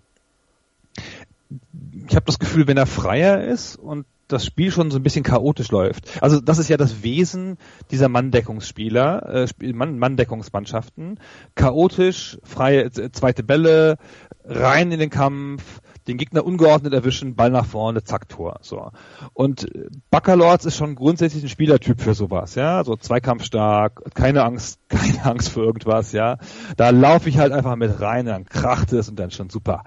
ich 2.07 2.15
habe 2.15 2.27
das 2.27 2.39
Gefühl, 2.39 2.67
wenn 2.67 2.77
er 2.77 2.87
freier 2.87 3.43
ist 3.43 3.77
und 3.77 4.07
das 4.29 4.45
Spiel 4.45 4.71
schon 4.71 4.91
so 4.91 4.99
ein 4.99 5.03
bisschen 5.03 5.25
chaotisch 5.25 5.71
läuft. 5.71 6.23
Also 6.23 6.41
das 6.41 6.59
ist 6.59 6.69
ja 6.69 6.77
das 6.77 7.03
Wesen 7.03 7.57
dieser 7.91 8.11
Manndeckungsspieler, 8.11 9.47
äh, 9.61 9.73
Mann, 9.73 9.99
Manndeckungsmannschaften. 9.99 11.19
Chaotisch, 11.55 12.39
freie 12.45 12.85
äh, 12.85 13.11
zweite 13.11 13.43
Bälle, 13.43 13.97
rein 14.45 14.93
in 14.93 15.01
den 15.01 15.11
Kampf, 15.11 15.81
den 16.09 16.17
Gegner 16.17 16.45
ungeordnet 16.45 16.95
erwischen, 16.95 17.37
Ball 17.37 17.51
nach 17.51 17.67
vorne, 17.67 18.03
zack, 18.03 18.29
Tor. 18.29 18.59
So. 18.63 18.91
Und 19.35 19.69
Baccalords 20.11 20.65
ist 20.65 20.77
schon 20.77 20.95
grundsätzlich 20.95 21.45
ein 21.45 21.49
Spielertyp 21.49 22.01
für 22.01 22.15
sowas, 22.15 22.55
ja. 22.55 22.83
So 22.83 22.97
zweikampfstark, 22.97 24.15
keine 24.15 24.43
Angst, 24.45 24.81
keine 24.89 25.25
Angst 25.25 25.51
vor 25.51 25.65
irgendwas, 25.65 26.13
ja. 26.13 26.39
Da 26.77 26.91
laufe 26.91 27.29
ich 27.29 27.39
halt 27.39 27.53
einfach 27.53 27.77
mit 27.77 28.01
rein, 28.01 28.27
dann 28.27 28.47
kracht 28.47 28.93
es 28.93 29.09
und 29.09 29.19
dann 29.19 29.31
schon 29.31 29.51
super. 29.51 29.85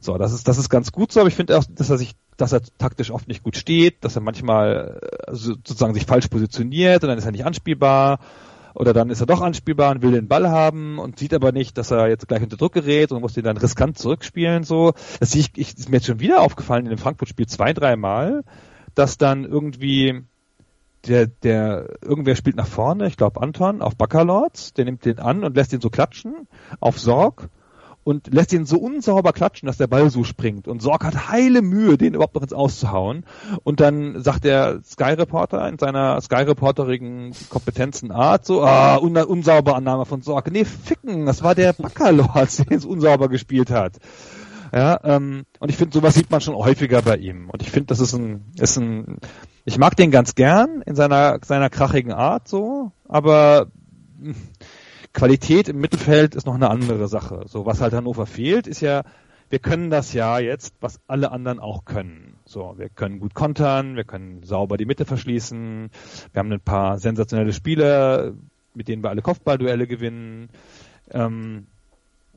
So, 0.00 0.16
das 0.16 0.32
ist, 0.32 0.48
das 0.48 0.58
ist 0.58 0.70
ganz 0.70 0.92
gut 0.92 1.12
so, 1.12 1.20
aber 1.20 1.28
ich 1.28 1.34
finde 1.34 1.58
auch, 1.58 1.64
dass 1.68 1.90
er 1.90 1.98
sich, 1.98 2.14
dass 2.36 2.52
er 2.52 2.62
taktisch 2.78 3.10
oft 3.10 3.28
nicht 3.28 3.42
gut 3.42 3.56
steht, 3.56 4.04
dass 4.04 4.16
er 4.16 4.22
manchmal 4.22 5.00
äh, 5.02 5.34
sozusagen 5.34 5.94
sich 5.94 6.06
falsch 6.06 6.28
positioniert 6.28 7.02
und 7.02 7.08
dann 7.08 7.18
ist 7.18 7.24
er 7.24 7.32
nicht 7.32 7.44
anspielbar 7.44 8.20
oder 8.74 8.92
dann 8.92 9.10
ist 9.10 9.20
er 9.20 9.26
doch 9.26 9.40
anspielbar 9.40 9.92
und 9.92 10.02
will 10.02 10.12
den 10.12 10.28
Ball 10.28 10.50
haben 10.50 10.98
und 10.98 11.18
sieht 11.18 11.32
aber 11.32 11.52
nicht, 11.52 11.78
dass 11.78 11.90
er 11.90 12.08
jetzt 12.08 12.28
gleich 12.28 12.42
unter 12.42 12.56
Druck 12.56 12.72
gerät 12.72 13.12
und 13.12 13.20
muss 13.20 13.34
den 13.34 13.44
dann 13.44 13.56
riskant 13.56 13.98
zurückspielen, 13.98 14.64
so. 14.64 14.92
Das 15.20 15.30
sehe 15.30 15.42
ich, 15.42 15.50
ich, 15.56 15.78
ist 15.78 15.88
mir 15.88 15.96
jetzt 15.96 16.06
schon 16.06 16.20
wieder 16.20 16.42
aufgefallen 16.42 16.84
in 16.84 16.90
dem 16.90 16.98
Frankfurt-Spiel 16.98 17.46
zwei, 17.46 17.72
dreimal, 17.72 18.42
dass 18.94 19.16
dann 19.16 19.44
irgendwie 19.44 20.22
der, 21.06 21.26
der, 21.26 21.96
irgendwer 22.02 22.34
spielt 22.34 22.56
nach 22.56 22.66
vorne, 22.66 23.06
ich 23.06 23.16
glaube 23.16 23.40
Anton, 23.40 23.82
auf 23.82 23.96
Baccalords, 23.96 24.72
der 24.72 24.86
nimmt 24.86 25.04
den 25.04 25.18
an 25.18 25.44
und 25.44 25.54
lässt 25.54 25.72
ihn 25.72 25.80
so 25.80 25.90
klatschen, 25.90 26.48
auf 26.80 26.98
Sorg 26.98 27.48
und 28.04 28.32
lässt 28.32 28.52
ihn 28.52 28.66
so 28.66 28.78
unsauber 28.78 29.32
klatschen, 29.32 29.66
dass 29.66 29.78
der 29.78 29.86
Ball 29.86 30.10
so 30.10 30.24
springt. 30.24 30.68
Und 30.68 30.82
Sorg 30.82 31.04
hat 31.04 31.30
heile 31.30 31.62
Mühe, 31.62 31.96
den 31.96 32.14
überhaupt 32.14 32.34
noch 32.34 32.42
ins 32.42 32.52
Auszuhauen. 32.52 33.24
Und 33.64 33.80
dann 33.80 34.22
sagt 34.22 34.44
der 34.44 34.80
Sky 34.84 35.14
Reporter 35.14 35.66
in 35.68 35.78
seiner 35.78 36.20
Sky 36.20 36.42
Reporterigen 36.42 37.32
Kompetenzen 37.48 38.12
so, 38.42 38.62
ah, 38.62 38.96
un 38.96 39.16
unsauber 39.16 39.74
Annahme 39.74 40.04
von 40.04 40.22
Sorg. 40.22 40.50
Nee, 40.52 40.64
ficken, 40.64 41.24
das 41.24 41.42
war 41.42 41.54
der 41.54 41.72
Bacalords, 41.72 42.56
der 42.68 42.76
es 42.76 42.84
unsauber 42.84 43.28
gespielt 43.28 43.70
hat. 43.70 43.94
Ja, 44.72 44.98
ähm, 45.04 45.44
und 45.60 45.70
ich 45.70 45.76
finde, 45.76 45.96
sowas 45.96 46.14
sieht 46.14 46.30
man 46.30 46.40
schon 46.40 46.56
häufiger 46.56 47.00
bei 47.00 47.16
ihm. 47.16 47.48
Und 47.48 47.62
ich 47.62 47.70
finde, 47.70 47.86
das 47.86 48.00
ist 48.00 48.12
ein, 48.12 48.44
ist 48.58 48.76
ein, 48.76 49.18
ich 49.64 49.78
mag 49.78 49.96
den 49.96 50.10
ganz 50.10 50.34
gern 50.34 50.82
in 50.84 50.96
seiner, 50.96 51.38
seiner 51.44 51.70
krachigen 51.70 52.12
Art 52.12 52.48
so, 52.48 52.90
aber 53.08 53.68
Qualität 55.14 55.68
im 55.68 55.80
Mittelfeld 55.80 56.34
ist 56.34 56.46
noch 56.46 56.56
eine 56.56 56.68
andere 56.68 57.08
Sache. 57.08 57.44
So, 57.46 57.64
was 57.64 57.80
halt 57.80 57.94
Hannover 57.94 58.26
fehlt, 58.26 58.66
ist 58.66 58.80
ja, 58.80 59.04
wir 59.48 59.60
können 59.60 59.88
das 59.88 60.12
ja 60.12 60.38
jetzt, 60.40 60.74
was 60.80 61.00
alle 61.06 61.30
anderen 61.30 61.60
auch 61.60 61.84
können. 61.84 62.34
So, 62.44 62.74
wir 62.76 62.88
können 62.88 63.20
gut 63.20 63.32
kontern, 63.32 63.96
wir 63.96 64.04
können 64.04 64.42
sauber 64.42 64.76
die 64.76 64.84
Mitte 64.84 65.04
verschließen, 65.04 65.90
wir 66.32 66.38
haben 66.38 66.52
ein 66.52 66.60
paar 66.60 66.98
sensationelle 66.98 67.52
Spieler, 67.52 68.32
mit 68.74 68.88
denen 68.88 69.02
wir 69.02 69.10
alle 69.10 69.22
Kopfballduelle 69.22 69.86
gewinnen. 69.86 70.50
Ähm, 71.10 71.66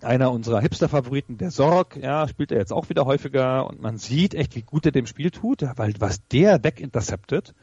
einer 0.02 0.32
unserer 0.32 0.62
Hipster-Favoriten, 0.62 1.40
der 1.40 1.50
Sorg, 1.50 1.98
ja, 1.98 2.28
spielt 2.28 2.52
er 2.52 2.60
jetzt 2.60 2.72
auch 2.72 2.90
wieder 2.90 3.06
häufiger 3.06 3.68
und 3.68 3.82
man 3.82 3.98
sieht 3.98 4.36
echt, 4.36 4.56
wie 4.56 4.62
gut 4.62 4.86
er 4.86 4.92
dem 4.92 5.08
Spiel 5.08 5.32
tut, 5.32 5.63
weil 5.76 5.96
was 6.00 6.26
der 6.28 6.63
weginterceptet, 6.63 7.56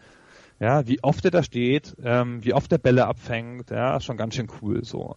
ja, 0.64 0.87
wie 0.88 1.03
oft 1.05 1.24
er 1.27 1.31
da 1.31 1.42
steht, 1.42 1.94
ähm, 2.03 2.42
wie 2.42 2.55
oft 2.55 2.72
er 2.72 2.79
Bälle 2.79 3.07
abfängt, 3.07 3.70
ja, 3.70 4.00
schon 4.00 4.16
ganz 4.16 4.35
schön 4.35 4.48
cool 4.62 4.83
so. 4.83 5.16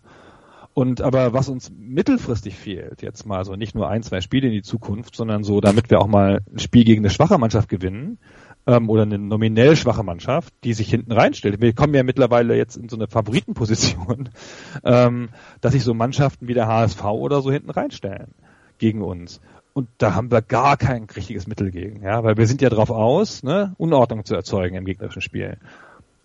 Und 0.73 1.01
aber 1.01 1.31
was 1.33 1.47
uns 1.47 1.71
mittelfristig 1.75 2.55
fehlt, 2.55 3.01
jetzt 3.01 3.25
mal 3.25 3.45
so 3.45 3.55
nicht 3.55 3.73
nur 3.73 3.89
ein, 3.89 4.03
zwei 4.03 4.19
Spiele 4.19 4.47
in 4.47 4.53
die 4.53 4.61
Zukunft, 4.61 5.15
sondern 5.15 5.43
so, 5.43 5.61
damit 5.61 5.89
wir 5.89 6.01
auch 6.01 6.07
mal 6.07 6.41
ein 6.53 6.59
Spiel 6.59 6.83
gegen 6.83 7.01
eine 7.01 7.09
schwache 7.09 7.37
Mannschaft 7.37 7.69
gewinnen, 7.69 8.19
ähm, 8.67 8.89
oder 8.89 9.03
eine 9.03 9.17
nominell 9.17 9.77
schwache 9.77 10.03
Mannschaft, 10.03 10.53
die 10.65 10.73
sich 10.73 10.89
hinten 10.89 11.13
reinstellt. 11.13 11.61
Wir 11.61 11.73
kommen 11.73 11.93
ja 11.93 12.03
mittlerweile 12.03 12.57
jetzt 12.57 12.75
in 12.75 12.89
so 12.89 12.97
eine 12.97 13.07
Favoritenposition, 13.07 14.29
ähm, 14.83 15.29
dass 15.61 15.71
sich 15.71 15.83
so 15.83 15.93
Mannschaften 15.93 16.49
wie 16.49 16.53
der 16.53 16.67
HSV 16.67 17.03
oder 17.05 17.41
so 17.41 17.51
hinten 17.51 17.69
reinstellen 17.69 18.33
gegen 18.77 19.01
uns. 19.01 19.39
Und 19.77 19.89
da 19.99 20.15
haben 20.15 20.31
wir 20.31 20.41
gar 20.41 20.75
kein 20.75 21.03
richtiges 21.03 21.45
Mittel 21.45 21.69
gegen, 21.69 22.01
ja, 22.01 22.23
weil 22.23 22.35
wir 22.35 22.47
sind 22.47 22.63
ja 22.63 22.69
drauf 22.69 22.89
aus, 22.89 23.43
ne, 23.43 23.75
Unordnung 23.77 24.25
zu 24.25 24.33
erzeugen 24.33 24.75
im 24.75 24.85
gegnerischen 24.85 25.21
Spiel. 25.21 25.59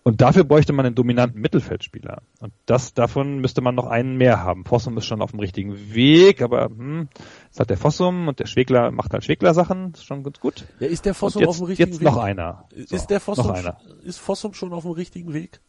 Und 0.01 0.21
dafür 0.21 0.43
bräuchte 0.43 0.73
man 0.73 0.87
einen 0.87 0.95
dominanten 0.95 1.39
Mittelfeldspieler. 1.39 2.23
Und 2.39 2.51
das, 2.65 2.95
davon 2.95 3.41
müsste 3.41 3.61
man 3.61 3.75
noch 3.75 3.85
einen 3.85 4.17
mehr 4.17 4.41
haben. 4.41 4.65
Fossum 4.65 4.97
ist 4.97 5.05
schon 5.05 5.21
auf 5.21 5.29
dem 5.29 5.39
richtigen 5.39 5.93
Weg, 5.93 6.41
aber 6.41 6.65
hm, 6.65 7.09
jetzt 7.45 7.59
hat 7.59 7.69
der 7.69 7.77
Fossum 7.77 8.27
und 8.27 8.39
der 8.39 8.47
Schwegler 8.47 8.89
macht 8.89 9.13
halt 9.13 9.23
Schwegler-Sachen, 9.23 9.91
ist 9.93 10.03
schon 10.03 10.23
ganz 10.23 10.39
gut. 10.39 10.65
Ja, 10.79 10.87
ist 10.87 11.05
der 11.05 11.13
Fossum 11.13 11.41
jetzt, 11.41 11.49
auf 11.49 11.57
dem 11.57 11.65
richtigen 11.67 11.91
jetzt 11.91 12.01
Weg? 12.01 12.07
Jetzt 12.07 12.15
noch 12.15 12.23
einer. 12.23 12.65
So, 12.75 12.95
ist 12.95 13.05
der 13.11 13.19
Fossum, 13.19 13.53
ist 14.03 14.17
Fossum 14.17 14.55
schon 14.55 14.73
auf 14.73 14.81
dem 14.81 14.93
richtigen 14.93 15.31
Weg? 15.31 15.61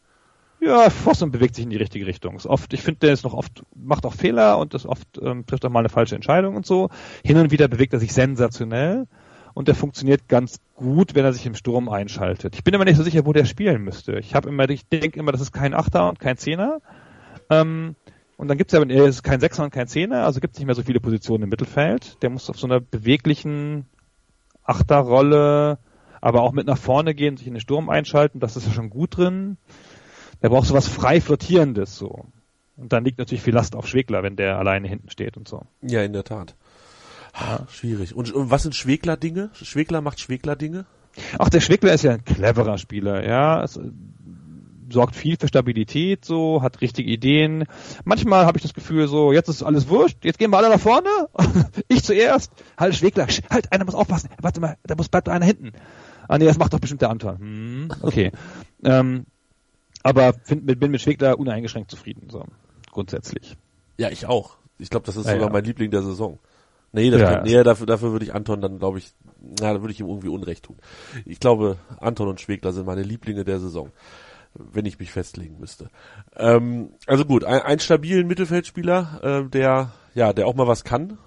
Ja, 0.65 0.89
Fossum 0.89 1.29
bewegt 1.29 1.53
sich 1.53 1.63
in 1.63 1.69
die 1.69 1.77
richtige 1.77 2.07
Richtung. 2.07 2.35
Ist 2.35 2.47
oft, 2.47 2.73
ich 2.73 2.81
finde, 2.81 3.01
der 3.01 3.13
ist 3.13 3.23
noch 3.23 3.35
oft, 3.35 3.63
macht 3.75 4.03
auch 4.03 4.13
Fehler 4.13 4.57
und 4.57 4.73
ist 4.73 4.87
oft, 4.87 5.07
ähm, 5.21 5.45
trifft 5.45 5.63
auch 5.63 5.69
mal 5.69 5.79
eine 5.79 5.89
falsche 5.89 6.15
Entscheidung 6.15 6.55
und 6.55 6.65
so. 6.65 6.89
Hin 7.23 7.37
und 7.37 7.51
wieder 7.51 7.67
bewegt 7.67 7.93
er 7.93 7.99
sich 7.99 8.13
sensationell 8.13 9.05
und 9.53 9.67
der 9.67 9.75
funktioniert 9.75 10.27
ganz 10.27 10.59
gut, 10.75 11.13
wenn 11.13 11.23
er 11.23 11.33
sich 11.33 11.45
im 11.45 11.53
Sturm 11.53 11.87
einschaltet. 11.87 12.55
Ich 12.55 12.63
bin 12.63 12.73
immer 12.73 12.83
nicht 12.83 12.97
so 12.97 13.03
sicher, 13.03 13.27
wo 13.27 13.33
der 13.33 13.45
spielen 13.45 13.83
müsste. 13.83 14.17
Ich 14.17 14.33
habe 14.33 14.49
immer, 14.49 14.67
ich 14.67 14.87
denke 14.89 15.19
immer, 15.19 15.31
das 15.31 15.41
ist 15.41 15.51
kein 15.51 15.75
Achter 15.75 16.09
und 16.09 16.19
kein 16.19 16.37
Zehner. 16.37 16.79
Ähm, 17.51 17.95
und 18.35 18.47
dann 18.47 18.57
gibt 18.57 18.73
es 18.73 18.79
ja, 18.79 18.83
es 18.83 19.17
ist 19.17 19.23
kein 19.23 19.39
Sechser 19.39 19.63
und 19.63 19.71
kein 19.71 19.87
Zehner, 19.87 20.25
also 20.25 20.39
gibt 20.39 20.55
es 20.55 20.59
nicht 20.59 20.65
mehr 20.65 20.75
so 20.75 20.81
viele 20.81 20.99
Positionen 20.99 21.43
im 21.43 21.49
Mittelfeld. 21.49 22.17
Der 22.23 22.31
muss 22.31 22.49
auf 22.49 22.57
so 22.57 22.65
einer 22.65 22.79
beweglichen 22.79 23.85
Achterrolle, 24.63 25.77
aber 26.21 26.41
auch 26.41 26.53
mit 26.53 26.65
nach 26.65 26.79
vorne 26.79 27.13
gehen, 27.13 27.37
sich 27.37 27.45
in 27.45 27.53
den 27.53 27.61
Sturm 27.61 27.87
einschalten, 27.87 28.39
das 28.39 28.57
ist 28.57 28.65
ja 28.65 28.73
schon 28.73 28.89
gut 28.89 29.17
drin. 29.17 29.57
Der 30.45 30.49
braucht 30.49 30.67
sowas 30.67 30.87
frei 30.87 31.21
flottierendes 31.21 31.97
so. 31.97 32.27
Und 32.77 32.93
dann 32.93 33.03
liegt 33.03 33.17
natürlich 33.17 33.41
viel 33.41 33.55
Last 33.55 33.75
auf 33.75 33.87
Schwegler, 33.87 34.21
wenn 34.21 34.35
der 34.35 34.59
alleine 34.59 34.87
hinten 34.87 35.09
steht 35.09 35.37
und 35.37 35.47
so. 35.47 35.63
Ja, 35.81 36.03
in 36.03 36.13
der 36.13 36.23
Tat. 36.23 36.53
Ja. 37.33 37.65
Schwierig. 37.67 38.15
Und, 38.15 38.31
und 38.31 38.51
was 38.51 38.61
sind 38.61 38.75
Schwegler-Dinge? 38.75 39.49
Schwegler 39.53 40.01
macht 40.01 40.19
Schwegler-Dinge? 40.19 40.85
Ach, 41.39 41.49
der 41.49 41.61
Schwegler 41.61 41.93
ist 41.93 42.03
ja 42.03 42.11
ein 42.11 42.23
cleverer 42.23 42.77
Spieler, 42.77 43.27
ja. 43.27 43.63
Es, 43.63 43.79
sorgt 44.91 45.15
viel 45.15 45.35
für 45.35 45.47
Stabilität, 45.47 46.25
so, 46.25 46.61
hat 46.61 46.79
richtige 46.79 47.09
Ideen. 47.09 47.65
Manchmal 48.03 48.45
habe 48.45 48.59
ich 48.59 48.61
das 48.61 48.75
Gefühl, 48.75 49.07
so, 49.07 49.33
jetzt 49.33 49.49
ist 49.49 49.63
alles 49.63 49.89
wurscht, 49.89 50.23
jetzt 50.23 50.37
gehen 50.37 50.51
wir 50.51 50.59
alle 50.59 50.69
nach 50.69 50.79
vorne. 50.79 51.09
ich 51.87 52.03
zuerst. 52.03 52.51
Halt, 52.77 52.93
Schwegler, 52.93 53.25
halt, 53.49 53.71
einer 53.71 53.85
muss 53.85 53.95
aufpassen. 53.95 54.29
Warte 54.39 54.61
mal, 54.61 54.77
da 54.83 54.93
muss 54.93 55.09
bleibt 55.09 55.27
einer 55.27 55.47
hinten. 55.47 55.71
Ah 56.27 56.37
nee, 56.37 56.45
das 56.45 56.59
macht 56.59 56.71
doch 56.71 56.79
bestimmt 56.79 57.01
der 57.01 57.09
Anton. 57.09 57.39
Hm, 57.39 57.87
okay. 58.03 58.31
ähm, 58.83 59.25
aber 60.05 60.33
find, 60.43 60.65
bin 60.65 60.91
mit 60.91 61.01
Schwegler 61.01 61.39
uneingeschränkt 61.39 61.89
zufrieden, 61.89 62.29
so 62.29 62.45
grundsätzlich. 62.91 63.57
Ja, 63.97 64.09
ich 64.09 64.27
auch. 64.27 64.57
Ich 64.77 64.89
glaube, 64.89 65.05
das 65.05 65.15
ist 65.15 65.25
ja, 65.25 65.33
sogar 65.33 65.47
ja. 65.47 65.53
mein 65.53 65.63
Liebling 65.63 65.89
der 65.89 66.03
Saison. 66.03 66.39
Nee, 66.91 67.09
das 67.09 67.21
ja, 67.21 67.33
kann, 67.33 67.43
nee, 67.43 67.63
dafür, 67.63 67.87
dafür 67.87 68.11
würde 68.11 68.25
ich 68.25 68.33
Anton 68.33 68.61
dann, 68.61 68.77
glaube 68.77 68.99
ich, 68.99 69.13
na, 69.41 69.73
da 69.73 69.81
würde 69.81 69.91
ich 69.91 69.99
ihm 69.99 70.07
irgendwie 70.07 70.29
Unrecht 70.29 70.63
tun. 70.63 70.77
Ich 71.25 71.39
glaube, 71.39 71.77
Anton 71.99 72.27
und 72.27 72.39
Schwegler 72.39 72.71
sind 72.71 72.85
meine 72.85 73.03
Lieblinge 73.03 73.43
der 73.43 73.59
Saison 73.59 73.91
wenn 74.57 74.85
ich 74.85 74.99
mich 74.99 75.11
festlegen 75.11 75.59
müsste. 75.59 75.89
Ähm, 76.35 76.91
also 77.07 77.25
gut, 77.25 77.43
ein, 77.43 77.61
ein 77.61 77.79
stabilen 77.79 78.25
Mittelfeldspieler, 78.25 79.43
äh, 79.45 79.49
der 79.49 79.91
ja, 80.15 80.31
der 80.31 80.47
auch 80.47 80.55
mal 80.55 80.67
was 80.67 80.85
kann. 80.85 81.17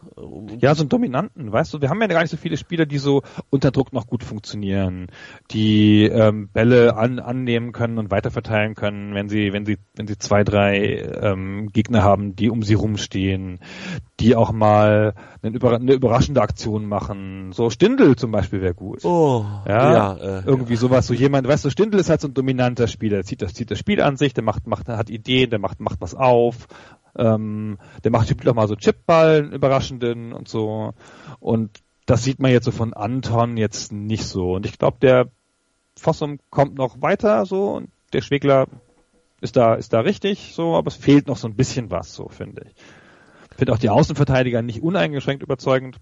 Ja, 0.60 0.74
so 0.74 0.82
einen 0.82 0.88
Dominanten, 0.88 1.52
weißt 1.52 1.74
du, 1.74 1.80
wir 1.80 1.90
haben 1.90 2.00
ja 2.00 2.06
gar 2.06 2.22
nicht 2.22 2.30
so 2.30 2.36
viele 2.36 2.56
Spieler, 2.56 2.86
die 2.86 2.98
so 2.98 3.22
unter 3.50 3.70
Druck 3.70 3.92
noch 3.92 4.06
gut 4.06 4.24
funktionieren, 4.24 5.08
die 5.50 6.04
ähm, 6.04 6.48
Bälle 6.48 6.96
an, 6.96 7.18
annehmen 7.18 7.72
können 7.72 7.98
und 7.98 8.10
weiterverteilen 8.10 8.74
können, 8.74 9.14
wenn 9.14 9.28
sie, 9.28 9.52
wenn 9.52 9.66
sie, 9.66 9.78
wenn 9.94 10.06
sie 10.06 10.18
zwei, 10.18 10.44
drei 10.44 10.98
ähm, 11.22 11.70
Gegner 11.72 12.02
haben, 12.02 12.36
die 12.36 12.50
um 12.50 12.62
sie 12.62 12.74
rumstehen, 12.74 13.60
die 14.20 14.34
auch 14.34 14.52
mal 14.52 15.14
eine, 15.42 15.54
über, 15.54 15.74
eine 15.74 15.92
überraschende 15.92 16.42
Aktion 16.42 16.86
machen. 16.86 17.52
So 17.52 17.70
Stindel 17.70 18.16
zum 18.16 18.32
Beispiel 18.32 18.60
wäre 18.60 18.74
gut. 18.74 19.04
Oh, 19.04 19.44
ja, 19.66 19.92
ja 19.92 20.14
äh, 20.16 20.42
irgendwie 20.44 20.74
ja. 20.74 20.80
sowas. 20.80 21.06
So 21.06 21.14
jemand, 21.14 21.46
weißt 21.46 21.64
du, 21.64 21.70
Stindel 21.70 22.00
ist 22.00 22.10
halt 22.10 22.20
so 22.20 22.28
ein 22.28 22.34
dominanter 22.34 22.88
Spieler, 22.88 23.18
der 23.18 23.24
zieht 23.24 23.42
das, 23.42 23.54
zieht 23.54 23.70
das 23.70 23.78
Spiel 23.78 24.02
an 24.02 24.16
sich, 24.16 24.34
der 24.34 24.44
macht, 24.44 24.66
macht, 24.66 24.88
hat 24.88 25.10
Ideen, 25.10 25.50
der 25.50 25.58
macht, 25.58 25.80
macht 25.80 26.00
was 26.00 26.14
auf 26.14 26.66
ähm, 27.18 27.78
der 28.04 28.10
macht 28.10 28.28
typisch 28.28 28.46
auch 28.46 28.54
mal 28.54 28.68
so 28.68 28.76
Chipballen, 28.76 29.52
überraschenden 29.52 30.32
und 30.32 30.48
so. 30.48 30.94
Und 31.40 31.82
das 32.06 32.24
sieht 32.24 32.38
man 32.38 32.50
jetzt 32.50 32.64
so 32.64 32.70
von 32.70 32.94
Anton 32.94 33.56
jetzt 33.56 33.92
nicht 33.92 34.24
so. 34.24 34.52
Und 34.54 34.64
ich 34.64 34.78
glaube, 34.78 34.98
der 35.00 35.28
Fossum 35.96 36.38
kommt 36.50 36.76
noch 36.76 37.02
weiter 37.02 37.44
so 37.44 37.72
und 37.72 37.90
der 38.12 38.22
Schwegler 38.22 38.66
ist 39.40 39.56
da, 39.56 39.74
ist 39.74 39.92
da 39.92 40.00
richtig 40.00 40.52
so, 40.54 40.76
aber 40.76 40.88
es 40.88 40.96
fehlt 40.96 41.26
noch 41.26 41.36
so 41.36 41.46
ein 41.46 41.54
bisschen 41.54 41.90
was, 41.90 42.14
so 42.14 42.28
finde 42.28 42.62
ich. 42.66 42.74
Finde 43.56 43.72
auch 43.72 43.78
die 43.78 43.90
Außenverteidiger 43.90 44.62
nicht 44.62 44.82
uneingeschränkt 44.82 45.42
überzeugend. 45.42 45.96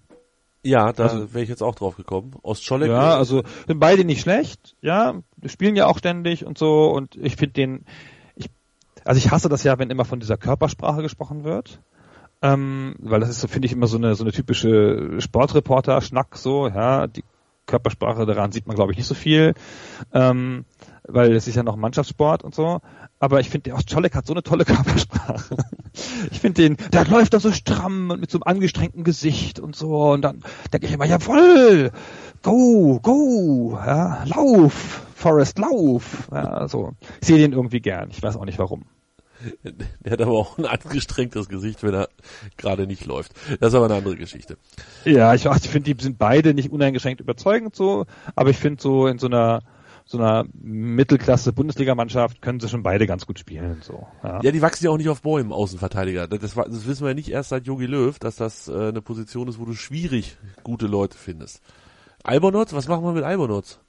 Ja, 0.63 0.91
da 0.93 1.03
also, 1.03 1.33
wäre 1.33 1.43
ich 1.43 1.49
jetzt 1.49 1.63
auch 1.63 1.75
drauf 1.75 1.95
gekommen. 1.95 2.35
Ostscholek. 2.41 2.89
Ja, 2.89 3.17
also 3.17 3.43
sind 3.67 3.79
beide 3.79 4.05
nicht 4.05 4.21
schlecht, 4.21 4.75
ja, 4.81 5.21
spielen 5.45 5.75
ja 5.75 5.87
auch 5.87 5.97
ständig 5.97 6.45
und 6.45 6.57
so 6.57 6.89
und 6.91 7.15
ich 7.15 7.35
finde 7.35 7.53
den, 7.53 7.85
also 9.07 9.17
ich 9.17 9.31
hasse 9.31 9.49
das 9.49 9.63
ja, 9.63 9.79
wenn 9.79 9.89
immer 9.89 10.05
von 10.05 10.19
dieser 10.19 10.37
Körpersprache 10.37 11.01
gesprochen 11.01 11.43
wird. 11.43 11.81
Ähm, 12.41 12.95
weil 12.99 13.19
das 13.19 13.29
ist 13.29 13.39
so, 13.39 13.47
finde 13.47 13.65
ich, 13.65 13.71
immer 13.71 13.87
so 13.87 13.97
eine, 13.97 14.13
so 14.13 14.23
eine 14.23 14.31
typische 14.31 15.19
Sportreporter-Schnack 15.19 16.37
so, 16.37 16.67
ja, 16.67 17.07
die 17.07 17.23
Körpersprache, 17.65 18.25
daran 18.25 18.51
sieht 18.51 18.67
man, 18.67 18.75
glaube 18.75 18.91
ich, 18.91 18.97
nicht 18.97 19.07
so 19.07 19.15
viel, 19.15 19.53
ähm, 20.13 20.65
weil 21.03 21.33
es 21.33 21.47
ist 21.47 21.55
ja 21.55 21.63
noch 21.63 21.75
Mannschaftssport 21.75 22.43
und 22.43 22.55
so. 22.55 22.79
Aber 23.19 23.39
ich 23.39 23.49
finde, 23.49 23.63
der 23.63 23.75
Ostscholek 23.75 24.15
hat 24.15 24.27
so 24.27 24.33
eine 24.33 24.43
tolle 24.43 24.65
Körpersprache. 24.65 25.57
ich 26.31 26.39
finde 26.39 26.61
den, 26.61 26.77
der 26.91 27.05
läuft 27.05 27.33
da 27.33 27.39
so 27.39 27.51
stramm 27.51 28.11
und 28.11 28.21
mit 28.21 28.29
so 28.29 28.37
einem 28.37 28.43
angestrengten 28.55 29.03
Gesicht 29.03 29.59
und 29.59 29.75
so. 29.75 30.11
Und 30.11 30.21
dann 30.21 30.43
denke 30.71 30.87
ich 30.87 30.93
immer, 30.93 31.05
jawoll, 31.05 31.91
go, 32.43 32.99
go, 33.01 33.79
ja, 33.85 34.23
lauf, 34.25 35.07
Forest, 35.15 35.57
lauf. 35.59 36.29
Ja, 36.31 36.67
so. 36.67 36.93
Ich 37.21 37.27
sehe 37.27 37.37
den 37.37 37.53
irgendwie 37.53 37.81
gern. 37.81 38.09
Ich 38.11 38.21
weiß 38.21 38.37
auch 38.37 38.45
nicht 38.45 38.59
warum. 38.59 38.85
Der 39.99 40.11
hat 40.11 40.21
aber 40.21 40.31
auch 40.31 40.57
ein 40.57 40.65
angestrengtes 40.65 41.49
Gesicht, 41.49 41.83
wenn 41.83 41.93
er 41.93 42.09
gerade 42.57 42.87
nicht 42.87 43.05
läuft. 43.05 43.33
Das 43.59 43.69
ist 43.69 43.75
aber 43.75 43.85
eine 43.85 43.95
andere 43.95 44.15
Geschichte. 44.15 44.57
Ja, 45.05 45.33
ich, 45.33 45.45
ich 45.45 45.69
finde, 45.69 45.93
die 45.93 46.03
sind 46.03 46.17
beide 46.17 46.53
nicht 46.53 46.71
uneingeschränkt 46.71 47.21
überzeugend 47.21 47.75
so, 47.75 48.05
aber 48.35 48.49
ich 48.49 48.57
finde 48.57 48.81
so 48.81 49.07
in 49.07 49.19
so 49.19 49.27
einer 49.27 49.61
so 50.07 50.17
einer 50.17 50.45
Mittelklasse 50.53 51.51
Bundesligamannschaft 51.51 52.41
können 52.41 52.61
sie 52.61 52.69
schon 52.69 52.81
beide 52.81 53.07
ganz 53.07 53.25
gut 53.25 53.39
spielen. 53.39 53.81
So. 53.81 54.07
Ja, 54.23 54.39
ja 54.41 54.51
die 54.51 54.61
wachsen 54.61 54.85
ja 54.85 54.91
auch 54.91 54.97
nicht 54.97 55.09
auf 55.09 55.21
Bäumen, 55.21 55.51
Außenverteidiger. 55.51 56.27
Das, 56.27 56.55
das 56.55 56.87
wissen 56.87 57.01
wir 57.01 57.09
ja 57.09 57.13
nicht 57.13 57.29
erst 57.29 57.49
seit 57.49 57.67
Jogi 57.67 57.87
Löw, 57.87 58.17
dass 58.17 58.37
das 58.37 58.69
äh, 58.69 58.87
eine 58.87 59.01
Position 59.01 59.49
ist, 59.49 59.59
wo 59.59 59.65
du 59.65 59.73
schwierig 59.73 60.37
gute 60.63 60.87
Leute 60.87 61.17
findest. 61.17 61.61
Albonotz, 62.23 62.71
was 62.71 62.87
machen 62.87 63.03
wir 63.03 63.11
mit 63.11 63.25
Albonotz? 63.25 63.81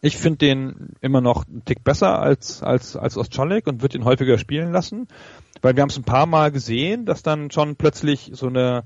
Ich 0.00 0.16
finde 0.16 0.38
den 0.38 0.90
immer 1.00 1.20
noch 1.20 1.46
einen 1.46 1.64
Tick 1.64 1.82
besser 1.82 2.20
als, 2.20 2.62
als, 2.62 2.96
als 2.96 3.16
Ostscholek 3.16 3.66
und 3.66 3.82
würde 3.82 3.98
ihn 3.98 4.04
häufiger 4.04 4.38
spielen 4.38 4.72
lassen. 4.72 5.08
Weil 5.60 5.74
wir 5.74 5.82
haben 5.82 5.90
es 5.90 5.96
ein 5.96 6.04
paar 6.04 6.26
Mal 6.26 6.52
gesehen, 6.52 7.04
dass 7.04 7.22
dann 7.22 7.50
schon 7.50 7.74
plötzlich 7.76 8.30
so 8.34 8.46
eine, 8.46 8.84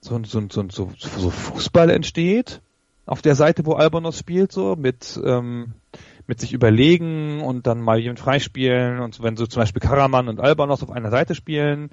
so, 0.00 0.22
so, 0.24 0.42
so, 0.50 0.68
so, 0.70 0.92
so 0.98 1.30
Fußball 1.30 1.88
entsteht. 1.88 2.60
Auf 3.06 3.22
der 3.22 3.34
Seite, 3.34 3.64
wo 3.64 3.72
Albonos 3.72 4.18
spielt, 4.18 4.52
so, 4.52 4.76
mit, 4.76 5.18
ähm, 5.24 5.72
mit 6.26 6.40
sich 6.40 6.52
überlegen 6.52 7.40
und 7.40 7.66
dann 7.66 7.80
mal 7.80 7.98
jemand 7.98 8.20
freispielen 8.20 9.00
und 9.00 9.20
wenn 9.22 9.36
so 9.36 9.46
zum 9.46 9.62
Beispiel 9.62 9.80
Karaman 9.80 10.28
und 10.28 10.40
Albonos 10.40 10.82
auf 10.82 10.90
einer 10.90 11.10
Seite 11.10 11.34
spielen, 11.34 11.90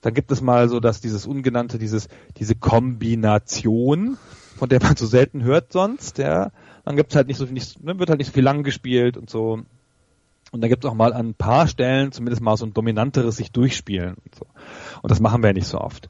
dann 0.00 0.14
gibt 0.14 0.30
es 0.30 0.40
mal 0.40 0.68
so, 0.68 0.78
dass 0.78 1.00
dieses 1.00 1.26
ungenannte, 1.26 1.78
dieses, 1.78 2.08
diese 2.36 2.54
Kombination, 2.54 4.16
von 4.56 4.68
der 4.68 4.80
man 4.80 4.94
so 4.94 5.06
selten 5.06 5.42
hört 5.42 5.72
sonst, 5.72 6.18
ja, 6.18 6.52
dann 6.84 6.96
gibt's 6.96 7.16
halt 7.16 7.28
nicht 7.28 7.36
so 7.36 7.44
nicht, 7.44 7.82
ne, 7.82 7.98
wird 7.98 8.10
halt 8.10 8.18
nicht 8.18 8.28
so 8.28 8.32
viel 8.32 8.44
lang 8.44 8.62
gespielt 8.62 9.16
und 9.16 9.30
so. 9.30 9.60
Und 10.52 10.62
da 10.62 10.68
gibt's 10.68 10.86
auch 10.86 10.94
mal 10.94 11.12
an 11.12 11.28
ein 11.28 11.34
paar 11.34 11.68
Stellen 11.68 12.12
zumindest 12.12 12.42
mal 12.42 12.56
so 12.56 12.66
ein 12.66 12.74
dominanteres 12.74 13.36
sich 13.36 13.52
durchspielen 13.52 14.14
und 14.14 14.34
so. 14.34 14.46
Und 15.02 15.10
das 15.10 15.20
machen 15.20 15.42
wir 15.42 15.48
ja 15.48 15.54
nicht 15.54 15.68
so 15.68 15.78
oft. 15.78 16.08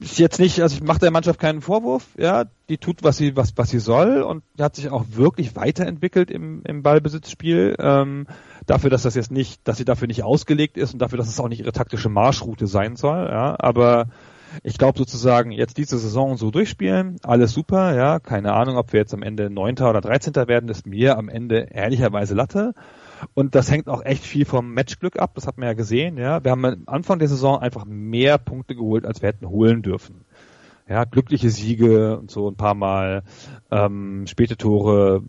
Ist 0.00 0.18
jetzt 0.18 0.40
nicht, 0.40 0.60
also 0.60 0.74
ich 0.74 0.82
mache 0.82 0.98
der 0.98 1.12
Mannschaft 1.12 1.38
keinen 1.38 1.60
Vorwurf, 1.60 2.08
ja, 2.18 2.46
die 2.68 2.78
tut, 2.78 3.04
was 3.04 3.16
sie, 3.16 3.36
was, 3.36 3.56
was 3.56 3.70
sie 3.70 3.78
soll 3.78 4.22
und 4.22 4.42
hat 4.58 4.74
sich 4.74 4.90
auch 4.90 5.04
wirklich 5.10 5.54
weiterentwickelt 5.54 6.32
im, 6.32 6.62
im 6.64 6.82
Ballbesitzspiel, 6.82 7.76
ähm, 7.78 8.26
dafür, 8.66 8.90
dass 8.90 9.02
das 9.02 9.14
jetzt 9.14 9.30
nicht, 9.30 9.60
dass 9.68 9.76
sie 9.76 9.84
dafür 9.84 10.08
nicht 10.08 10.24
ausgelegt 10.24 10.76
ist 10.76 10.94
und 10.94 10.98
dafür, 10.98 11.16
dass 11.16 11.28
es 11.28 11.38
auch 11.38 11.48
nicht 11.48 11.60
ihre 11.60 11.72
taktische 11.72 12.08
Marschroute 12.08 12.66
sein 12.66 12.96
soll, 12.96 13.28
ja, 13.30 13.54
aber 13.58 14.08
ich 14.62 14.78
glaube 14.78 14.98
sozusagen 14.98 15.50
jetzt 15.50 15.76
diese 15.78 15.98
Saison 15.98 16.36
so 16.36 16.50
durchspielen, 16.50 17.16
alles 17.22 17.52
super, 17.52 17.94
ja, 17.94 18.18
keine 18.20 18.52
Ahnung, 18.52 18.76
ob 18.76 18.92
wir 18.92 19.00
jetzt 19.00 19.14
am 19.14 19.22
Ende 19.22 19.50
Neunter 19.50 19.90
oder 19.90 20.00
Dreizehnter 20.00 20.48
werden, 20.48 20.68
ist 20.68 20.86
mir 20.86 21.18
am 21.18 21.28
Ende 21.28 21.68
ehrlicherweise 21.70 22.34
Latte. 22.34 22.74
Und 23.32 23.54
das 23.54 23.70
hängt 23.70 23.88
auch 23.88 24.04
echt 24.04 24.24
viel 24.24 24.44
vom 24.44 24.74
Matchglück 24.74 25.18
ab, 25.18 25.32
das 25.34 25.46
hat 25.46 25.56
man 25.56 25.68
ja 25.68 25.74
gesehen, 25.74 26.18
ja. 26.18 26.44
Wir 26.44 26.50
haben 26.50 26.64
am 26.64 26.82
Anfang 26.86 27.18
der 27.18 27.28
Saison 27.28 27.58
einfach 27.58 27.84
mehr 27.86 28.38
Punkte 28.38 28.74
geholt, 28.74 29.06
als 29.06 29.22
wir 29.22 29.28
hätten 29.28 29.48
holen 29.48 29.82
dürfen 29.82 30.24
ja, 30.88 31.04
glückliche 31.04 31.50
Siege 31.50 32.18
und 32.18 32.30
so 32.30 32.48
ein 32.48 32.56
paar 32.56 32.74
Mal, 32.74 33.22
ähm, 33.70 34.26
späte 34.26 34.56
Tore, 34.56 35.22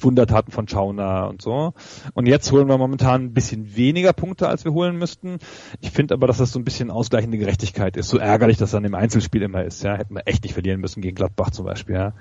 Wundertaten 0.00 0.52
von 0.52 0.68
Schauner 0.68 1.28
und 1.28 1.40
so. 1.40 1.72
Und 2.14 2.26
jetzt 2.26 2.52
holen 2.52 2.68
wir 2.68 2.78
momentan 2.78 3.24
ein 3.24 3.32
bisschen 3.32 3.76
weniger 3.76 4.12
Punkte, 4.12 4.48
als 4.48 4.64
wir 4.64 4.72
holen 4.72 4.96
müssten. 4.96 5.38
Ich 5.80 5.90
finde 5.90 6.14
aber, 6.14 6.26
dass 6.26 6.38
das 6.38 6.52
so 6.52 6.58
ein 6.58 6.64
bisschen 6.64 6.90
ausgleichende 6.90 7.38
Gerechtigkeit 7.38 7.96
ist. 7.96 8.08
So 8.08 8.18
ärgerlich, 8.18 8.58
dass 8.58 8.72
dann 8.72 8.84
im 8.84 8.94
Einzelspiel 8.94 9.42
immer 9.42 9.64
ist. 9.64 9.82
Ja, 9.82 9.96
hätten 9.96 10.14
wir 10.14 10.26
echt 10.26 10.42
nicht 10.42 10.52
verlieren 10.52 10.80
müssen 10.80 11.00
gegen 11.00 11.16
Gladbach 11.16 11.50
zum 11.50 11.64
Beispiel. 11.64 11.94
Ja. 11.94 12.12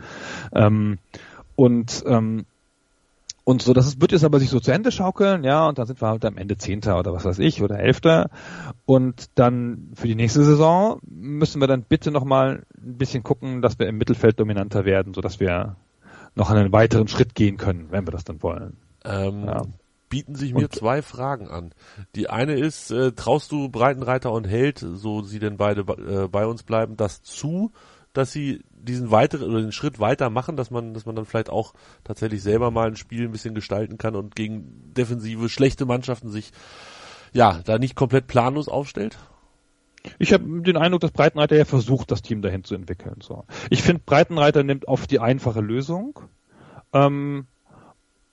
Ähm, 0.53 0.99
und 1.55 2.03
ähm, 2.07 2.45
und 3.49 3.63
so, 3.63 3.73
das 3.73 3.99
wird 3.99 4.11
jetzt 4.11 4.23
aber 4.23 4.39
sich 4.39 4.51
so 4.51 4.59
zu 4.59 4.71
Ende 4.71 4.91
schaukeln, 4.91 5.43
ja, 5.43 5.67
und 5.67 5.79
dann 5.79 5.87
sind 5.87 5.99
wir 5.99 6.07
halt 6.07 6.23
am 6.23 6.37
Ende 6.37 6.57
Zehnter 6.57 6.99
oder 6.99 7.13
was 7.13 7.25
weiß 7.25 7.39
ich 7.39 7.63
oder 7.63 7.79
Elfter. 7.79 8.29
Und 8.85 9.31
dann 9.33 9.89
für 9.95 10.07
die 10.07 10.13
nächste 10.13 10.43
Saison 10.43 10.99
müssen 11.01 11.59
wir 11.59 11.65
dann 11.65 11.81
bitte 11.81 12.11
nochmal 12.11 12.67
ein 12.77 12.97
bisschen 12.99 13.23
gucken, 13.23 13.63
dass 13.63 13.79
wir 13.79 13.87
im 13.87 13.97
Mittelfeld 13.97 14.39
dominanter 14.39 14.85
werden, 14.85 15.15
so 15.15 15.21
dass 15.21 15.39
wir 15.39 15.77
noch 16.35 16.51
einen 16.51 16.71
weiteren 16.71 17.07
Schritt 17.07 17.33
gehen 17.33 17.57
können, 17.57 17.87
wenn 17.89 18.05
wir 18.05 18.11
das 18.11 18.23
dann 18.23 18.43
wollen. 18.43 18.77
Ähm, 19.03 19.45
ja. 19.47 19.63
bieten 20.09 20.35
sich 20.35 20.53
mir 20.53 20.65
und 20.65 20.75
zwei 20.75 21.01
Fragen 21.01 21.47
an. 21.47 21.73
Die 22.15 22.29
eine 22.29 22.53
ist, 22.53 22.91
äh, 22.91 23.13
traust 23.13 23.51
du 23.51 23.67
Breitenreiter 23.69 24.31
und 24.31 24.47
Held, 24.47 24.77
so 24.77 25.23
sie 25.23 25.39
denn 25.39 25.57
beide 25.57 25.81
äh, 25.81 26.27
bei 26.27 26.45
uns 26.45 26.61
bleiben, 26.61 26.97
das 26.97 27.23
zu, 27.23 27.71
dass 28.13 28.31
sie 28.31 28.61
diesen 28.81 29.11
weiteren 29.11 29.49
oder 29.49 29.61
den 29.61 29.71
Schritt 29.71 29.99
weiter 29.99 30.29
machen, 30.29 30.57
dass 30.57 30.71
man, 30.71 30.93
dass 30.93 31.05
man 31.05 31.15
dann 31.15 31.25
vielleicht 31.25 31.49
auch 31.49 31.73
tatsächlich 32.03 32.41
selber 32.41 32.71
mal 32.71 32.87
ein 32.87 32.95
Spiel 32.95 33.25
ein 33.25 33.31
bisschen 33.31 33.55
gestalten 33.55 33.97
kann 33.97 34.15
und 34.15 34.35
gegen 34.35 34.93
defensive 34.93 35.49
schlechte 35.49 35.85
Mannschaften 35.85 36.29
sich 36.29 36.51
ja 37.33 37.61
da 37.63 37.77
nicht 37.77 37.95
komplett 37.95 38.27
planlos 38.27 38.67
aufstellt? 38.67 39.17
Ich 40.17 40.33
habe 40.33 40.61
den 40.61 40.77
Eindruck, 40.77 41.01
dass 41.01 41.11
Breitenreiter 41.11 41.57
ja 41.57 41.65
versucht, 41.65 42.11
das 42.11 42.21
Team 42.21 42.41
dahin 42.41 42.63
zu 42.63 42.75
entwickeln. 42.75 43.19
So. 43.21 43.45
Ich 43.69 43.83
finde, 43.83 44.01
Breitenreiter 44.05 44.63
nimmt 44.63 44.87
oft 44.87 45.11
die 45.11 45.19
einfache 45.19 45.61
Lösung. 45.61 46.19
Ähm, 46.93 47.47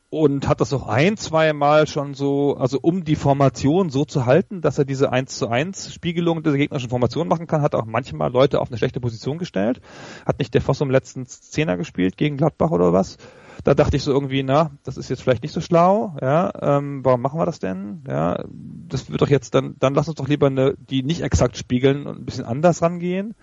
und 0.09 0.47
hat 0.49 0.61
das 0.61 0.73
auch 0.73 0.87
ein, 0.87 1.17
zwei 1.17 1.53
Mal 1.53 1.87
schon 1.87 2.15
so, 2.15 2.57
also 2.57 2.79
um 2.81 3.05
die 3.05 3.17
Formation 3.17 3.91
so 3.91 4.05
zu 4.05 4.25
halten, 4.25 4.61
dass 4.61 4.79
er 4.79 4.85
diese 4.85 5.11
1 5.13 5.37
zu 5.37 5.49
1 5.49 5.93
Spiegelung 5.93 6.43
der 6.43 6.53
gegnerischen 6.53 6.91
Formation 6.91 7.27
machen 7.27 7.47
kann, 7.47 7.63
hat 7.63 7.75
auch 7.75 7.87
manchmal 7.87 8.31
Leute 8.31 8.61
auf 8.61 8.69
eine 8.69 8.79
schlechte 8.79 9.01
Position 9.01 9.39
gestellt. 9.39 9.81
Hat 10.25 10.39
nicht 10.39 10.55
der 10.55 10.63
Voss 10.63 10.81
im 10.81 10.91
letzten 10.91 11.27
Zehner 11.27 11.77
gespielt 11.77 12.17
gegen 12.17 12.37
Gladbach 12.37 12.71
oder 12.71 12.93
was? 12.93 13.17
Da 13.65 13.75
dachte 13.75 13.97
ich 13.97 14.05
so 14.05 14.13
irgendwie, 14.13 14.45
na, 14.45 14.71
das 14.85 14.97
ist 14.97 15.09
jetzt 15.09 15.23
vielleicht 15.23 15.43
nicht 15.43 15.53
so 15.53 15.61
schlau, 15.61 16.15
ja, 16.21 16.53
ähm, 16.61 17.05
warum 17.05 17.21
machen 17.21 17.41
wir 17.41 17.47
das 17.47 17.59
denn? 17.59 18.05
Ja, 18.07 18.45
das 18.89 19.11
wird 19.11 19.23
doch 19.23 19.29
jetzt 19.29 19.55
dann, 19.55 19.75
dann 19.81 19.95
lass 19.95 20.09
uns 20.09 20.19
doch 20.19 20.29
lieber 20.29 20.47
eine, 20.47 20.75
die 20.79 21.03
nicht 21.03 21.23
exakt 21.23 21.57
spiegeln 21.57 22.07
und 22.07 22.19
ein 22.19 22.25
bisschen 22.25 22.45
anders 22.45 22.83
rangehen. 22.83 23.35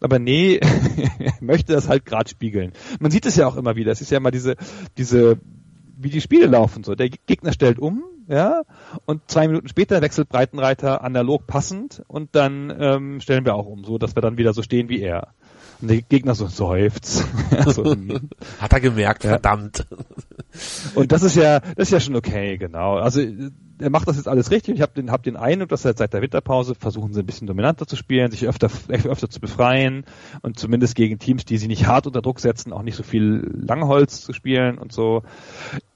Aber 0.00 0.18
nee, 0.18 0.60
möchte 1.40 1.72
das 1.72 1.88
halt 1.88 2.04
gerade 2.04 2.28
spiegeln. 2.28 2.72
Man 2.98 3.12
sieht 3.12 3.24
es 3.24 3.36
ja 3.36 3.46
auch 3.46 3.56
immer 3.56 3.76
wieder. 3.76 3.92
Es 3.92 4.00
ist 4.00 4.10
ja 4.10 4.18
immer 4.18 4.32
diese, 4.32 4.56
diese 4.98 5.38
wie 5.96 6.10
die 6.10 6.20
Spiele 6.20 6.46
laufen. 6.46 6.84
So, 6.84 6.94
der 6.94 7.08
Gegner 7.08 7.52
stellt 7.52 7.78
um, 7.78 8.04
ja, 8.28 8.62
und 9.04 9.22
zwei 9.28 9.46
Minuten 9.46 9.68
später 9.68 10.00
wechselt 10.02 10.28
Breitenreiter 10.28 11.02
analog 11.02 11.46
passend 11.46 12.02
und 12.08 12.34
dann 12.34 12.72
ähm, 12.78 13.20
stellen 13.20 13.44
wir 13.44 13.54
auch 13.54 13.66
um, 13.66 13.84
so 13.84 13.98
dass 13.98 14.14
wir 14.14 14.22
dann 14.22 14.38
wieder 14.38 14.52
so 14.52 14.62
stehen 14.62 14.88
wie 14.88 15.00
er. 15.00 15.34
Und 15.80 15.88
der 15.88 16.00
Gegner 16.02 16.34
so 16.34 16.46
seufzt. 16.46 17.26
so, 17.66 17.84
hm. 17.92 18.30
Hat 18.60 18.72
er 18.72 18.80
gemerkt, 18.80 19.24
ja. 19.24 19.30
verdammt. 19.30 19.86
Und 20.94 21.10
das 21.10 21.22
ist 21.22 21.34
ja, 21.34 21.60
das 21.60 21.88
ist 21.88 21.90
ja 21.90 22.00
schon 22.00 22.16
okay, 22.16 22.56
genau. 22.56 22.96
Also 22.96 23.20
er 23.82 23.90
macht 23.90 24.08
das 24.08 24.16
jetzt 24.16 24.28
alles 24.28 24.50
richtig. 24.50 24.76
Ich 24.76 24.80
habe 24.80 24.92
den, 24.94 25.10
hab 25.10 25.22
den 25.22 25.36
Eindruck, 25.36 25.68
dass 25.68 25.84
er 25.84 25.94
seit 25.96 26.14
der 26.14 26.22
Winterpause 26.22 26.74
versuchen 26.74 27.12
sie 27.12 27.20
ein 27.20 27.26
bisschen 27.26 27.46
dominanter 27.46 27.86
zu 27.86 27.96
spielen, 27.96 28.30
sich 28.30 28.46
öfter, 28.46 28.70
öfter 28.88 29.28
zu 29.28 29.40
befreien 29.40 30.04
und 30.42 30.58
zumindest 30.58 30.94
gegen 30.94 31.18
Teams, 31.18 31.44
die 31.44 31.58
sie 31.58 31.68
nicht 31.68 31.86
hart 31.86 32.06
unter 32.06 32.22
Druck 32.22 32.40
setzen, 32.40 32.72
auch 32.72 32.82
nicht 32.82 32.96
so 32.96 33.02
viel 33.02 33.50
Langholz 33.54 34.22
zu 34.22 34.32
spielen 34.32 34.78
und 34.78 34.92
so 34.92 35.22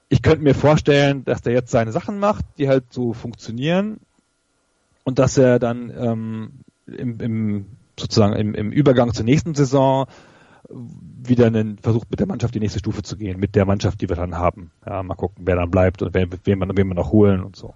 ich 0.09 0.21
könnte 0.21 0.43
mir 0.43 0.55
vorstellen, 0.55 1.25
dass 1.25 1.41
der 1.41 1.53
jetzt 1.53 1.71
seine 1.71 1.91
Sachen 1.91 2.19
macht, 2.19 2.45
die 2.57 2.69
halt 2.69 2.85
so 2.91 3.13
funktionieren 3.13 3.99
und 5.03 5.19
dass 5.19 5.37
er 5.37 5.59
dann 5.59 5.91
ähm, 5.97 6.51
im, 6.85 7.19
im 7.19 7.65
sozusagen 7.99 8.33
im, 8.33 8.53
im 8.53 8.71
Übergang 8.71 9.13
zur 9.13 9.25
nächsten 9.25 9.55
Saison 9.55 10.07
wieder 10.69 11.47
einen 11.47 11.77
versucht 11.77 12.09
mit 12.09 12.19
der 12.19 12.27
Mannschaft 12.27 12.55
die 12.55 12.59
nächste 12.59 12.79
Stufe 12.79 13.03
zu 13.03 13.17
gehen, 13.17 13.39
mit 13.39 13.55
der 13.55 13.65
Mannschaft, 13.65 14.01
die 14.01 14.09
wir 14.09 14.15
dann 14.15 14.37
haben. 14.37 14.71
Ja, 14.85 15.03
mal 15.03 15.15
gucken, 15.15 15.45
wer 15.45 15.55
dann 15.55 15.71
bleibt 15.71 16.01
und 16.01 16.13
wen, 16.13 16.29
wen, 16.43 16.59
man, 16.59 16.75
wen 16.75 16.87
wir 16.87 16.95
noch 16.95 17.11
holen 17.11 17.43
und 17.43 17.55
so. 17.55 17.73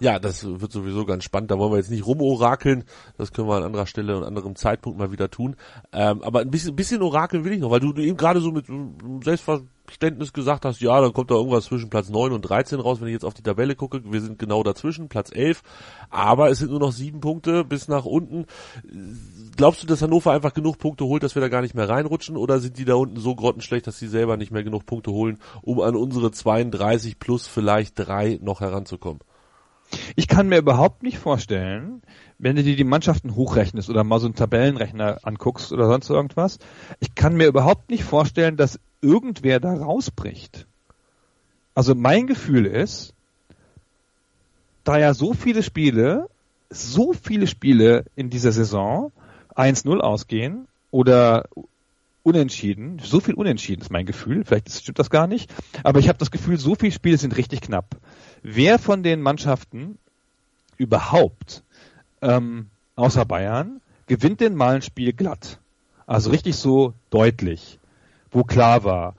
Ja, 0.00 0.18
das 0.18 0.44
wird 0.44 0.72
sowieso 0.72 1.04
ganz 1.04 1.24
spannend. 1.24 1.50
Da 1.50 1.58
wollen 1.58 1.72
wir 1.72 1.76
jetzt 1.76 1.90
nicht 1.90 2.06
rumorakeln. 2.06 2.84
Das 3.18 3.32
können 3.32 3.48
wir 3.48 3.56
an 3.56 3.64
anderer 3.64 3.86
Stelle 3.86 4.16
und 4.16 4.24
anderem 4.24 4.56
Zeitpunkt 4.56 4.98
mal 4.98 5.12
wieder 5.12 5.30
tun. 5.30 5.56
Ähm, 5.92 6.22
aber 6.22 6.40
ein 6.40 6.50
bisschen, 6.50 6.74
bisschen 6.74 7.02
orakeln 7.02 7.44
will 7.44 7.52
ich 7.52 7.60
noch, 7.60 7.70
weil 7.70 7.80
du, 7.80 7.92
du 7.92 8.02
eben 8.02 8.16
gerade 8.16 8.40
so 8.40 8.50
mit 8.50 8.64
Selbstverständnis 9.22 10.32
gesagt 10.32 10.64
hast, 10.64 10.80
ja, 10.80 10.98
dann 11.02 11.12
kommt 11.12 11.30
da 11.30 11.34
irgendwas 11.34 11.66
zwischen 11.66 11.90
Platz 11.90 12.08
9 12.08 12.32
und 12.32 12.40
13 12.40 12.80
raus, 12.80 13.02
wenn 13.02 13.08
ich 13.08 13.12
jetzt 13.12 13.26
auf 13.26 13.34
die 13.34 13.42
Tabelle 13.42 13.76
gucke. 13.76 14.00
Wir 14.10 14.22
sind 14.22 14.38
genau 14.38 14.62
dazwischen, 14.62 15.10
Platz 15.10 15.30
11. 15.34 15.62
Aber 16.08 16.48
es 16.48 16.60
sind 16.60 16.70
nur 16.70 16.80
noch 16.80 16.92
sieben 16.92 17.20
Punkte 17.20 17.62
bis 17.62 17.86
nach 17.86 18.06
unten. 18.06 18.46
Glaubst 19.56 19.82
du, 19.82 19.86
dass 19.86 20.02
Hannover 20.02 20.32
einfach 20.32 20.54
genug 20.54 20.78
Punkte 20.78 21.04
holt, 21.04 21.22
dass 21.22 21.34
wir 21.34 21.42
da 21.42 21.48
gar 21.48 21.62
nicht 21.62 21.74
mehr 21.74 21.88
reinrutschen? 21.88 22.36
Oder 22.36 22.60
sind 22.60 22.78
die 22.78 22.84
da 22.84 22.94
unten 22.94 23.18
so 23.18 23.34
grottenschlecht, 23.34 23.86
dass 23.86 23.98
sie 23.98 24.08
selber 24.08 24.36
nicht 24.36 24.52
mehr 24.52 24.62
genug 24.62 24.86
Punkte 24.86 25.10
holen, 25.10 25.38
um 25.62 25.80
an 25.80 25.96
unsere 25.96 26.30
32 26.30 27.18
plus 27.18 27.46
vielleicht 27.46 27.98
drei 27.98 28.38
noch 28.42 28.60
heranzukommen? 28.60 29.20
Ich 30.14 30.28
kann 30.28 30.48
mir 30.48 30.58
überhaupt 30.58 31.02
nicht 31.02 31.18
vorstellen, 31.18 32.02
wenn 32.38 32.56
du 32.56 32.62
dir 32.62 32.76
die 32.76 32.84
Mannschaften 32.84 33.34
hochrechnest 33.34 33.90
oder 33.90 34.04
mal 34.04 34.20
so 34.20 34.26
einen 34.26 34.34
Tabellenrechner 34.34 35.18
anguckst 35.24 35.72
oder 35.72 35.88
sonst 35.88 36.08
irgendwas, 36.10 36.58
ich 37.00 37.14
kann 37.14 37.36
mir 37.36 37.46
überhaupt 37.46 37.90
nicht 37.90 38.04
vorstellen, 38.04 38.56
dass 38.56 38.78
irgendwer 39.02 39.60
da 39.60 39.72
rausbricht. 39.72 40.66
Also 41.74 41.94
mein 41.94 42.26
Gefühl 42.26 42.66
ist, 42.66 43.14
da 44.84 44.98
ja 44.98 45.12
so 45.12 45.34
viele 45.34 45.62
Spiele, 45.62 46.28
so 46.70 47.12
viele 47.12 47.46
Spiele 47.46 48.04
in 48.16 48.30
dieser 48.30 48.52
Saison 48.52 49.12
1-0 49.60 49.98
ausgehen 49.98 50.66
oder 50.90 51.48
unentschieden, 52.22 53.00
so 53.02 53.20
viel 53.20 53.34
unentschieden 53.34 53.80
ist 53.80 53.90
mein 53.90 54.06
Gefühl, 54.06 54.44
vielleicht 54.44 54.70
stimmt 54.70 54.98
das 54.98 55.10
gar 55.10 55.26
nicht, 55.26 55.52
aber 55.82 56.00
ich 56.00 56.08
habe 56.08 56.18
das 56.18 56.30
Gefühl, 56.30 56.58
so 56.58 56.74
viele 56.74 56.92
Spiele 56.92 57.16
sind 57.16 57.36
richtig 57.36 57.62
knapp 57.62 57.96
wer 58.42 58.78
von 58.78 59.02
den 59.02 59.20
Mannschaften 59.20 59.98
überhaupt, 60.76 61.62
ähm, 62.22 62.70
außer 62.96 63.24
Bayern, 63.24 63.80
gewinnt 64.06 64.40
denn 64.40 64.54
mal 64.54 64.76
ein 64.76 64.82
Spiel 64.82 65.12
glatt? 65.12 65.60
Also 66.06 66.30
richtig 66.30 66.56
so 66.56 66.94
deutlich, 67.10 67.78
wo 68.30 68.44
klar 68.44 68.84
war, 68.84 69.14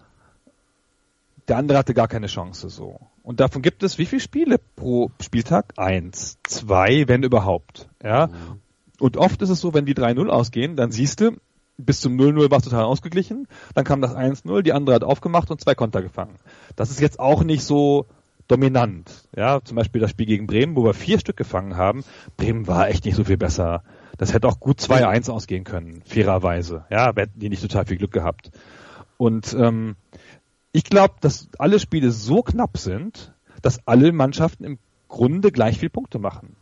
der 1.48 1.58
andere 1.58 1.78
hatte 1.78 1.94
gar 1.94 2.08
keine 2.08 2.28
Chance 2.28 2.70
so. 2.70 3.00
Und 3.24 3.40
davon 3.40 3.62
gibt 3.62 3.84
es 3.84 3.98
wie 3.98 4.06
viele 4.06 4.22
Spiele 4.22 4.58
pro 4.58 5.12
Spieltag? 5.22 5.74
Eins, 5.78 6.38
zwei, 6.44 7.08
wenn 7.08 7.24
überhaupt. 7.24 7.88
Ja. 8.04 8.28
Mhm. 8.28 8.62
Und 9.02 9.18
oft 9.18 9.42
ist 9.42 9.50
es 9.50 9.60
so, 9.60 9.74
wenn 9.74 9.88
die 9.88 9.96
3-0 9.96 10.28
ausgehen, 10.28 10.76
dann 10.76 10.92
siehst 10.92 11.22
du, 11.22 11.32
bis 11.76 12.02
zum 12.02 12.16
0-0 12.20 12.52
war 12.52 12.60
es 12.60 12.66
total 12.66 12.84
ausgeglichen, 12.84 13.48
dann 13.74 13.84
kam 13.84 14.00
das 14.00 14.16
1-0, 14.16 14.62
die 14.62 14.74
andere 14.74 14.94
hat 14.94 15.04
aufgemacht 15.04 15.50
und 15.50 15.60
zwei 15.60 15.74
Konter 15.74 16.04
gefangen. 16.04 16.36
Das 16.76 16.92
ist 16.92 17.02
jetzt 17.02 17.20
auch 17.20 17.44
nicht 17.44 17.64
so 17.64 18.06
dominant. 18.48 19.28
Ja, 19.36 19.60
zum 19.64 19.78
Beispiel 19.78 20.02
das 20.02 20.12
Spiel 20.12 20.28
gegen 20.28 20.46
Bremen, 20.46 20.76
wo 20.76 20.84
wir 20.84 20.94
vier 20.94 21.18
Stück 21.18 21.36
gefangen 21.36 21.78
haben. 21.78 22.04
Bremen 22.38 22.68
war 22.68 22.90
echt 22.90 23.04
nicht 23.06 23.16
so 23.16 23.24
viel 23.24 23.38
besser. 23.38 23.82
Das 24.20 24.36
hätte 24.36 24.48
auch 24.48 24.60
gut 24.60 24.80
2-1 24.80 25.32
ausgehen 25.32 25.64
können, 25.64 26.04
fairerweise. 26.06 26.86
Ja, 26.92 27.12
hätten 27.16 27.40
die 27.40 27.50
nicht 27.50 27.64
total 27.64 27.88
viel 27.88 27.98
Glück 27.98 28.12
gehabt. 28.12 28.52
Und 29.18 29.56
ähm, 29.58 29.96
ich 30.74 30.84
glaube, 30.84 31.16
dass 31.22 31.50
alle 31.58 31.80
Spiele 31.80 32.12
so 32.12 32.44
knapp 32.44 32.78
sind, 32.78 33.34
dass 33.64 33.80
alle 33.88 34.12
Mannschaften 34.12 34.64
im 34.64 34.78
Grunde 35.08 35.52
gleich 35.52 35.80
viel 35.80 35.90
Punkte 35.90 36.20
machen. 36.20 36.56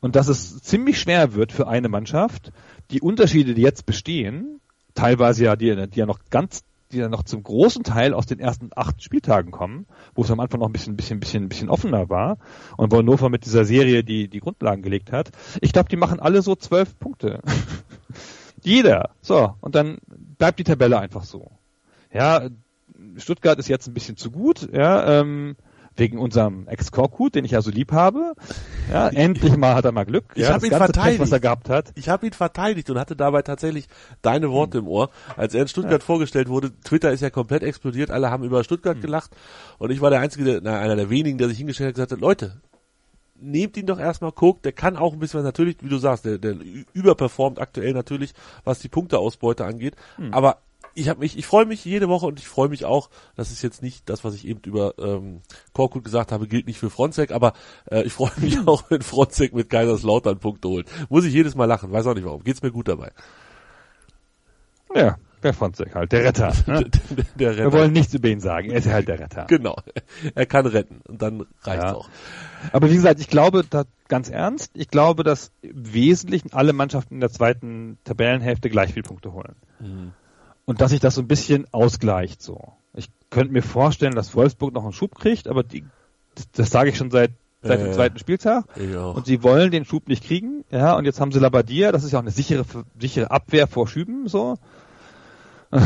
Und 0.00 0.16
dass 0.16 0.28
es 0.28 0.62
ziemlich 0.62 1.00
schwer 1.00 1.34
wird 1.34 1.52
für 1.52 1.68
eine 1.68 1.88
Mannschaft, 1.88 2.52
die 2.90 3.00
Unterschiede, 3.00 3.54
die 3.54 3.62
jetzt 3.62 3.86
bestehen, 3.86 4.60
teilweise 4.94 5.44
ja, 5.44 5.56
die, 5.56 5.88
die 5.88 5.98
ja 5.98 6.06
noch 6.06 6.20
ganz 6.30 6.62
die 6.92 6.98
dann 6.98 7.10
noch 7.10 7.24
zum 7.24 7.42
großen 7.42 7.82
Teil 7.82 8.14
aus 8.14 8.26
den 8.26 8.38
ersten 8.38 8.70
acht 8.74 9.02
Spieltagen 9.02 9.50
kommen, 9.50 9.86
wo 10.14 10.22
es 10.22 10.30
am 10.30 10.40
Anfang 10.40 10.60
noch 10.60 10.68
ein 10.68 10.72
bisschen, 10.72 10.96
bisschen, 10.96 11.20
bisschen, 11.20 11.48
bisschen 11.48 11.68
offener 11.68 12.08
war 12.08 12.38
und 12.76 12.92
wo 12.92 12.98
Hannover 12.98 13.28
mit 13.28 13.44
dieser 13.44 13.64
Serie 13.64 14.04
die, 14.04 14.28
die 14.28 14.40
Grundlagen 14.40 14.82
gelegt 14.82 15.12
hat. 15.12 15.30
Ich 15.60 15.72
glaube, 15.72 15.88
die 15.88 15.96
machen 15.96 16.20
alle 16.20 16.42
so 16.42 16.54
zwölf 16.54 16.98
Punkte. 16.98 17.40
Jeder. 18.62 19.10
So. 19.20 19.54
Und 19.60 19.74
dann 19.74 19.98
bleibt 20.38 20.58
die 20.58 20.64
Tabelle 20.64 20.98
einfach 20.98 21.24
so. 21.24 21.50
Ja, 22.12 22.48
Stuttgart 23.16 23.58
ist 23.58 23.68
jetzt 23.68 23.88
ein 23.88 23.94
bisschen 23.94 24.16
zu 24.16 24.30
gut, 24.30 24.68
ja, 24.72 25.20
ähm, 25.20 25.56
wegen 25.96 26.18
unserem 26.18 26.68
Ex-Korkut, 26.68 27.34
den 27.34 27.44
ich 27.44 27.52
ja 27.52 27.62
so 27.62 27.70
lieb 27.70 27.92
habe. 27.92 28.34
Ja, 28.90 29.08
endlich 29.08 29.56
mal 29.56 29.74
hat 29.74 29.84
er 29.84 29.92
mal 29.92 30.04
Glück. 30.04 30.24
Ich 30.34 30.42
ja, 30.42 30.52
habe 30.52 30.66
ihn 30.66 30.72
verteidigt. 30.72 31.18
Pech, 31.18 31.20
was 31.20 31.32
er 31.32 31.40
gehabt 31.40 31.68
hat. 31.68 31.92
Ich 31.94 32.08
habe 32.08 32.26
ihn 32.26 32.32
verteidigt 32.32 32.90
und 32.90 32.98
hatte 32.98 33.16
dabei 33.16 33.42
tatsächlich 33.42 33.88
deine 34.22 34.50
Worte 34.50 34.78
hm. 34.78 34.84
im 34.84 34.90
Ohr. 34.90 35.10
Als 35.36 35.54
er 35.54 35.62
in 35.62 35.68
Stuttgart 35.68 36.02
ja. 36.02 36.06
vorgestellt 36.06 36.48
wurde, 36.48 36.72
Twitter 36.80 37.12
ist 37.12 37.20
ja 37.20 37.30
komplett 37.30 37.62
explodiert, 37.62 38.10
alle 38.10 38.30
haben 38.30 38.44
über 38.44 38.62
Stuttgart 38.64 38.96
hm. 38.96 39.02
gelacht 39.02 39.30
und 39.78 39.90
ich 39.90 40.00
war 40.00 40.10
der 40.10 40.20
einzige, 40.20 40.44
der, 40.44 40.60
na, 40.62 40.78
einer 40.78 40.96
der 40.96 41.10
wenigen, 41.10 41.38
der 41.38 41.48
sich 41.48 41.58
hingestellt 41.58 41.88
hat 41.88 41.92
und 41.92 41.94
gesagt 41.94 42.12
hat, 42.12 42.20
Leute, 42.20 42.60
nehmt 43.40 43.76
ihn 43.76 43.86
doch 43.86 43.98
erstmal, 43.98 44.32
guckt, 44.32 44.64
der 44.64 44.72
kann 44.72 44.96
auch 44.96 45.12
ein 45.12 45.18
bisschen 45.18 45.38
was, 45.38 45.44
natürlich, 45.44 45.76
wie 45.80 45.88
du 45.88 45.98
sagst, 45.98 46.24
der, 46.24 46.38
der 46.38 46.56
überperformt 46.92 47.60
aktuell 47.60 47.92
natürlich, 47.92 48.32
was 48.64 48.78
die 48.78 48.88
Punkteausbeute 48.88 49.64
angeht, 49.64 49.94
hm. 50.16 50.32
aber 50.32 50.58
ich 50.96 51.08
habe 51.08 51.20
mich, 51.20 51.38
ich 51.38 51.46
freue 51.46 51.66
mich 51.66 51.84
jede 51.84 52.08
Woche 52.08 52.26
und 52.26 52.40
ich 52.40 52.48
freue 52.48 52.68
mich 52.68 52.84
auch, 52.84 53.10
das 53.36 53.50
ist 53.50 53.62
jetzt 53.62 53.82
nicht 53.82 54.08
das, 54.08 54.24
was 54.24 54.34
ich 54.34 54.46
eben 54.46 54.60
über 54.64 54.94
ähm, 54.98 55.42
Korkut 55.72 56.04
gesagt 56.04 56.32
habe, 56.32 56.48
gilt 56.48 56.66
nicht 56.66 56.78
für 56.78 56.90
Fronzek, 56.90 57.32
aber 57.32 57.52
äh, 57.90 58.02
ich 58.02 58.12
freue 58.12 58.32
mich 58.38 58.58
auch, 58.66 58.90
wenn 58.90 59.02
Fronzek 59.02 59.54
mit 59.54 59.68
Kaiserslautern 59.70 60.38
Punkte 60.38 60.68
holt. 60.68 60.88
Muss 61.10 61.24
ich 61.24 61.34
jedes 61.34 61.54
Mal 61.54 61.66
lachen, 61.66 61.92
weiß 61.92 62.06
auch 62.06 62.14
nicht 62.14 62.24
warum. 62.24 62.42
Geht's 62.42 62.62
mir 62.62 62.72
gut 62.72 62.88
dabei. 62.88 63.12
Ja, 64.94 65.16
der 65.42 65.52
Fronzek 65.52 65.94
halt, 65.94 66.12
der 66.12 66.24
Retter. 66.24 66.52
Ne? 66.66 66.88
der, 66.88 67.24
der 67.34 67.50
Retter. 67.50 67.64
Wir 67.64 67.72
wollen 67.72 67.92
nichts 67.92 68.14
über 68.14 68.28
ihn 68.28 68.40
sagen, 68.40 68.70
er 68.70 68.78
ist 68.78 68.88
halt 68.88 69.08
der 69.08 69.20
Retter. 69.20 69.44
Genau, 69.48 69.76
er 70.34 70.46
kann 70.46 70.64
retten 70.64 71.02
und 71.06 71.20
dann 71.20 71.46
reicht's 71.62 71.84
ja. 71.84 71.94
auch. 71.94 72.08
Aber 72.72 72.90
wie 72.90 72.94
gesagt, 72.94 73.20
ich 73.20 73.28
glaube, 73.28 73.64
da, 73.68 73.84
ganz 74.08 74.30
ernst, 74.30 74.70
ich 74.74 74.88
glaube, 74.88 75.24
dass 75.24 75.52
im 75.60 75.92
Wesentlichen 75.92 76.54
alle 76.54 76.72
Mannschaften 76.72 77.14
in 77.14 77.20
der 77.20 77.30
zweiten 77.30 77.98
Tabellenhälfte 78.04 78.70
gleich 78.70 78.94
viel 78.94 79.02
Punkte 79.02 79.34
holen. 79.34 79.56
Mhm 79.78 80.12
und 80.66 80.80
dass 80.80 80.90
sich 80.90 81.00
das 81.00 81.14
so 81.14 81.22
ein 81.22 81.28
bisschen 81.28 81.66
ausgleicht 81.72 82.42
so. 82.42 82.72
Ich 82.94 83.08
könnte 83.30 83.52
mir 83.52 83.62
vorstellen, 83.62 84.14
dass 84.14 84.34
Wolfsburg 84.34 84.74
noch 84.74 84.84
einen 84.84 84.92
Schub 84.92 85.14
kriegt, 85.14 85.48
aber 85.48 85.62
die 85.62 85.84
das, 86.34 86.50
das 86.52 86.70
sage 86.70 86.90
ich 86.90 86.96
schon 86.96 87.10
seit 87.10 87.32
seit 87.62 87.80
dem 87.80 87.88
Äh, 87.88 87.92
zweiten 87.92 88.18
Spieltag. 88.18 88.64
Und 89.12 89.26
sie 89.26 89.42
wollen 89.42 89.70
den 89.70 89.84
Schub 89.84 90.08
nicht 90.08 90.24
kriegen, 90.24 90.64
ja, 90.70 90.94
und 90.94 91.04
jetzt 91.04 91.20
haben 91.20 91.32
sie 91.32 91.38
Labadia, 91.38 91.92
das 91.92 92.04
ist 92.04 92.12
ja 92.12 92.18
auch 92.18 92.22
eine 92.22 92.30
sichere, 92.30 92.64
sichere 92.98 93.30
Abwehr 93.30 93.66
vor 93.66 93.88
Schüben, 93.88 94.28
so. 94.28 94.58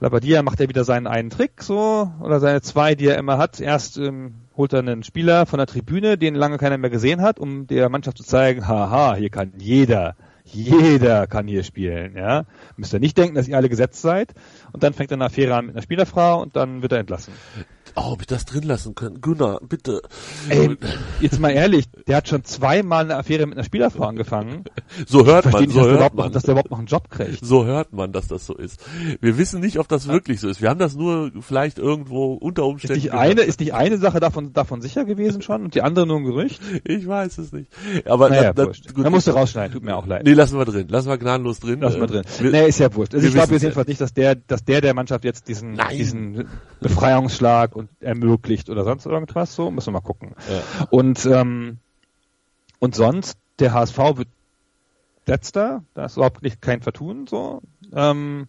Labadia 0.00 0.42
macht 0.42 0.60
ja 0.60 0.68
wieder 0.68 0.84
seinen 0.84 1.06
einen 1.06 1.30
Trick, 1.30 1.62
so, 1.62 2.12
oder 2.20 2.40
seine 2.40 2.62
zwei, 2.62 2.94
die 2.94 3.06
er 3.06 3.18
immer 3.18 3.38
hat. 3.38 3.60
Erst 3.60 3.96
ähm, 3.96 4.34
holt 4.56 4.72
er 4.72 4.80
einen 4.80 5.02
Spieler 5.02 5.46
von 5.46 5.58
der 5.58 5.66
Tribüne, 5.66 6.18
den 6.18 6.34
lange 6.34 6.58
keiner 6.58 6.78
mehr 6.78 6.90
gesehen 6.90 7.22
hat, 7.22 7.38
um 7.40 7.66
der 7.66 7.88
Mannschaft 7.88 8.18
zu 8.18 8.24
zeigen, 8.24 8.68
haha, 8.68 9.14
hier 9.16 9.30
kann 9.30 9.52
jeder, 9.58 10.14
jeder 10.52 11.26
kann 11.26 11.46
hier 11.46 11.62
spielen, 11.64 12.16
ja. 12.16 12.44
Müsst 12.76 12.92
ihr 12.92 13.00
nicht 13.00 13.16
denken, 13.16 13.34
dass 13.34 13.48
ihr 13.48 13.56
alle 13.56 13.68
gesetzt 13.68 14.00
seid. 14.02 14.34
Und 14.72 14.82
dann 14.82 14.94
fängt 14.94 15.10
er 15.10 15.16
eine 15.16 15.26
Affäre 15.26 15.54
an 15.54 15.66
mit 15.66 15.74
einer 15.74 15.82
Spielerfrau 15.82 16.42
und 16.42 16.56
dann 16.56 16.82
wird 16.82 16.92
er 16.92 16.98
entlassen. 16.98 17.32
Oh, 17.94 18.12
ob 18.12 18.20
ich 18.20 18.26
das 18.26 18.44
drin 18.44 18.62
lassen 18.64 18.94
können. 18.94 19.20
Gunnar, 19.20 19.60
bitte. 19.66 20.02
Ey, 20.48 20.76
jetzt 21.20 21.38
mal 21.40 21.50
ehrlich, 21.50 21.86
der 22.06 22.16
hat 22.16 22.28
schon 22.28 22.44
zweimal 22.44 23.04
eine 23.04 23.16
Affäre 23.16 23.46
mit 23.46 23.56
einer 23.56 23.64
Spielerfrau 23.64 24.04
angefangen. 24.04 24.64
So 25.06 25.26
hört 25.26 25.44
man, 25.52 25.62
nicht, 25.62 25.72
so 25.72 25.80
dass, 25.80 25.84
der 25.86 25.90
hört 25.90 25.96
überhaupt 25.98 26.14
noch, 26.16 26.24
man. 26.24 26.32
dass 26.32 26.42
der 26.42 26.52
überhaupt 26.52 26.70
noch 26.70 26.78
einen 26.78 26.86
Job 26.86 27.10
kriegt. 27.10 27.44
So 27.44 27.64
hört 27.66 27.92
man, 27.92 28.10
dass 28.12 28.26
das 28.26 28.46
so 28.46 28.54
ist. 28.54 28.80
Wir 29.20 29.36
wissen 29.38 29.60
nicht, 29.60 29.78
ob 29.78 29.86
das 29.86 30.08
wirklich 30.08 30.40
so 30.40 30.48
ist. 30.48 30.60
Wir 30.62 30.70
haben 30.70 30.78
das 30.80 30.94
nur 30.96 31.30
vielleicht 31.40 31.78
irgendwo 31.78 32.34
unter 32.34 32.62
Ist 32.62 32.68
Umständen. 32.68 32.94
nicht 32.96 33.10
gehört. 33.12 33.22
eine, 33.22 33.40
ist 33.42 33.60
nicht 33.60 33.74
eine 33.74 33.98
Sache 33.98 34.18
davon, 34.18 34.52
davon 34.54 34.80
sicher 34.80 35.04
gewesen 35.04 35.42
schon 35.42 35.62
und 35.64 35.74
die 35.74 35.82
andere 35.82 36.06
nur 36.06 36.16
ein 36.18 36.24
Gerücht? 36.24 36.60
Ich 36.84 37.06
weiß 37.06 37.38
es 37.38 37.52
nicht. 37.52 37.70
Aber 38.06 38.30
Naja, 38.30 38.52
da, 38.54 38.62
da, 38.62 38.66
wurscht. 38.68 38.96
Man 38.96 39.12
musste 39.12 39.32
rausschneiden, 39.32 39.72
tut 39.74 39.82
mir 39.84 39.94
auch 39.96 40.06
leid. 40.06 40.24
Nee, 40.24 40.32
lassen 40.32 40.58
wir 40.58 40.64
drin. 40.64 40.88
Lassen 40.88 41.08
wir 41.08 41.18
gnadenlos 41.18 41.60
drin. 41.60 41.78
Lass 41.80 41.96
mal 41.96 42.04
Äh, 42.04 42.08
drin. 42.08 42.22
Wir, 42.40 42.50
nee, 42.50 42.66
ist 42.68 42.78
ja 42.80 42.92
wurscht. 42.94 43.14
Also 43.14 43.22
wir 43.22 43.28
ich 43.28 43.34
glaube 43.34 43.52
jedenfalls 43.56 43.88
nicht, 43.88 44.00
dass 44.00 44.14
der, 44.14 44.34
dass 44.36 44.64
der 44.64 44.80
der 44.80 44.94
Mannschaft 44.94 45.24
jetzt 45.24 45.48
diesen, 45.48 45.74
Nein. 45.74 45.96
diesen 45.96 46.48
Befreiungsschlag 46.80 47.76
und 47.78 47.90
ermöglicht 48.00 48.68
oder 48.70 48.84
sonst 48.84 49.06
irgendwas 49.06 49.54
so. 49.54 49.70
Müssen 49.70 49.88
wir 49.88 50.00
mal 50.00 50.06
gucken. 50.06 50.34
Ja. 50.50 50.86
Und, 50.90 51.24
ähm, 51.26 51.78
und 52.78 52.94
sonst, 52.94 53.38
der 53.58 53.72
HSV 53.72 53.98
wird 54.16 54.28
letzter. 55.26 55.82
Da 55.94 56.04
ist 56.06 56.16
überhaupt 56.16 56.42
nicht 56.42 56.60
kein 56.60 56.80
Vertun, 56.82 57.26
so. 57.26 57.62
Ähm, 57.92 58.48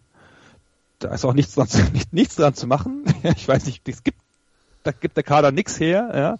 da 0.98 1.14
ist 1.14 1.24
auch 1.24 1.34
nichts 1.34 1.54
dran 1.54 1.68
zu, 1.68 1.82
nicht, 1.92 2.12
nichts 2.12 2.36
dran 2.36 2.54
zu 2.54 2.66
machen. 2.66 3.04
ich 3.22 3.46
weiß 3.48 3.66
nicht, 3.66 3.88
es 3.88 4.02
gibt, 4.02 4.18
da 4.82 4.92
gibt 4.92 5.16
der 5.16 5.24
Kader 5.24 5.52
nix 5.52 5.78
her, 5.78 6.10
ja. 6.14 6.38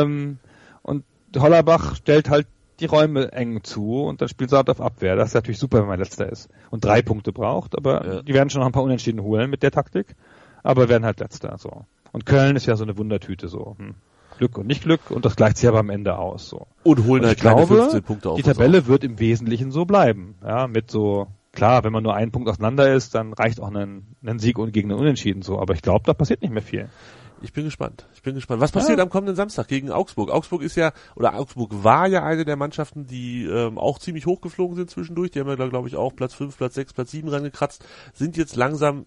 Ähm, 0.00 0.38
und 0.82 1.04
Hollerbach 1.36 1.96
stellt 1.96 2.28
halt 2.28 2.46
die 2.80 2.86
Räume 2.86 3.32
eng 3.32 3.62
zu 3.62 4.02
und 4.04 4.20
dann 4.22 4.28
spielt 4.28 4.52
halt 4.52 4.70
auf 4.70 4.80
Abwehr. 4.80 5.14
Das 5.14 5.28
ist 5.28 5.34
natürlich 5.34 5.58
super, 5.58 5.80
wenn 5.80 5.88
man 5.88 5.98
letzter 5.98 6.30
ist 6.30 6.48
und 6.70 6.84
drei 6.84 7.02
Punkte 7.02 7.32
braucht, 7.32 7.76
aber 7.76 8.06
Ja. 8.06 8.22
die 8.22 8.32
werden 8.34 8.48
schon 8.50 8.60
noch 8.60 8.66
ein 8.66 8.72
paar 8.72 8.82
Unentschieden 8.82 9.22
holen 9.22 9.50
mit 9.50 9.62
der 9.62 9.70
Taktik, 9.70 10.16
aber 10.62 10.88
werden 10.88 11.04
halt 11.04 11.20
letzter, 11.20 11.56
so. 11.58 11.84
Und 12.12 12.26
Köln 12.26 12.56
ist 12.56 12.66
ja 12.66 12.76
so 12.76 12.84
eine 12.84 12.96
Wundertüte, 12.98 13.48
so. 13.48 13.76
Hm. 13.78 13.94
Glück 14.38 14.56
und 14.56 14.66
nicht 14.66 14.82
Glück 14.84 15.10
und 15.10 15.24
das 15.26 15.36
gleicht 15.36 15.58
sich 15.58 15.68
aber 15.68 15.80
am 15.80 15.90
Ende 15.90 16.16
aus, 16.16 16.48
so. 16.48 16.66
und 16.82 17.04
holen 17.04 17.22
Und 17.22 17.26
halt 17.28 17.36
ich 17.38 17.42
keine 17.44 17.56
glaube, 17.66 17.76
15 17.76 18.02
Punkte 18.02 18.30
auf. 18.30 18.36
die 18.36 18.42
Tabelle 18.42 18.86
wird 18.86 19.04
im 19.04 19.18
Wesentlichen 19.18 19.70
so 19.70 19.84
bleiben. 19.84 20.34
Ja, 20.42 20.66
mit 20.66 20.90
so, 20.90 21.26
klar, 21.52 21.84
wenn 21.84 21.92
man 21.92 22.02
nur 22.02 22.14
einen 22.14 22.32
Punkt 22.32 22.48
auseinander 22.48 22.90
ist, 22.94 23.14
dann 23.14 23.34
reicht 23.34 23.60
auch 23.60 23.70
ein, 23.70 24.06
ein 24.24 24.38
Sieg 24.38 24.58
und 24.58 24.72
gegen 24.72 24.90
einen 24.90 24.98
Unentschieden 24.98 25.42
so. 25.42 25.58
Aber 25.58 25.74
ich 25.74 25.82
glaube, 25.82 26.04
da 26.06 26.14
passiert 26.14 26.40
nicht 26.40 26.52
mehr 26.54 26.62
viel. 26.62 26.88
Ich 27.42 27.52
bin 27.52 27.64
gespannt. 27.64 28.06
Ich 28.14 28.22
bin 28.22 28.34
gespannt. 28.34 28.60
Was 28.62 28.72
passiert 28.72 28.98
Ja. 28.98 29.04
am 29.04 29.10
kommenden 29.10 29.34
Samstag 29.36 29.68
gegen 29.68 29.90
Augsburg? 29.90 30.30
Augsburg 30.30 30.62
ist 30.62 30.76
ja, 30.76 30.92
oder 31.16 31.34
Augsburg 31.34 31.70
war 31.84 32.06
ja 32.06 32.22
eine 32.22 32.44
der 32.46 32.56
Mannschaften, 32.56 33.06
die 33.06 33.44
ähm, 33.44 33.76
auch 33.78 33.98
ziemlich 33.98 34.24
hochgeflogen 34.26 34.74
sind 34.76 34.90
zwischendurch. 34.90 35.30
Die 35.32 35.40
haben 35.40 35.48
ja, 35.48 35.54
glaube 35.68 35.88
ich, 35.88 35.96
auch 35.96 36.14
Platz 36.16 36.32
5, 36.34 36.56
Platz 36.56 36.74
6, 36.74 36.94
Platz 36.94 37.10
7 37.10 37.28
rangekratzt. 37.28 37.84
Sind 38.14 38.36
jetzt 38.38 38.56
langsam 38.56 39.04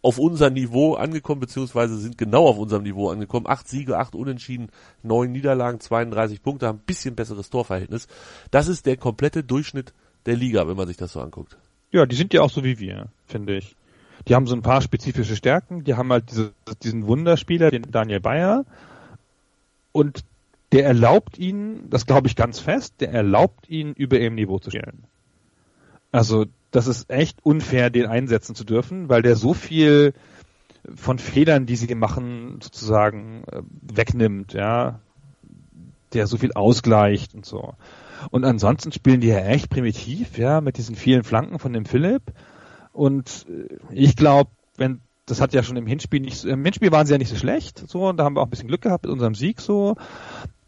auf 0.00 0.18
unser 0.18 0.50
Niveau 0.50 0.94
angekommen, 0.94 1.40
beziehungsweise 1.40 1.98
sind 1.98 2.18
genau 2.18 2.46
auf 2.46 2.58
unserem 2.58 2.84
Niveau 2.84 3.10
angekommen. 3.10 3.46
Acht 3.48 3.68
Siege, 3.68 3.98
acht 3.98 4.14
Unentschieden, 4.14 4.68
neun 5.02 5.32
Niederlagen, 5.32 5.80
32 5.80 6.42
Punkte, 6.42 6.66
haben 6.66 6.78
ein 6.78 6.86
bisschen 6.86 7.16
besseres 7.16 7.50
Torverhältnis. 7.50 8.06
Das 8.50 8.68
ist 8.68 8.86
der 8.86 8.96
komplette 8.96 9.42
Durchschnitt 9.42 9.92
der 10.26 10.36
Liga, 10.36 10.68
wenn 10.68 10.76
man 10.76 10.86
sich 10.86 10.96
das 10.96 11.12
so 11.12 11.20
anguckt. 11.20 11.58
Ja, 11.90 12.06
die 12.06 12.16
sind 12.16 12.32
ja 12.32 12.42
auch 12.42 12.50
so 12.50 12.62
wie 12.64 12.78
wir, 12.78 13.08
finde 13.26 13.56
ich. 13.56 13.74
Die 14.26 14.34
haben 14.34 14.46
so 14.46 14.54
ein 14.54 14.62
paar 14.62 14.82
spezifische 14.82 15.36
Stärken. 15.36 15.84
Die 15.84 15.94
haben 15.94 16.12
halt 16.12 16.30
diese, 16.30 16.52
diesen 16.82 17.06
Wunderspieler, 17.06 17.70
den 17.70 17.82
Daniel 17.90 18.20
Bayer. 18.20 18.64
Und 19.92 20.24
der 20.72 20.84
erlaubt 20.84 21.38
ihnen, 21.38 21.88
das 21.88 22.06
glaube 22.06 22.28
ich 22.28 22.36
ganz 22.36 22.58
fest, 22.58 22.94
der 23.00 23.12
erlaubt 23.12 23.68
ihnen, 23.70 23.94
über 23.94 24.18
ihrem 24.18 24.34
Niveau 24.34 24.58
zu 24.58 24.70
spielen. 24.70 25.04
Also, 26.12 26.46
das 26.70 26.86
ist 26.86 27.10
echt 27.10 27.44
unfair, 27.44 27.90
den 27.90 28.06
einsetzen 28.06 28.54
zu 28.54 28.64
dürfen, 28.64 29.08
weil 29.08 29.22
der 29.22 29.36
so 29.36 29.54
viel 29.54 30.12
von 30.94 31.18
Fehlern, 31.18 31.66
die 31.66 31.76
sie 31.76 31.94
machen, 31.94 32.60
sozusagen 32.62 33.44
äh, 33.50 33.62
wegnimmt, 33.82 34.52
ja. 34.52 35.00
Der 36.12 36.26
so 36.26 36.38
viel 36.38 36.52
ausgleicht 36.52 37.34
und 37.34 37.44
so. 37.44 37.74
Und 38.30 38.44
ansonsten 38.44 38.92
spielen 38.92 39.20
die 39.20 39.28
ja 39.28 39.38
echt 39.40 39.68
primitiv, 39.68 40.38
ja, 40.38 40.60
mit 40.60 40.78
diesen 40.78 40.96
vielen 40.96 41.24
Flanken 41.24 41.58
von 41.58 41.72
dem 41.72 41.84
Philipp. 41.84 42.22
Und 42.92 43.46
äh, 43.48 43.76
ich 43.92 44.16
glaube, 44.16 44.50
wenn 44.76 45.00
das 45.26 45.40
hat 45.42 45.52
ja 45.52 45.62
schon 45.62 45.76
im 45.76 45.86
Hinspiel 45.86 46.20
nicht 46.20 46.44
im 46.44 46.64
Hinspiel 46.64 46.90
waren 46.90 47.06
sie 47.06 47.12
ja 47.12 47.18
nicht 47.18 47.28
so 47.28 47.36
schlecht, 47.36 47.84
so, 47.86 48.08
und 48.08 48.16
da 48.16 48.24
haben 48.24 48.34
wir 48.34 48.40
auch 48.40 48.46
ein 48.46 48.50
bisschen 48.50 48.68
Glück 48.68 48.80
gehabt 48.80 49.04
mit 49.04 49.12
unserem 49.12 49.34
Sieg, 49.34 49.60
so. 49.60 49.96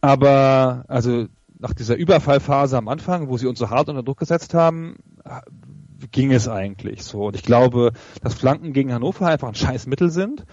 Aber, 0.03 0.85
also, 0.89 1.27
nach 1.59 1.75
dieser 1.75 1.97
Überfallphase 1.97 2.77
am 2.77 2.89
Anfang, 2.89 3.29
wo 3.29 3.37
sie 3.37 3.47
uns 3.47 3.59
so 3.59 3.71
hart 3.71 3.89
unter 3.89 4.03
Druck 4.03 4.19
gesetzt 4.19 4.55
haben, 4.55 4.97
ging 6.13 6.33
es 6.33 6.49
eigentlich 6.49 7.03
so. 7.03 7.27
Und 7.27 7.37
ich 7.37 7.43
glaube, 7.43 7.93
dass 8.23 8.35
Flanken 8.35 8.73
gegen 8.73 8.93
Hannover 8.93 9.27
einfach 9.27 9.49
ein 9.49 9.55
scheiß 9.55 9.87
Mittel 9.87 10.11
sind. 10.11 10.45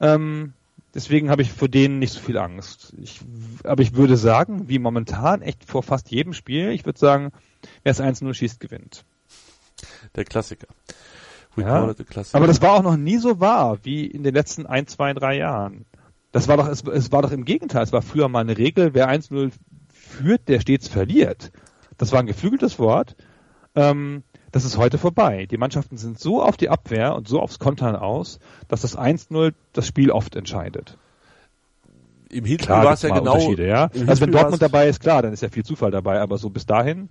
Ähm, 0.00 0.52
deswegen 0.94 1.30
habe 1.30 1.42
ich 1.42 1.52
vor 1.52 1.68
denen 1.68 1.98
nicht 1.98 2.12
so 2.12 2.20
viel 2.20 2.38
Angst. 2.38 2.94
Ich, 3.00 3.20
aber 3.64 3.82
ich 3.82 3.94
würde 3.94 4.16
sagen, 4.16 4.68
wie 4.68 4.78
momentan, 4.78 5.42
echt 5.42 5.64
vor 5.64 5.82
fast 5.82 6.10
jedem 6.10 6.32
Spiel, 6.32 6.70
ich 6.70 6.84
würde 6.84 6.98
sagen, 6.98 7.32
wer 7.82 7.92
es 7.92 8.00
1-0 8.00 8.32
schießt, 8.34 8.60
gewinnt. 8.60 9.04
Der 10.14 10.24
Klassiker. 10.24 10.68
Ja, 11.56 11.94
Klassiker. 11.94 12.36
Aber 12.36 12.46
das 12.46 12.60
war 12.60 12.72
auch 12.72 12.82
noch 12.82 12.96
nie 12.96 13.16
so 13.16 13.40
wahr 13.40 13.78
wie 13.82 14.06
in 14.06 14.22
den 14.22 14.34
letzten 14.34 14.66
ein, 14.66 14.86
zwei, 14.86 15.14
drei 15.14 15.38
Jahren. 15.38 15.86
Das 16.32 16.48
war 16.48 16.58
doch, 16.58 16.68
es, 16.68 16.82
es 16.82 17.12
war 17.12 17.22
doch 17.22 17.30
im 17.30 17.46
Gegenteil. 17.46 17.82
Es 17.82 17.92
war 17.92 18.02
früher 18.02 18.28
mal 18.28 18.40
eine 18.40 18.58
Regel, 18.58 18.92
wer 18.92 19.08
1-0 19.08 19.52
führt, 19.90 20.48
der 20.48 20.60
stets 20.60 20.88
verliert. 20.88 21.50
Das 21.96 22.12
war 22.12 22.20
ein 22.20 22.26
geflügeltes 22.26 22.78
Wort. 22.78 23.16
Ähm, 23.74 24.22
das 24.52 24.64
ist 24.64 24.76
heute 24.76 24.98
vorbei. 24.98 25.46
Die 25.46 25.58
Mannschaften 25.58 25.96
sind 25.96 26.18
so 26.18 26.42
auf 26.42 26.56
die 26.56 26.68
Abwehr 26.68 27.14
und 27.14 27.28
so 27.28 27.40
aufs 27.40 27.58
Kontern 27.58 27.96
aus, 27.96 28.38
dass 28.68 28.82
das 28.82 28.96
1-0 28.96 29.52
das 29.72 29.86
Spiel 29.86 30.10
oft 30.10 30.36
entscheidet. 30.36 30.96
Im 32.28 32.44
Hinspiel 32.44 32.74
war 32.74 32.92
es 32.92 33.02
ja 33.02 33.14
genau. 33.14 33.38
Ja. 33.52 33.88
Also 34.06 34.22
wenn 34.22 34.32
Dortmund 34.32 34.60
dabei 34.60 34.88
ist, 34.88 35.00
klar, 35.00 35.22
dann 35.22 35.32
ist 35.32 35.42
ja 35.42 35.48
viel 35.48 35.64
Zufall 35.64 35.90
dabei, 35.90 36.20
aber 36.20 36.38
so 36.38 36.50
bis 36.50 36.66
dahin. 36.66 37.08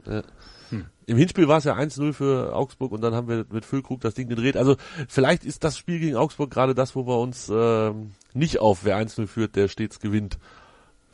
Im 1.08 1.18
Hinspiel 1.18 1.48
war 1.48 1.60
es 1.60 1.64
ja 1.66 1.76
1-0 1.76 2.14
für 2.14 2.56
Augsburg 2.56 2.92
und 2.92 3.02
dann 3.02 3.14
haben 3.14 3.28
wir 3.28 3.46
mit 3.52 3.64
Füllkrug 3.64 4.02
das 4.02 4.16
Ding 4.16 4.28
gedreht. 4.28 4.58
Also 4.58 4.76
vielleicht 5.08 5.46
ist 5.46 5.64
das 5.64 5.78
Spiel 5.78 6.00
gegen 6.00 6.16
Augsburg 6.16 6.50
gerade 6.50 6.74
das, 6.74 6.96
wo 6.96 7.06
wir 7.06 7.20
uns 7.20 7.52
ähm, 7.54 8.12
nicht 8.34 8.60
auf 8.60 8.84
wer 8.84 8.98
1-0 8.98 9.28
führt, 9.28 9.56
der 9.56 9.68
stets 9.68 10.00
gewinnt, 10.00 10.40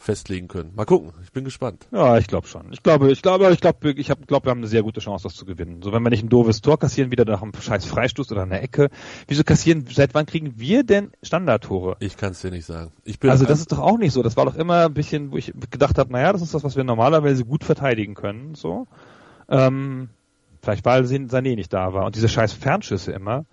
festlegen 0.01 0.47
können. 0.47 0.71
Mal 0.75 0.85
gucken, 0.85 1.13
ich 1.23 1.31
bin 1.31 1.43
gespannt. 1.43 1.87
Ja, 1.91 2.17
ich 2.17 2.27
glaube 2.27 2.47
schon. 2.47 2.73
Ich 2.73 2.81
glaube, 2.81 3.11
ich 3.11 3.21
glaube, 3.21 3.51
ich 3.51 3.61
glaube, 3.61 3.91
ich 3.91 4.09
habe, 4.09 4.25
glaube, 4.25 4.47
wir 4.47 4.49
haben 4.49 4.57
eine 4.57 4.67
sehr 4.67 4.81
gute 4.81 4.99
Chance, 4.99 5.23
das 5.23 5.35
zu 5.35 5.45
gewinnen. 5.45 5.81
So, 5.83 5.93
wenn 5.93 6.01
wir 6.01 6.09
nicht 6.09 6.23
ein 6.23 6.29
doofes 6.29 6.61
Tor 6.61 6.79
kassieren, 6.79 7.11
wieder 7.11 7.23
nach 7.23 7.41
einem 7.41 7.53
scheiß 7.53 7.85
Freistoß 7.85 8.31
oder 8.31 8.41
einer 8.41 8.61
Ecke. 8.61 8.89
Wieso 9.27 9.43
kassieren, 9.43 9.85
seit 9.89 10.13
wann 10.13 10.25
kriegen 10.25 10.53
wir 10.57 10.83
denn 10.83 11.11
Standardtore? 11.21 11.97
Ich 11.99 12.17
kann 12.17 12.31
es 12.31 12.41
dir 12.41 12.49
nicht 12.49 12.65
sagen. 12.65 12.91
Ich 13.03 13.19
bin 13.19 13.29
Also 13.29 13.45
das 13.45 13.59
ist 13.59 13.71
doch 13.71 13.79
auch 13.79 13.97
nicht 13.97 14.11
so. 14.11 14.23
Das 14.23 14.35
war 14.37 14.45
doch 14.45 14.55
immer 14.55 14.85
ein 14.85 14.93
bisschen, 14.93 15.31
wo 15.31 15.37
ich 15.37 15.53
gedacht 15.69 15.97
habe, 15.99 16.11
naja, 16.11 16.33
das 16.33 16.41
ist 16.41 16.53
das, 16.53 16.63
was 16.63 16.75
wir 16.75 16.83
normalerweise 16.83 17.45
gut 17.45 17.63
verteidigen 17.63 18.15
können. 18.15 18.55
So. 18.55 18.87
Ähm, 19.49 20.09
vielleicht 20.61 20.83
weil 20.83 21.03
Sané 21.03 21.55
nicht 21.55 21.73
da 21.73 21.93
war. 21.93 22.05
Und 22.05 22.15
diese 22.15 22.27
scheiß 22.27 22.53
Fernschüsse 22.53 23.11
immer. 23.11 23.45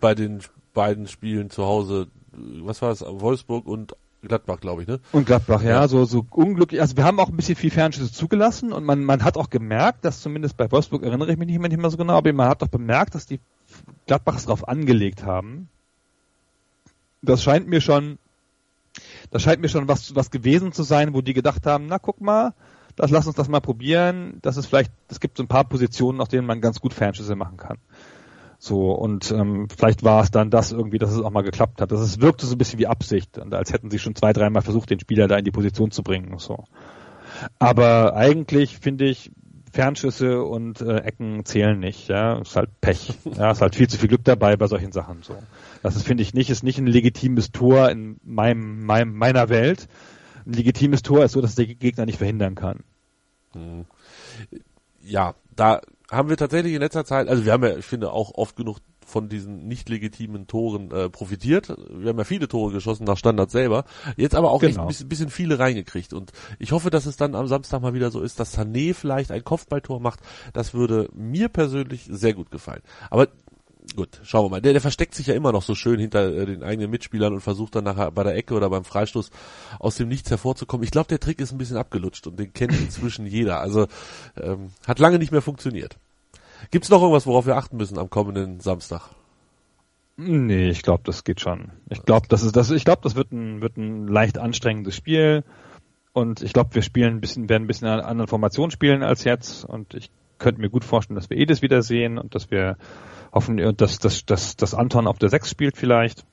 bei 0.00 0.14
den 0.14 0.40
beiden 0.74 1.06
Spielen 1.06 1.48
zu 1.48 1.64
Hause, 1.64 2.08
was 2.32 2.82
war 2.82 2.90
es, 2.90 3.00
Wolfsburg 3.00 3.66
und 3.66 3.96
Gladbach, 4.22 4.60
glaube 4.60 4.82
ich, 4.82 4.88
ne? 4.88 5.00
Und 5.12 5.26
Gladbach, 5.26 5.62
ja, 5.62 5.70
Ja. 5.70 5.88
so, 5.88 6.04
so 6.04 6.26
unglücklich. 6.30 6.80
Also 6.80 6.96
wir 6.96 7.04
haben 7.04 7.18
auch 7.20 7.28
ein 7.28 7.36
bisschen 7.36 7.56
viel 7.56 7.70
Fernschüsse 7.70 8.12
zugelassen 8.12 8.72
und 8.72 8.84
man, 8.84 9.02
man 9.02 9.24
hat 9.24 9.36
auch 9.36 9.48
gemerkt, 9.50 10.04
dass 10.04 10.20
zumindest 10.20 10.56
bei 10.56 10.70
Wolfsburg 10.70 11.02
erinnere 11.02 11.32
ich 11.32 11.38
mich 11.38 11.48
nicht 11.48 11.60
mehr, 11.60 11.90
so 11.90 11.96
genau, 11.96 12.14
aber 12.14 12.32
man 12.32 12.48
hat 12.48 12.62
doch 12.62 12.68
bemerkt, 12.68 13.14
dass 13.14 13.26
die 13.26 13.40
Gladbachs 14.06 14.44
drauf 14.46 14.68
angelegt 14.68 15.24
haben. 15.24 15.68
Das 17.22 17.42
scheint 17.42 17.66
mir 17.68 17.80
schon, 17.80 18.18
das 19.30 19.42
scheint 19.42 19.60
mir 19.60 19.68
schon 19.68 19.88
was, 19.88 20.14
was 20.14 20.30
gewesen 20.30 20.72
zu 20.72 20.82
sein, 20.82 21.14
wo 21.14 21.20
die 21.22 21.34
gedacht 21.34 21.66
haben, 21.66 21.86
na 21.86 21.98
guck 21.98 22.20
mal, 22.20 22.52
das, 22.96 23.10
lass 23.10 23.26
uns 23.26 23.36
das 23.36 23.48
mal 23.48 23.60
probieren. 23.60 24.38
Das 24.42 24.56
ist 24.56 24.66
vielleicht, 24.66 24.92
es 25.08 25.20
gibt 25.20 25.36
so 25.38 25.42
ein 25.42 25.48
paar 25.48 25.64
Positionen, 25.64 26.20
auf 26.20 26.28
denen 26.28 26.46
man 26.46 26.60
ganz 26.60 26.80
gut 26.80 26.92
Fernschüsse 26.92 27.36
machen 27.36 27.56
kann. 27.56 27.78
So, 28.62 28.92
und 28.92 29.32
ähm, 29.32 29.68
vielleicht 29.74 30.02
war 30.04 30.22
es 30.22 30.30
dann 30.30 30.50
das 30.50 30.70
irgendwie, 30.70 30.98
dass 30.98 31.12
es 31.12 31.22
auch 31.22 31.30
mal 31.30 31.40
geklappt 31.40 31.80
hat. 31.80 31.90
Das 31.92 32.00
es 32.00 32.20
wirkte 32.20 32.44
so 32.44 32.54
ein 32.54 32.58
bisschen 32.58 32.78
wie 32.78 32.86
Absicht, 32.86 33.38
und 33.38 33.54
als 33.54 33.72
hätten 33.72 33.90
sie 33.90 33.98
schon 33.98 34.14
zwei, 34.14 34.34
dreimal 34.34 34.60
versucht, 34.60 34.90
den 34.90 35.00
Spieler 35.00 35.28
da 35.28 35.38
in 35.38 35.46
die 35.46 35.50
Position 35.50 35.90
zu 35.90 36.02
bringen. 36.02 36.36
So. 36.36 36.64
Aber 37.58 38.14
eigentlich 38.14 38.76
finde 38.76 39.06
ich, 39.06 39.32
Fernschüsse 39.72 40.42
und 40.42 40.82
äh, 40.82 40.98
Ecken 40.98 41.46
zählen 41.46 41.78
nicht, 41.78 42.08
ja, 42.08 42.38
ist 42.38 42.54
halt 42.54 42.68
Pech. 42.82 43.14
Ja, 43.24 43.50
ist 43.50 43.62
halt 43.62 43.76
viel 43.76 43.88
zu 43.88 43.96
viel 43.96 44.08
Glück 44.08 44.24
dabei 44.24 44.56
bei 44.56 44.66
solchen 44.66 44.92
Sachen 44.92 45.22
so. 45.22 45.38
Das 45.82 45.96
ist, 45.96 46.02
finde 46.02 46.22
ich 46.22 46.34
nicht, 46.34 46.50
ist 46.50 46.62
nicht 46.62 46.78
ein 46.78 46.86
legitimes 46.86 47.52
Tor 47.52 47.88
in 47.88 48.20
meinem, 48.22 48.84
meinem, 48.84 49.14
meiner 49.14 49.48
Welt. 49.48 49.88
Ein 50.44 50.52
legitimes 50.52 51.00
Tor 51.00 51.24
ist 51.24 51.32
so, 51.32 51.40
dass 51.40 51.54
der 51.54 51.66
Gegner 51.66 52.04
nicht 52.04 52.18
verhindern 52.18 52.56
kann. 52.56 52.80
Hm. 53.52 53.86
Ja, 55.02 55.34
da 55.56 55.80
haben 56.10 56.28
wir 56.28 56.36
tatsächlich 56.36 56.74
in 56.74 56.80
letzter 56.80 57.04
Zeit, 57.04 57.28
also 57.28 57.44
wir 57.44 57.52
haben 57.52 57.62
ja, 57.64 57.76
ich 57.76 57.84
finde, 57.84 58.12
auch 58.12 58.34
oft 58.34 58.56
genug 58.56 58.78
von 59.06 59.28
diesen 59.28 59.66
nicht 59.66 59.88
legitimen 59.88 60.46
Toren 60.46 60.90
äh, 60.92 61.10
profitiert. 61.10 61.74
Wir 61.90 62.10
haben 62.10 62.18
ja 62.18 62.24
viele 62.24 62.48
Tore 62.48 62.72
geschossen 62.72 63.04
nach 63.04 63.16
Standard 63.16 63.50
selber. 63.50 63.84
Jetzt 64.16 64.34
aber 64.34 64.50
auch 64.50 64.60
genau. 64.60 64.88
echt 64.88 65.00
ein 65.00 65.08
bisschen, 65.08 65.30
viele 65.30 65.58
reingekriegt. 65.58 66.12
Und 66.12 66.32
ich 66.58 66.72
hoffe, 66.72 66.90
dass 66.90 67.06
es 67.06 67.16
dann 67.16 67.34
am 67.34 67.48
Samstag 67.48 67.82
mal 67.82 67.94
wieder 67.94 68.10
so 68.10 68.20
ist, 68.20 68.38
dass 68.38 68.56
Sané 68.56 68.94
vielleicht 68.94 69.32
ein 69.32 69.44
Kopfballtor 69.44 70.00
macht. 70.00 70.20
Das 70.52 70.74
würde 70.74 71.08
mir 71.12 71.48
persönlich 71.48 72.06
sehr 72.08 72.34
gut 72.34 72.50
gefallen. 72.50 72.82
Aber 73.10 73.28
gut, 73.96 74.20
schauen 74.22 74.46
wir 74.46 74.50
mal. 74.50 74.60
Der, 74.60 74.72
der 74.72 74.80
versteckt 74.80 75.14
sich 75.14 75.26
ja 75.26 75.34
immer 75.34 75.52
noch 75.52 75.62
so 75.62 75.74
schön 75.74 75.98
hinter 75.98 76.32
äh, 76.34 76.46
den 76.46 76.62
eigenen 76.62 76.90
Mitspielern 76.90 77.32
und 77.32 77.40
versucht 77.40 77.74
dann 77.74 77.84
nachher 77.84 78.10
bei 78.10 78.22
der 78.22 78.36
Ecke 78.36 78.54
oder 78.54 78.70
beim 78.70 78.84
Freistoß 78.84 79.30
aus 79.78 79.96
dem 79.96 80.08
Nichts 80.08 80.30
hervorzukommen. 80.30 80.84
Ich 80.84 80.90
glaube, 80.90 81.08
der 81.08 81.20
Trick 81.20 81.40
ist 81.40 81.52
ein 81.52 81.58
bisschen 81.58 81.76
abgelutscht 81.76 82.26
und 82.26 82.38
den 82.38 82.52
kennt 82.52 82.72
inzwischen 82.72 83.26
jeder. 83.26 83.60
Also 83.60 83.86
ähm, 84.40 84.70
hat 84.86 84.98
lange 84.98 85.18
nicht 85.18 85.32
mehr 85.32 85.42
funktioniert. 85.42 85.98
Gibt 86.70 86.84
es 86.84 86.90
noch 86.90 87.00
irgendwas, 87.00 87.26
worauf 87.26 87.46
wir 87.46 87.56
achten 87.56 87.76
müssen 87.76 87.98
am 87.98 88.10
kommenden 88.10 88.60
Samstag? 88.60 89.10
Nee, 90.16 90.68
ich 90.68 90.82
glaube, 90.82 91.02
das 91.06 91.24
geht 91.24 91.40
schon. 91.40 91.72
Ich 91.88 92.02
glaube, 92.02 92.28
das 92.28 92.42
ist 92.42 92.54
das. 92.54 92.70
Ich 92.70 92.84
glaube, 92.84 93.00
das 93.02 93.14
wird 93.14 93.32
ein 93.32 93.62
wird 93.62 93.78
ein 93.78 94.06
leicht 94.06 94.36
anstrengendes 94.36 94.94
Spiel 94.94 95.44
und 96.12 96.42
ich 96.42 96.52
glaube, 96.52 96.74
wir 96.74 96.82
spielen 96.82 97.14
ein 97.14 97.20
bisschen 97.22 97.48
werden 97.48 97.64
ein 97.64 97.66
bisschen 97.66 97.88
eine 97.88 98.04
andere 98.04 98.26
Formation 98.26 98.70
spielen 98.70 99.02
als 99.02 99.24
jetzt 99.24 99.64
und 99.64 99.94
ich 99.94 100.10
könnte 100.38 100.60
mir 100.60 100.68
gut 100.68 100.84
vorstellen, 100.84 101.14
dass 101.14 101.30
wir 101.30 101.38
Edis 101.38 101.62
wiedersehen 101.62 102.18
und 102.18 102.34
dass 102.34 102.50
wir 102.50 102.76
hoffen, 103.32 103.76
dass, 103.76 103.98
dass, 103.98 104.24
dass, 104.24 104.56
dass 104.56 104.74
Anton 104.74 105.06
auf 105.06 105.18
der 105.18 105.28
6 105.28 105.48
spielt 105.48 105.76
vielleicht. 105.76 106.24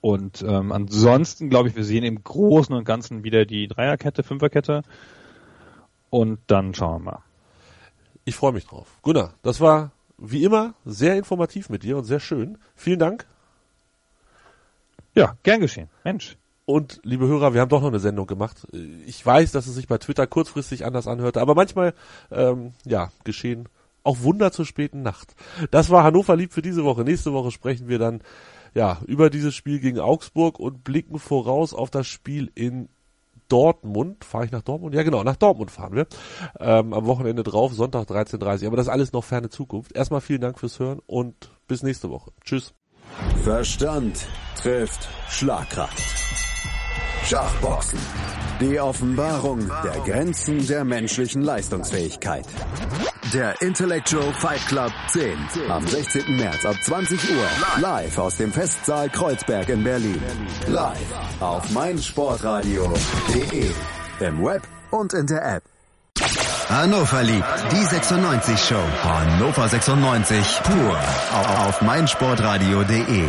Und 0.00 0.42
ähm, 0.42 0.72
ansonsten 0.72 1.50
glaube 1.50 1.68
ich, 1.68 1.76
wir 1.76 1.84
sehen 1.84 2.04
im 2.04 2.22
Großen 2.22 2.74
und 2.74 2.84
Ganzen 2.84 3.24
wieder 3.24 3.44
die 3.44 3.66
Dreierkette, 3.66 4.22
Fünferkette. 4.22 4.82
Und 6.10 6.38
dann 6.46 6.74
schauen 6.74 7.02
wir 7.02 7.12
mal. 7.12 7.22
Ich 8.24 8.36
freue 8.36 8.52
mich 8.52 8.66
drauf. 8.66 8.86
Gunnar, 9.02 9.34
das 9.42 9.60
war 9.60 9.92
wie 10.18 10.44
immer 10.44 10.74
sehr 10.84 11.16
informativ 11.16 11.68
mit 11.68 11.82
dir 11.82 11.96
und 11.96 12.04
sehr 12.04 12.20
schön. 12.20 12.58
Vielen 12.74 12.98
Dank. 12.98 13.26
Ja, 15.14 15.36
gern 15.42 15.60
geschehen. 15.60 15.88
Mensch. 16.04 16.36
Und 16.64 17.00
liebe 17.02 17.26
Hörer, 17.26 17.54
wir 17.54 17.62
haben 17.62 17.70
doch 17.70 17.80
noch 17.80 17.88
eine 17.88 17.98
Sendung 17.98 18.26
gemacht. 18.26 18.66
Ich 19.06 19.24
weiß, 19.24 19.52
dass 19.52 19.66
es 19.66 19.74
sich 19.74 19.88
bei 19.88 19.96
Twitter 19.96 20.26
kurzfristig 20.26 20.84
anders 20.84 21.08
anhörte, 21.08 21.40
aber 21.40 21.54
manchmal 21.54 21.94
ähm, 22.30 22.72
ja 22.84 23.10
geschehen 23.24 23.68
auch 24.08 24.22
Wunder 24.22 24.50
zur 24.50 24.64
späten 24.64 25.02
Nacht. 25.02 25.34
Das 25.70 25.90
war 25.90 26.02
Hannover 26.02 26.34
lieb 26.34 26.52
für 26.52 26.62
diese 26.62 26.82
Woche. 26.84 27.04
Nächste 27.04 27.32
Woche 27.32 27.50
sprechen 27.50 27.88
wir 27.88 27.98
dann 27.98 28.22
ja 28.74 28.98
über 29.06 29.28
dieses 29.28 29.54
Spiel 29.54 29.80
gegen 29.80 30.00
Augsburg 30.00 30.58
und 30.58 30.82
blicken 30.82 31.18
voraus 31.18 31.74
auf 31.74 31.90
das 31.90 32.06
Spiel 32.06 32.50
in 32.54 32.88
Dortmund. 33.48 34.24
Fahre 34.24 34.46
ich 34.46 34.50
nach 34.50 34.62
Dortmund? 34.62 34.94
Ja, 34.94 35.02
genau, 35.02 35.22
nach 35.24 35.36
Dortmund 35.36 35.70
fahren 35.70 35.94
wir. 35.94 36.06
Ähm, 36.58 36.92
am 36.92 37.06
Wochenende 37.06 37.42
drauf, 37.42 37.72
Sonntag 37.74 38.08
13.30 38.08 38.66
Aber 38.66 38.76
das 38.76 38.88
alles 38.88 39.12
noch 39.12 39.24
ferne 39.24 39.50
Zukunft. 39.50 39.92
Erstmal 39.94 40.20
vielen 40.20 40.40
Dank 40.40 40.58
fürs 40.58 40.78
Hören 40.78 41.00
und 41.06 41.50
bis 41.66 41.82
nächste 41.82 42.10
Woche. 42.10 42.32
Tschüss. 42.42 42.74
Verstand 43.42 44.26
trifft 44.56 45.08
Schlagkraft. 45.28 46.02
Schachboxen. 47.24 47.98
Die 48.60 48.80
Offenbarung 48.80 49.70
der 49.84 50.00
Grenzen 50.04 50.66
der 50.66 50.84
menschlichen 50.84 51.42
Leistungsfähigkeit. 51.42 52.46
Der 53.32 53.60
Intellectual 53.60 54.32
Fight 54.32 54.64
Club 54.68 54.92
10. 55.08 55.36
Am 55.68 55.84
16. 55.86 56.36
März 56.36 56.64
ab 56.64 56.76
20 56.82 57.30
Uhr. 57.30 57.46
Live 57.80 58.16
aus 58.16 58.36
dem 58.36 58.52
Festsaal 58.52 59.10
Kreuzberg 59.10 59.68
in 59.68 59.84
Berlin. 59.84 60.22
Live 60.66 60.96
auf 61.40 61.68
meinsportradio.de. 61.70 63.70
Im 64.20 64.44
Web 64.44 64.62
und 64.90 65.12
in 65.12 65.26
der 65.26 65.56
App. 65.56 65.64
Hannover 66.70 67.22
liebt 67.22 67.44
die 67.72 67.84
96 67.84 68.58
Show. 68.60 68.82
Hannover 69.02 69.68
96 69.68 70.60
pur 70.62 70.98
auf 71.66 71.82
meinsportradio.de. 71.82 73.28